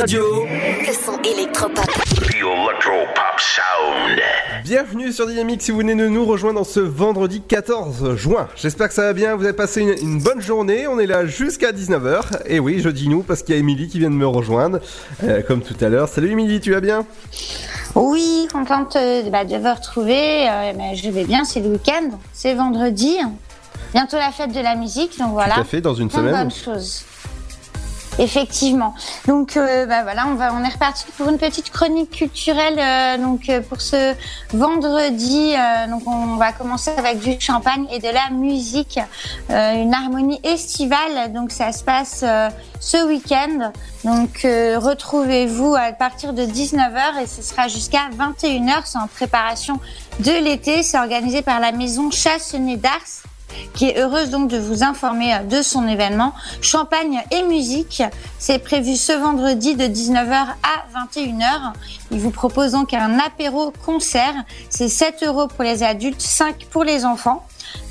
[0.00, 0.46] Radio.
[0.46, 1.84] Le son électropop.
[1.84, 4.18] The Electro Pop Sound.
[4.64, 8.48] Bienvenue sur Dynamique si vous venez de nous rejoindre ce vendredi 14 juin.
[8.56, 10.86] J'espère que ça va bien, vous avez passé une, une bonne journée.
[10.86, 12.46] On est là jusqu'à 19h.
[12.46, 14.80] Et oui, je dis nous parce qu'il y a Émilie qui vient de me rejoindre,
[15.22, 16.08] euh, comme tout à l'heure.
[16.08, 17.04] Salut Émilie, tu vas bien?
[17.94, 20.48] Oui, contente euh, bah, de vous retrouver.
[20.48, 23.18] Euh, bah, je vais bien, c'est le week-end, c'est vendredi.
[23.92, 25.58] Bientôt la fête de la musique, donc voilà.
[25.58, 26.48] à fait, dans une Plein semaine.
[26.48, 27.04] bonnes choses.
[28.20, 28.94] Effectivement.
[29.26, 33.16] Donc euh, bah, voilà, on va on est reparti pour une petite chronique culturelle euh,
[33.16, 34.14] donc euh, pour ce
[34.52, 35.54] vendredi.
[35.56, 38.98] euh, donc on va commencer avec du champagne et de la musique,
[39.48, 41.32] euh, une harmonie estivale.
[41.32, 43.72] Donc ça se passe euh, ce week-end.
[44.04, 48.82] Donc retrouvez-vous à partir de 19h et ce sera jusqu'à 21h.
[48.84, 49.80] C'est en préparation
[50.20, 50.82] de l'été.
[50.82, 53.29] C'est organisé par la maison Chassonnet d'Ars
[53.74, 58.02] qui est heureuse donc de vous informer euh, de son événement Champagne et musique.
[58.38, 61.72] C'est prévu ce vendredi de 19h à 21h.
[62.10, 64.34] Il vous propose donc un apéro concert.
[64.68, 67.46] C'est 7 euros pour les adultes, 5 pour les enfants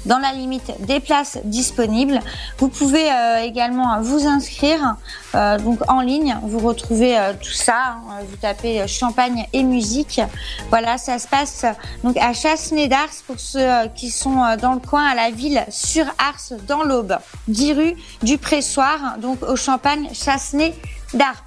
[0.06, 2.20] dans la limite des places disponibles.
[2.58, 4.96] Vous pouvez euh, également vous inscrire
[5.36, 6.38] euh, donc en ligne.
[6.44, 7.98] Vous retrouvez euh, tout ça.
[8.10, 8.24] hein.
[8.30, 10.22] Vous tapez champagne et musique.
[10.70, 11.66] Voilà, ça se passe
[12.04, 16.06] donc à Chassenay d'Ars pour ceux qui sont dans le coin à la ville sur
[16.18, 17.18] Ars dans l'Aube,
[17.48, 20.74] 10 rue du Pressoir, donc au Champagne Chassenay
[21.14, 21.44] d'Ars.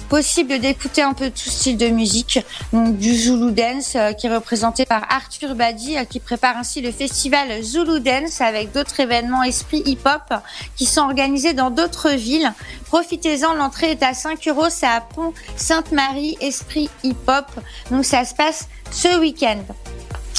[0.09, 2.38] possible d'écouter un peu tout style de musique.
[2.72, 7.62] Donc du Zulu Dance qui est représenté par Arthur Badi qui prépare ainsi le festival
[7.62, 10.34] Zulu Dance avec d'autres événements esprit hip-hop
[10.76, 12.52] qui sont organisés dans d'autres villes.
[12.86, 17.47] Profitez-en, l'entrée est à 5 euros, c'est à Pont Sainte-Marie, esprit hip-hop.
[17.90, 19.59] Donc ça se passe ce week-end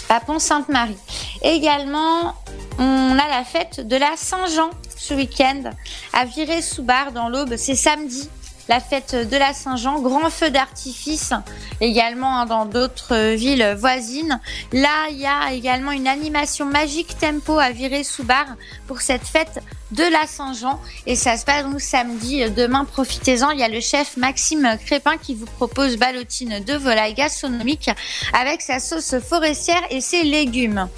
[0.10, 0.98] à Pont-Sainte-Marie.
[1.42, 2.34] Également,
[2.80, 5.72] on a la fête de la Saint-Jean ce week-end
[6.14, 7.56] à Viré-sous-Bar dans l'Aube.
[7.58, 8.30] C'est samedi.
[8.70, 11.34] La fête de la Saint-Jean, grand feu d'artifice
[11.80, 14.40] également hein, dans d'autres euh, villes voisines.
[14.74, 18.46] Là, il y a également une animation magique tempo à Viré-sous-Bar
[18.88, 19.62] pour cette fête
[19.92, 22.50] de la Saint-Jean et ça se passe donc samedi.
[22.52, 23.52] Demain, profitez-en.
[23.52, 27.90] Il y a le chef Maxime Crépin qui vous propose ballotine de volaille gastronomique
[28.34, 30.90] avec sa sauce forestière et ses légumes.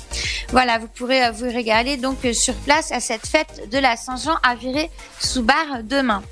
[0.49, 3.95] Voilà, vous pourrez euh, vous régaler donc euh, sur place à cette fête de la
[3.95, 6.23] Saint-Jean à Viré-sous-Bar demain.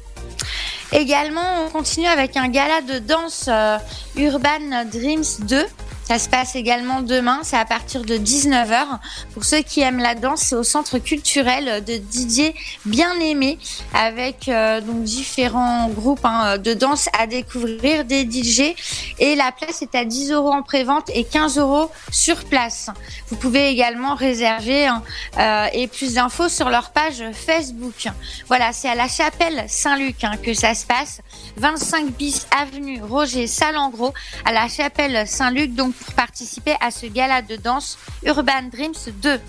[0.92, 3.78] Également, on continue avec un gala de danse euh,
[4.16, 5.66] Urban Dreams 2.
[6.08, 8.86] Ça se passe également demain, c'est à partir de 19h.
[9.34, 12.56] Pour ceux qui aiment la danse, c'est au centre culturel de Didier
[12.86, 13.60] Bien-Aimé
[13.94, 18.74] avec euh, donc différents groupes hein, de danse à découvrir, des DJ.
[19.20, 22.90] Et la place est à 10 euros en prévente et 15 euros sur place.
[23.28, 25.04] Vous pouvez également réserver hein,
[25.38, 28.08] euh, et plus d'infos sur leur page Facebook.
[28.48, 31.20] Voilà, c'est à la chapelle Saint-Luc hein, que ça se passe.
[31.58, 34.14] 25 bis avenue Roger Salengro
[34.46, 39.40] à la chapelle Saint-Luc pour participer à ce gala de danse Urban Dreams 2.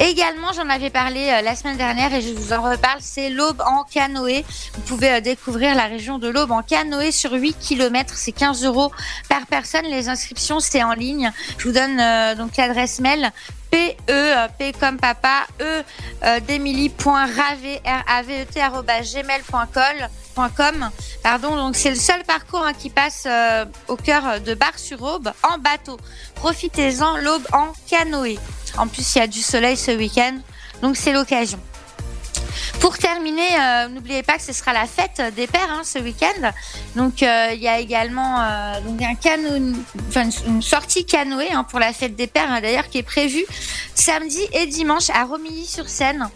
[0.00, 3.60] Également, j'en avais parlé euh, la semaine dernière et je vous en reparle, c'est l'Aube
[3.66, 4.44] en canoë.
[4.74, 8.64] Vous pouvez euh, découvrir la région de l'Aube en canoë sur 8 km, c'est 15
[8.64, 8.92] euros
[9.28, 9.86] par personne.
[9.86, 11.32] Les inscriptions, c'est en ligne.
[11.58, 13.32] Je vous donne euh, donc l'adresse mail
[13.72, 15.82] P E euh, P comme papa E
[16.46, 18.60] d'Emilie.ravet R A V E T.
[21.22, 25.58] Pardon, donc c'est le seul parcours hein, qui passe euh, au cœur de Bar-sur-Aube en
[25.58, 25.98] bateau.
[26.36, 28.38] Profitez-en, l'aube en canoë.
[28.76, 30.38] En plus, il y a du soleil ce week-end,
[30.80, 31.58] donc c'est l'occasion.
[32.80, 36.52] Pour terminer, euh, n'oubliez pas que ce sera la fête des pères hein, ce week-end.
[36.94, 38.40] Donc euh, il y a également
[38.86, 43.44] une, sortie canoë hein, pour la fête des pères d'ailleurs qui est prévue
[43.94, 46.28] samedi et dimanche à Romilly-sur-Seine.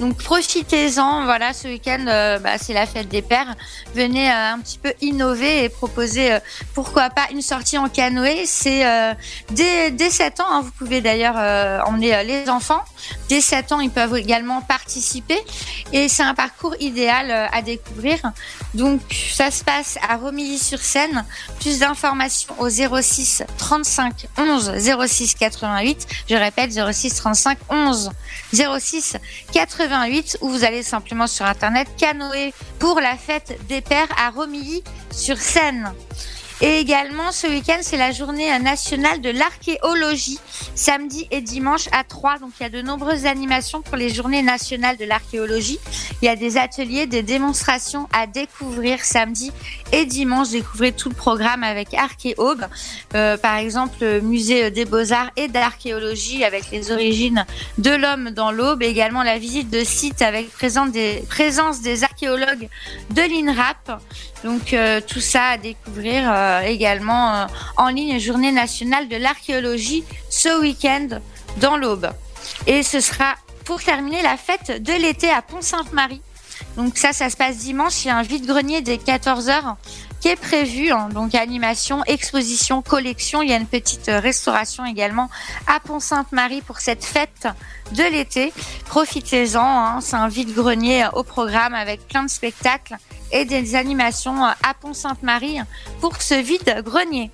[0.00, 3.54] Donc profitez-en, voilà, ce week-end, euh, bah, c'est la fête des pères.
[3.94, 6.40] Venez euh, un petit peu innover et proposer, euh,
[6.74, 8.46] pourquoi pas, une sortie en canoë.
[8.46, 8.82] C'est
[9.50, 11.36] dès, dès 7 ans, hein, vous pouvez d'ailleurs
[11.86, 12.82] emmener les enfants.
[13.28, 15.38] Dès 7 ans, ils peuvent également participer.
[15.92, 18.18] Et c'est un parcours idéal à découvrir.
[18.72, 19.00] Donc
[19.34, 21.26] ça se passe à Romilly-sur-Seine.
[21.60, 24.72] Plus d'informations au 06 35 11
[25.06, 26.06] 06 88.
[26.30, 28.10] Je répète, 06 35 11
[28.52, 29.16] 06
[29.52, 29.89] 88
[30.40, 35.92] ou vous allez simplement sur internet canoë pour la fête des pères à Romilly-sur-Seine.
[36.62, 40.38] Et également, ce week-end, c'est la journée nationale de l'archéologie,
[40.74, 42.38] samedi et dimanche à 3.
[42.38, 45.78] Donc, il y a de nombreuses animations pour les journées nationales de l'archéologie.
[46.20, 49.52] Il y a des ateliers, des démonstrations à découvrir samedi
[49.92, 50.50] et dimanche.
[50.50, 52.66] Découvrez tout le programme avec Archéaube.
[53.14, 57.44] Euh, par exemple, le musée des beaux-arts et d'archéologie avec les origines
[57.78, 58.82] de l'homme dans l'aube.
[58.82, 62.68] Également la visite de sites avec présence des, présence des archéologues
[63.10, 64.00] de l'INRAP.
[64.44, 67.46] Donc euh, tout ça à découvrir euh, également euh,
[67.76, 71.20] en ligne Journée nationale de l'archéologie ce week-end
[71.58, 72.08] dans l'Aube.
[72.66, 73.34] Et ce sera
[73.64, 76.22] pour terminer la fête de l'été à Pont-Sainte-Marie.
[76.80, 78.04] Donc ça, ça se passe dimanche.
[78.04, 79.74] Il y a un vide-grenier dès 14h
[80.20, 80.90] qui est prévu.
[80.92, 81.08] hein.
[81.12, 83.42] Donc animation, exposition, collection.
[83.42, 85.28] Il y a une petite euh, restauration également
[85.66, 87.48] à Pont-Sainte-Marie pour cette fête
[87.92, 88.52] de l'été.
[88.86, 89.60] Profitez-en.
[89.62, 89.98] hein.
[90.00, 92.96] C'est un vide-grenier euh, au programme avec plein de spectacles
[93.30, 95.58] et des animations euh, à Pont-Sainte-Marie
[96.00, 97.30] pour ce vide-grenier.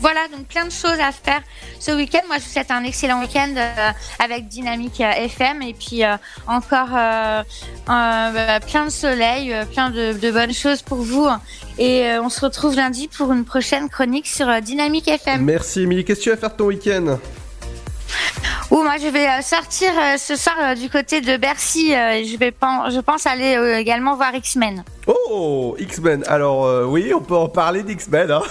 [0.00, 1.42] Voilà, donc plein de choses à faire
[1.78, 2.20] ce week-end.
[2.26, 6.16] Moi, je vous souhaite un excellent week-end euh, avec Dynamique euh, FM et puis euh,
[6.46, 11.28] encore bah, plein de soleil, plein de, de bonnes choses pour vous.
[11.78, 15.42] Et on se retrouve lundi pour une prochaine chronique sur Dynamique FM.
[15.42, 16.04] Merci Émilie.
[16.04, 17.18] Qu'est-ce que tu vas faire ton week-end?
[18.70, 21.90] Ou moi, je vais euh, sortir euh, ce soir euh, du côté de Bercy.
[21.90, 24.84] je vais je pense aller également voir X-Men.
[25.06, 26.24] Oh, X-Men.
[26.26, 28.30] Alors euh, oui, on peut en parler d'X-Men.
[28.30, 28.42] Hein.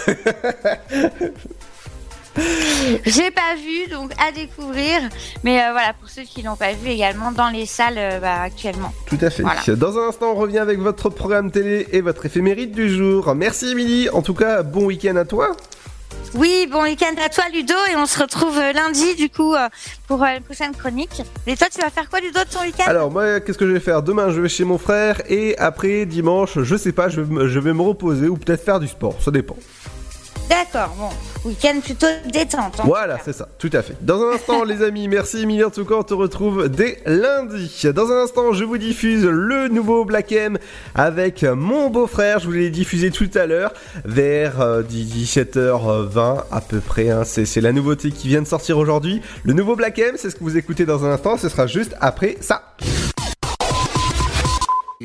[3.05, 5.01] J'ai pas vu, donc à découvrir.
[5.43, 8.41] Mais euh, voilà, pour ceux qui l'ont pas vu également dans les salles euh, bah,
[8.41, 8.93] actuellement.
[9.05, 9.43] Tout à fait.
[9.43, 9.61] Voilà.
[9.75, 13.33] Dans un instant, on revient avec votre programme télé et votre éphémérite du jour.
[13.35, 14.09] Merci Émilie.
[14.09, 15.55] En tout cas, bon week-end à toi.
[16.33, 19.69] Oui, bon week-end à toi Ludo et on se retrouve euh, lundi du coup euh,
[20.07, 21.21] pour euh, une prochaine chronique.
[21.47, 22.83] Et toi tu vas faire quoi Ludo de ton week-end?
[22.87, 24.03] Alors moi, qu'est-ce que je vais faire?
[24.03, 27.59] Demain, je vais chez mon frère et après dimanche, je sais pas, je vais, je
[27.59, 29.15] vais me reposer ou peut-être faire du sport.
[29.21, 29.55] Ça dépend.
[30.49, 32.79] D'accord, bon, week-end plutôt détente.
[32.79, 32.83] hein.
[32.85, 33.95] Voilà, c'est ça, tout à fait.
[34.01, 35.63] Dans un instant, les amis, merci Emilie.
[35.63, 37.81] En tout cas, on te retrouve dès lundi.
[37.93, 40.57] Dans un instant, je vous diffuse le nouveau Black M
[40.93, 42.39] avec mon beau-frère.
[42.39, 43.73] Je vous l'ai diffusé tout à l'heure,
[44.05, 47.09] vers euh, 17h20 à peu près.
[47.09, 47.23] hein.
[47.25, 49.21] C'est la nouveauté qui vient de sortir aujourd'hui.
[49.43, 51.37] Le nouveau Black M, c'est ce que vous écoutez dans un instant.
[51.37, 52.75] Ce sera juste après ça.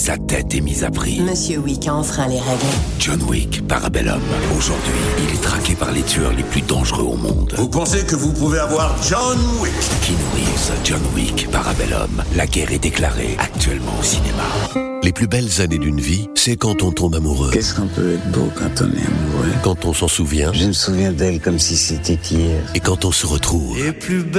[0.00, 1.20] Sa tête est mise à prix.
[1.20, 2.64] Monsieur Wick a enfreint les règles.
[2.98, 4.22] John Wick, Parabellum.
[4.56, 7.52] Aujourd'hui, il est traqué par les tueurs les plus dangereux au monde.
[7.58, 9.74] Vous pensez que vous pouvez avoir John Wick?
[10.00, 12.24] Keanu Reeves, John Wick, Parabellum.
[12.34, 14.89] La guerre est déclarée actuellement au cinéma.
[15.02, 17.50] Les plus belles années d'une vie, c'est quand on tombe amoureux.
[17.52, 19.52] Qu'est-ce qu'on peut être beau quand on est amoureux?
[19.62, 20.52] Quand on s'en souvient.
[20.52, 22.60] Je me souviens d'elle comme si c'était hier.
[22.74, 23.78] Et quand on se retrouve.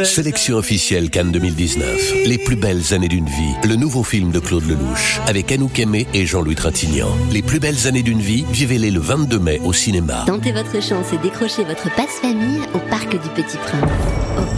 [0.04, 2.14] Sélection officielle Cannes 2019.
[2.28, 3.56] Les plus belles années d'une vie.
[3.68, 5.20] Le nouveau film de Claude Lelouch.
[5.26, 7.16] Avec Anouk Aimé et Jean-Louis Trintignant.
[7.32, 10.26] Les plus belles années d'une vie, vivez-les le 22 mai au cinéma.
[10.28, 13.90] Tentez votre chance et décrochez votre passe-famille au Parc du Petit Prince.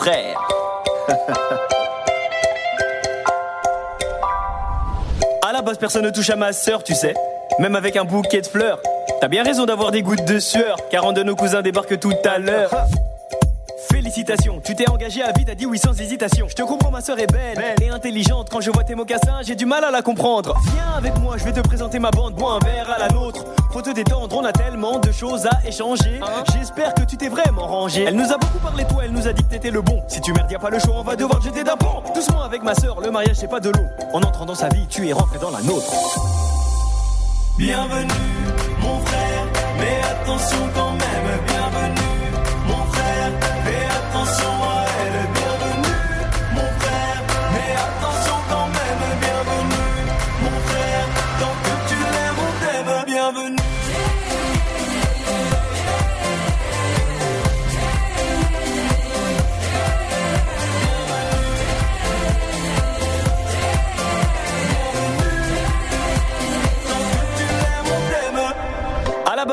[0.00, 0.48] Beau-frère.
[5.42, 7.14] à la base, personne ne touche à ma sœur, tu sais.
[7.58, 8.80] Même avec un bouquet de fleurs.
[9.20, 12.14] T'as bien raison d'avoir des gouttes de sueur, car un de nos cousins débarque tout
[12.24, 12.70] à l'heure.
[14.10, 16.48] Félicitations, tu t'es engagé à vie, t'as dit oui sans hésitation.
[16.48, 18.48] Je te comprends, ma sœur est belle, et intelligente.
[18.50, 20.56] Quand je vois tes mocassins, j'ai du mal à la comprendre.
[20.72, 23.44] Viens avec moi, je vais te présenter ma bande, bois un verre à la nôtre.
[23.72, 26.18] Faut te détendre, on a tellement de choses à échanger.
[26.52, 28.02] J'espère que tu t'es vraiment rangé.
[28.02, 30.02] Elle nous a beaucoup parlé, toi, elle nous a dit que t'étais le bon.
[30.08, 32.02] Si tu merdes, y a pas le choix, on va devoir te jeter d'un pont.
[32.12, 33.84] Doucement avec ma sœur, le mariage c'est pas de l'eau.
[34.12, 35.92] En entrant dans sa vie, tu es rentré dans la nôtre.
[37.56, 38.08] Bienvenue,
[38.82, 39.46] mon frère,
[39.78, 41.99] mais attention quand même, bienvenue,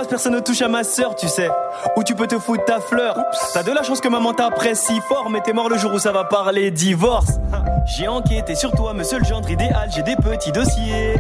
[0.09, 1.49] Personne ne touche à ma sœur, tu sais.
[1.97, 3.17] Ou tu peux te foutre ta fleur.
[3.53, 6.13] T'as de la chance que maman t'apprécie fort, mais t'es mort le jour où ça
[6.13, 7.31] va parler divorce.
[7.97, 11.15] J'ai enquêté sur toi, monsieur le gendre idéal, j'ai des petits dossiers.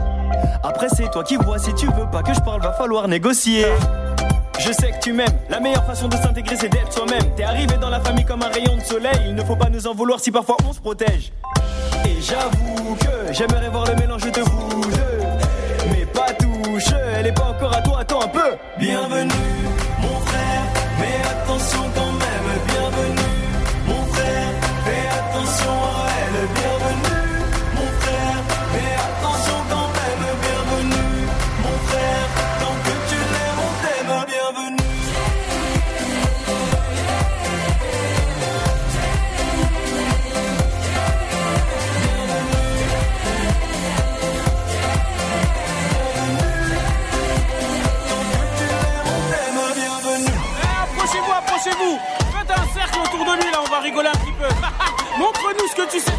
[0.63, 3.65] Après, c'est toi qui vois, si tu veux pas que je parle, va falloir négocier.
[4.59, 7.23] Je sais que tu m'aimes, la meilleure façon de s'intégrer c'est d'être soi-même.
[7.37, 9.87] T'es arrivé dans la famille comme un rayon de soleil, il ne faut pas nous
[9.87, 11.31] en vouloir si parfois on se protège.
[12.05, 15.46] Et j'avoue que j'aimerais voir le mélange de vous deux.
[16.79, 18.55] Elle est pas encore à toi, attends un peu.
[18.77, 19.31] Bienvenue,
[19.99, 20.63] mon frère,
[20.99, 22.16] mais attention quand
[55.77, 56.16] que tu sais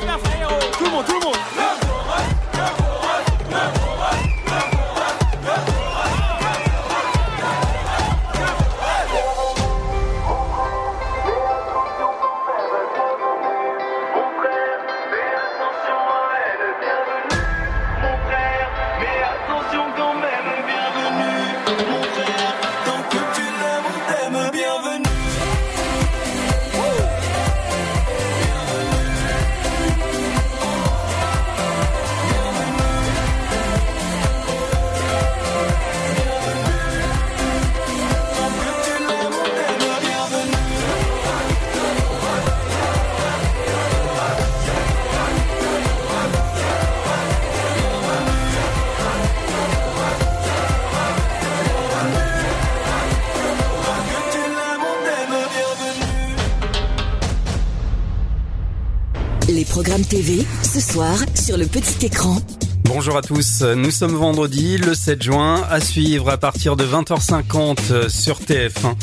[62.85, 68.11] Bonjour à tous, nous sommes vendredi le 7 juin, à suivre à partir de 20h50
[68.11, 68.95] sur TF1.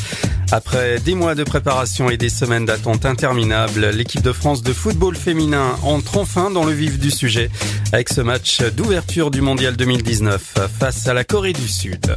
[0.52, 5.16] Après des mois de préparation et des semaines d'attente interminables, l'équipe de France de football
[5.16, 7.50] féminin entre enfin dans le vif du sujet
[7.92, 12.16] avec ce match d'ouverture du Mondial 2019 face à la Corée du Sud.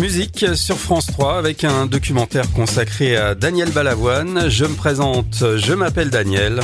[0.00, 4.48] Musique sur France 3 avec un documentaire consacré à Daniel Balavoine.
[4.48, 6.60] Je me présente, je m'appelle Daniel.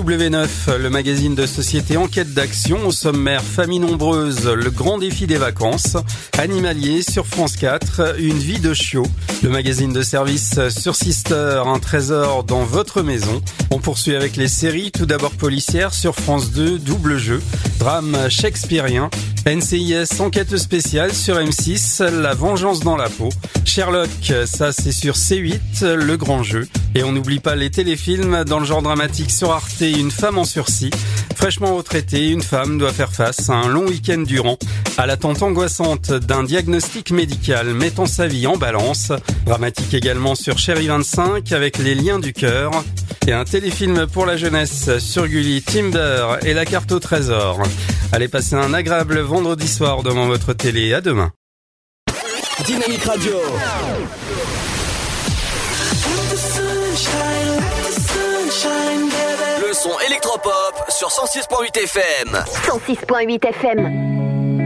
[0.00, 5.36] W9, le magazine de société Enquête d'action, au sommaire Famille nombreuse, le grand défi des
[5.36, 5.98] vacances,
[6.38, 9.06] Animalier sur France 4, une vie de chiot,
[9.42, 13.42] le magazine de service sur Sister, un trésor dans votre maison.
[13.70, 17.42] On poursuit avec les séries, tout d'abord policière sur France 2, double jeu,
[17.78, 19.10] drame shakespearien,
[19.46, 23.30] NCIS enquête spéciale sur M6, La vengeance dans la peau,
[23.64, 28.58] Sherlock, ça c'est sur C8, Le grand jeu, et on n'oublie pas les téléfilms dans
[28.58, 30.90] le genre dramatique sur Arte, Une femme en sursis,
[31.34, 34.58] fraîchement retraitée, une femme doit faire face à un long week-end durant
[34.98, 39.10] à l'attente angoissante d'un diagnostic médical mettant sa vie en balance,
[39.46, 42.70] dramatique également sur Chéri 25 avec les liens du cœur,
[43.26, 47.62] et un téléfilm pour la jeunesse sur Gulli, Timber et la carte au trésor.
[48.12, 50.94] Allez passer un agréable vendredi soir devant votre télé.
[50.94, 51.30] À demain.
[52.66, 53.32] Dynamique Radio.
[59.60, 62.44] Le son électropop sur 106.8 FM.
[62.66, 64.56] 106.8 FM.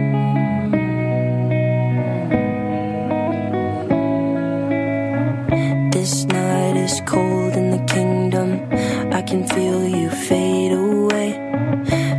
[5.93, 8.61] This night is cold in the kingdom.
[9.13, 10.44] I can feel you fade.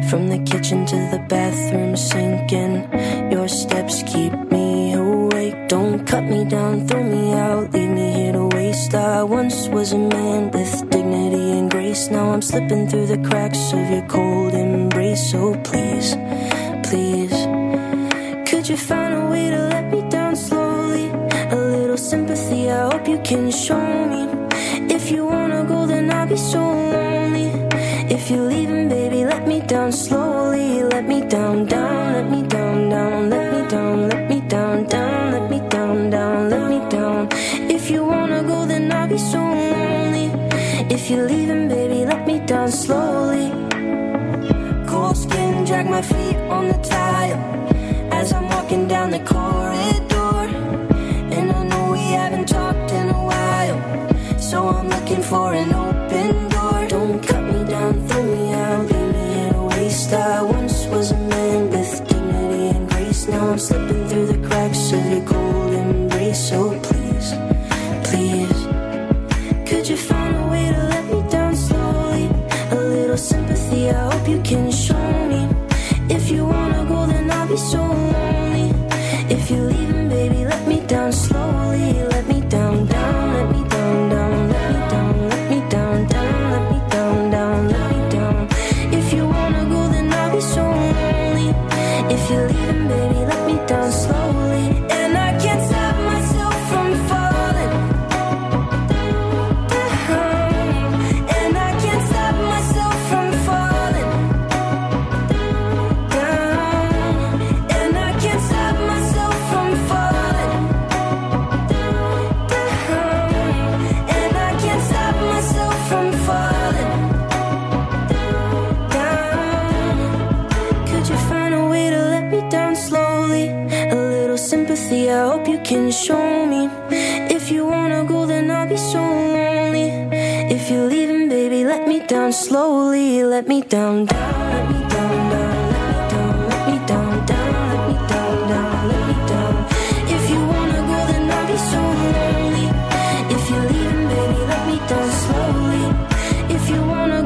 [0.09, 3.31] From the kitchen to the bathroom sinking.
[3.31, 5.67] Your steps keep me awake.
[5.67, 8.93] Don't cut me down, throw me out, leave me here to waste.
[8.93, 12.09] I once was a man with dignity and grace.
[12.09, 15.31] Now I'm slipping through the cracks of your cold embrace.
[15.31, 16.15] So please,
[16.87, 17.35] please,
[18.49, 21.09] could you find a way to let me down slowly?
[21.51, 24.23] A little sympathy, I hope you can show me.
[24.93, 27.51] If you wanna go, then I'll be so lonely.
[28.07, 29.04] If you're leaving, baby,
[29.35, 30.83] let me down slowly.
[30.83, 35.31] Let me down, down, let me down, down, let me down, let me down, down,
[35.33, 37.27] let me down, down, let me down.
[37.75, 39.41] If you wanna go, then I'll be so
[39.73, 40.27] lonely.
[40.95, 43.47] If you're leaving, baby, let me down slowly.
[44.89, 47.39] Cold skin, drag my feet on the tile
[48.19, 49.23] as I'm walking down the
[73.89, 75.47] I hope you can show me.
[76.09, 77.83] If you wanna go, then I'll be so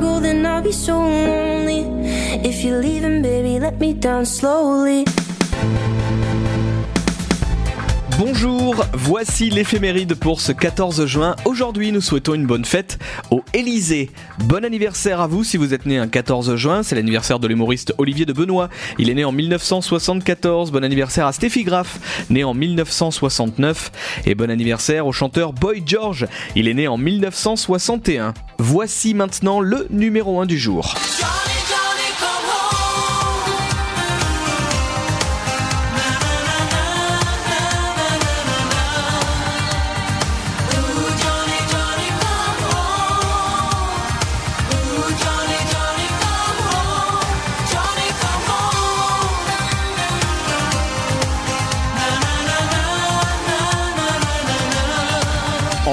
[0.02, 1.82] go, then I'll be so lonely.
[2.50, 5.19] If you're leaving, baby, let me down slowly.
[9.10, 11.36] Voici l'éphéméride pour ce 14 juin.
[11.44, 13.00] Aujourd'hui, nous souhaitons une bonne fête
[13.32, 14.12] au Élysée.
[14.46, 16.84] Bon anniversaire à vous si vous êtes né un 14 juin.
[16.84, 18.70] C'est l'anniversaire de l'humoriste Olivier de Benoît.
[19.00, 20.72] Il est né en 1974.
[20.72, 23.92] Bon anniversaire à Steffi Graff, né en 1969.
[24.28, 26.28] Et bon anniversaire au chanteur Boy George.
[26.56, 28.36] Il est né en 1961.
[28.60, 30.94] Voici maintenant le numéro 1 du jour.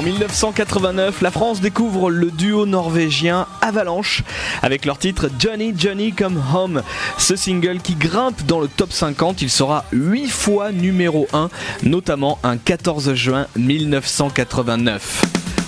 [0.07, 4.23] 1989, la France découvre le duo norvégien Avalanche
[4.63, 6.83] avec leur titre Johnny Johnny Come Home.
[7.19, 11.51] Ce single qui grimpe dans le top 50, il sera 8 fois numéro 1,
[11.83, 15.23] notamment un 14 juin 1989.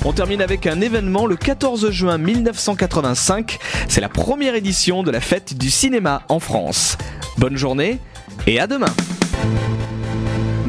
[0.04, 3.58] On termine avec un événement le 14 juin 1985.
[3.88, 6.96] C'est la première édition de la fête du cinéma en France.
[7.38, 7.98] Bonne journée
[8.46, 8.94] et à demain.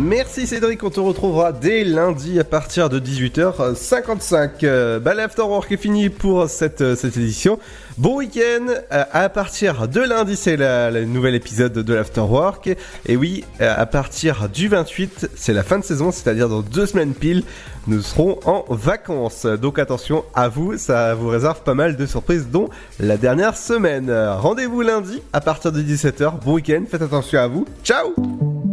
[0.10, 4.50] Merci Cédric, on te retrouvera dès lundi à partir de 18h55.
[4.64, 7.60] Euh, bah, est fini pour cette, euh, édition.
[8.00, 12.76] Bon week-end, euh, à partir de lundi c'est la nouvel épisode de l'Afterwork.
[13.06, 17.14] Et oui, à partir du 28, c'est la fin de saison, c'est-à-dire dans deux semaines
[17.14, 17.44] pile,
[17.86, 19.46] nous serons en vacances.
[19.46, 22.70] Donc attention à vous, ça vous réserve pas mal de surprises, dont
[23.00, 24.12] la dernière semaine.
[24.12, 26.40] Rendez-vous lundi à partir de 17h.
[26.44, 27.68] Bon week-end, faites attention à vous.
[27.84, 28.69] Ciao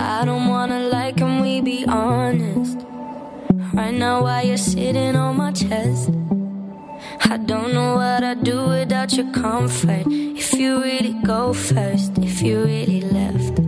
[0.00, 2.78] I don't wanna lie, can we be honest?
[3.74, 6.10] Right now, why you're sitting on my chest,
[7.24, 10.06] I don't know what I'd do without your comfort.
[10.08, 13.60] If you really go first, if you really left.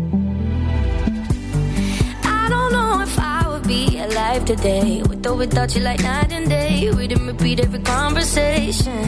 [2.25, 6.33] I don't know if I would be alive today, with or without you, like night
[6.33, 6.91] and day.
[6.91, 9.05] We didn't repeat every conversation.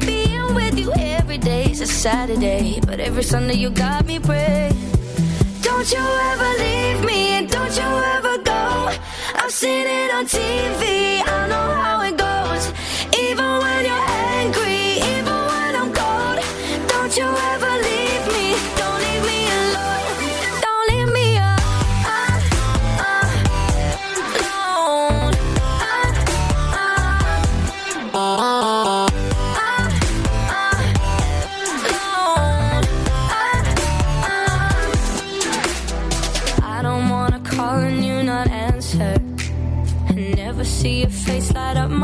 [0.00, 4.79] Being with you every day is a Saturday, but every Sunday you got me praying.
[5.80, 8.92] Don't you ever leave me and don't you ever go.
[9.34, 12.29] I've seen it on TV, I know how it goes.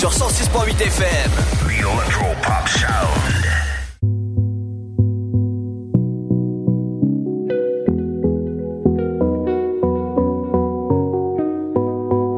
[0.00, 1.30] sur 106.8 FM.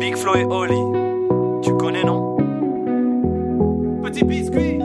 [0.01, 0.75] Big Flo et Oli,
[1.63, 2.37] tu connais non?
[4.03, 4.81] Petit biscuit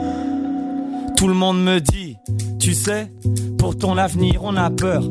[1.16, 2.16] Tout le monde me dit,
[2.60, 3.10] tu sais,
[3.58, 5.02] pour ton avenir on a peur.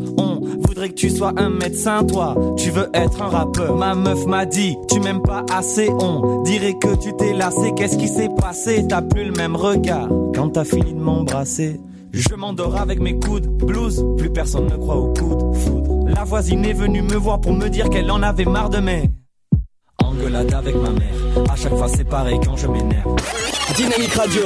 [0.87, 3.75] Que tu sois un médecin, toi, tu veux être un rappeur.
[3.75, 7.73] Ma meuf m'a dit, tu m'aimes pas assez, on dirait que tu t'es lassé.
[7.75, 8.85] Qu'est-ce qui s'est passé?
[8.87, 11.81] T'as plus le même regard quand t'as fini de m'embrasser.
[12.13, 16.05] Je m'endors avec mes coudes, blues, plus personne ne croit au coup de foudre.
[16.07, 19.09] La voisine est venue me voir pour me dire qu'elle en avait marre de mes
[20.01, 21.51] engueulades avec ma mère.
[21.51, 23.15] À chaque fois c'est pareil quand je m'énerve.
[23.75, 24.41] Dynamique Radio.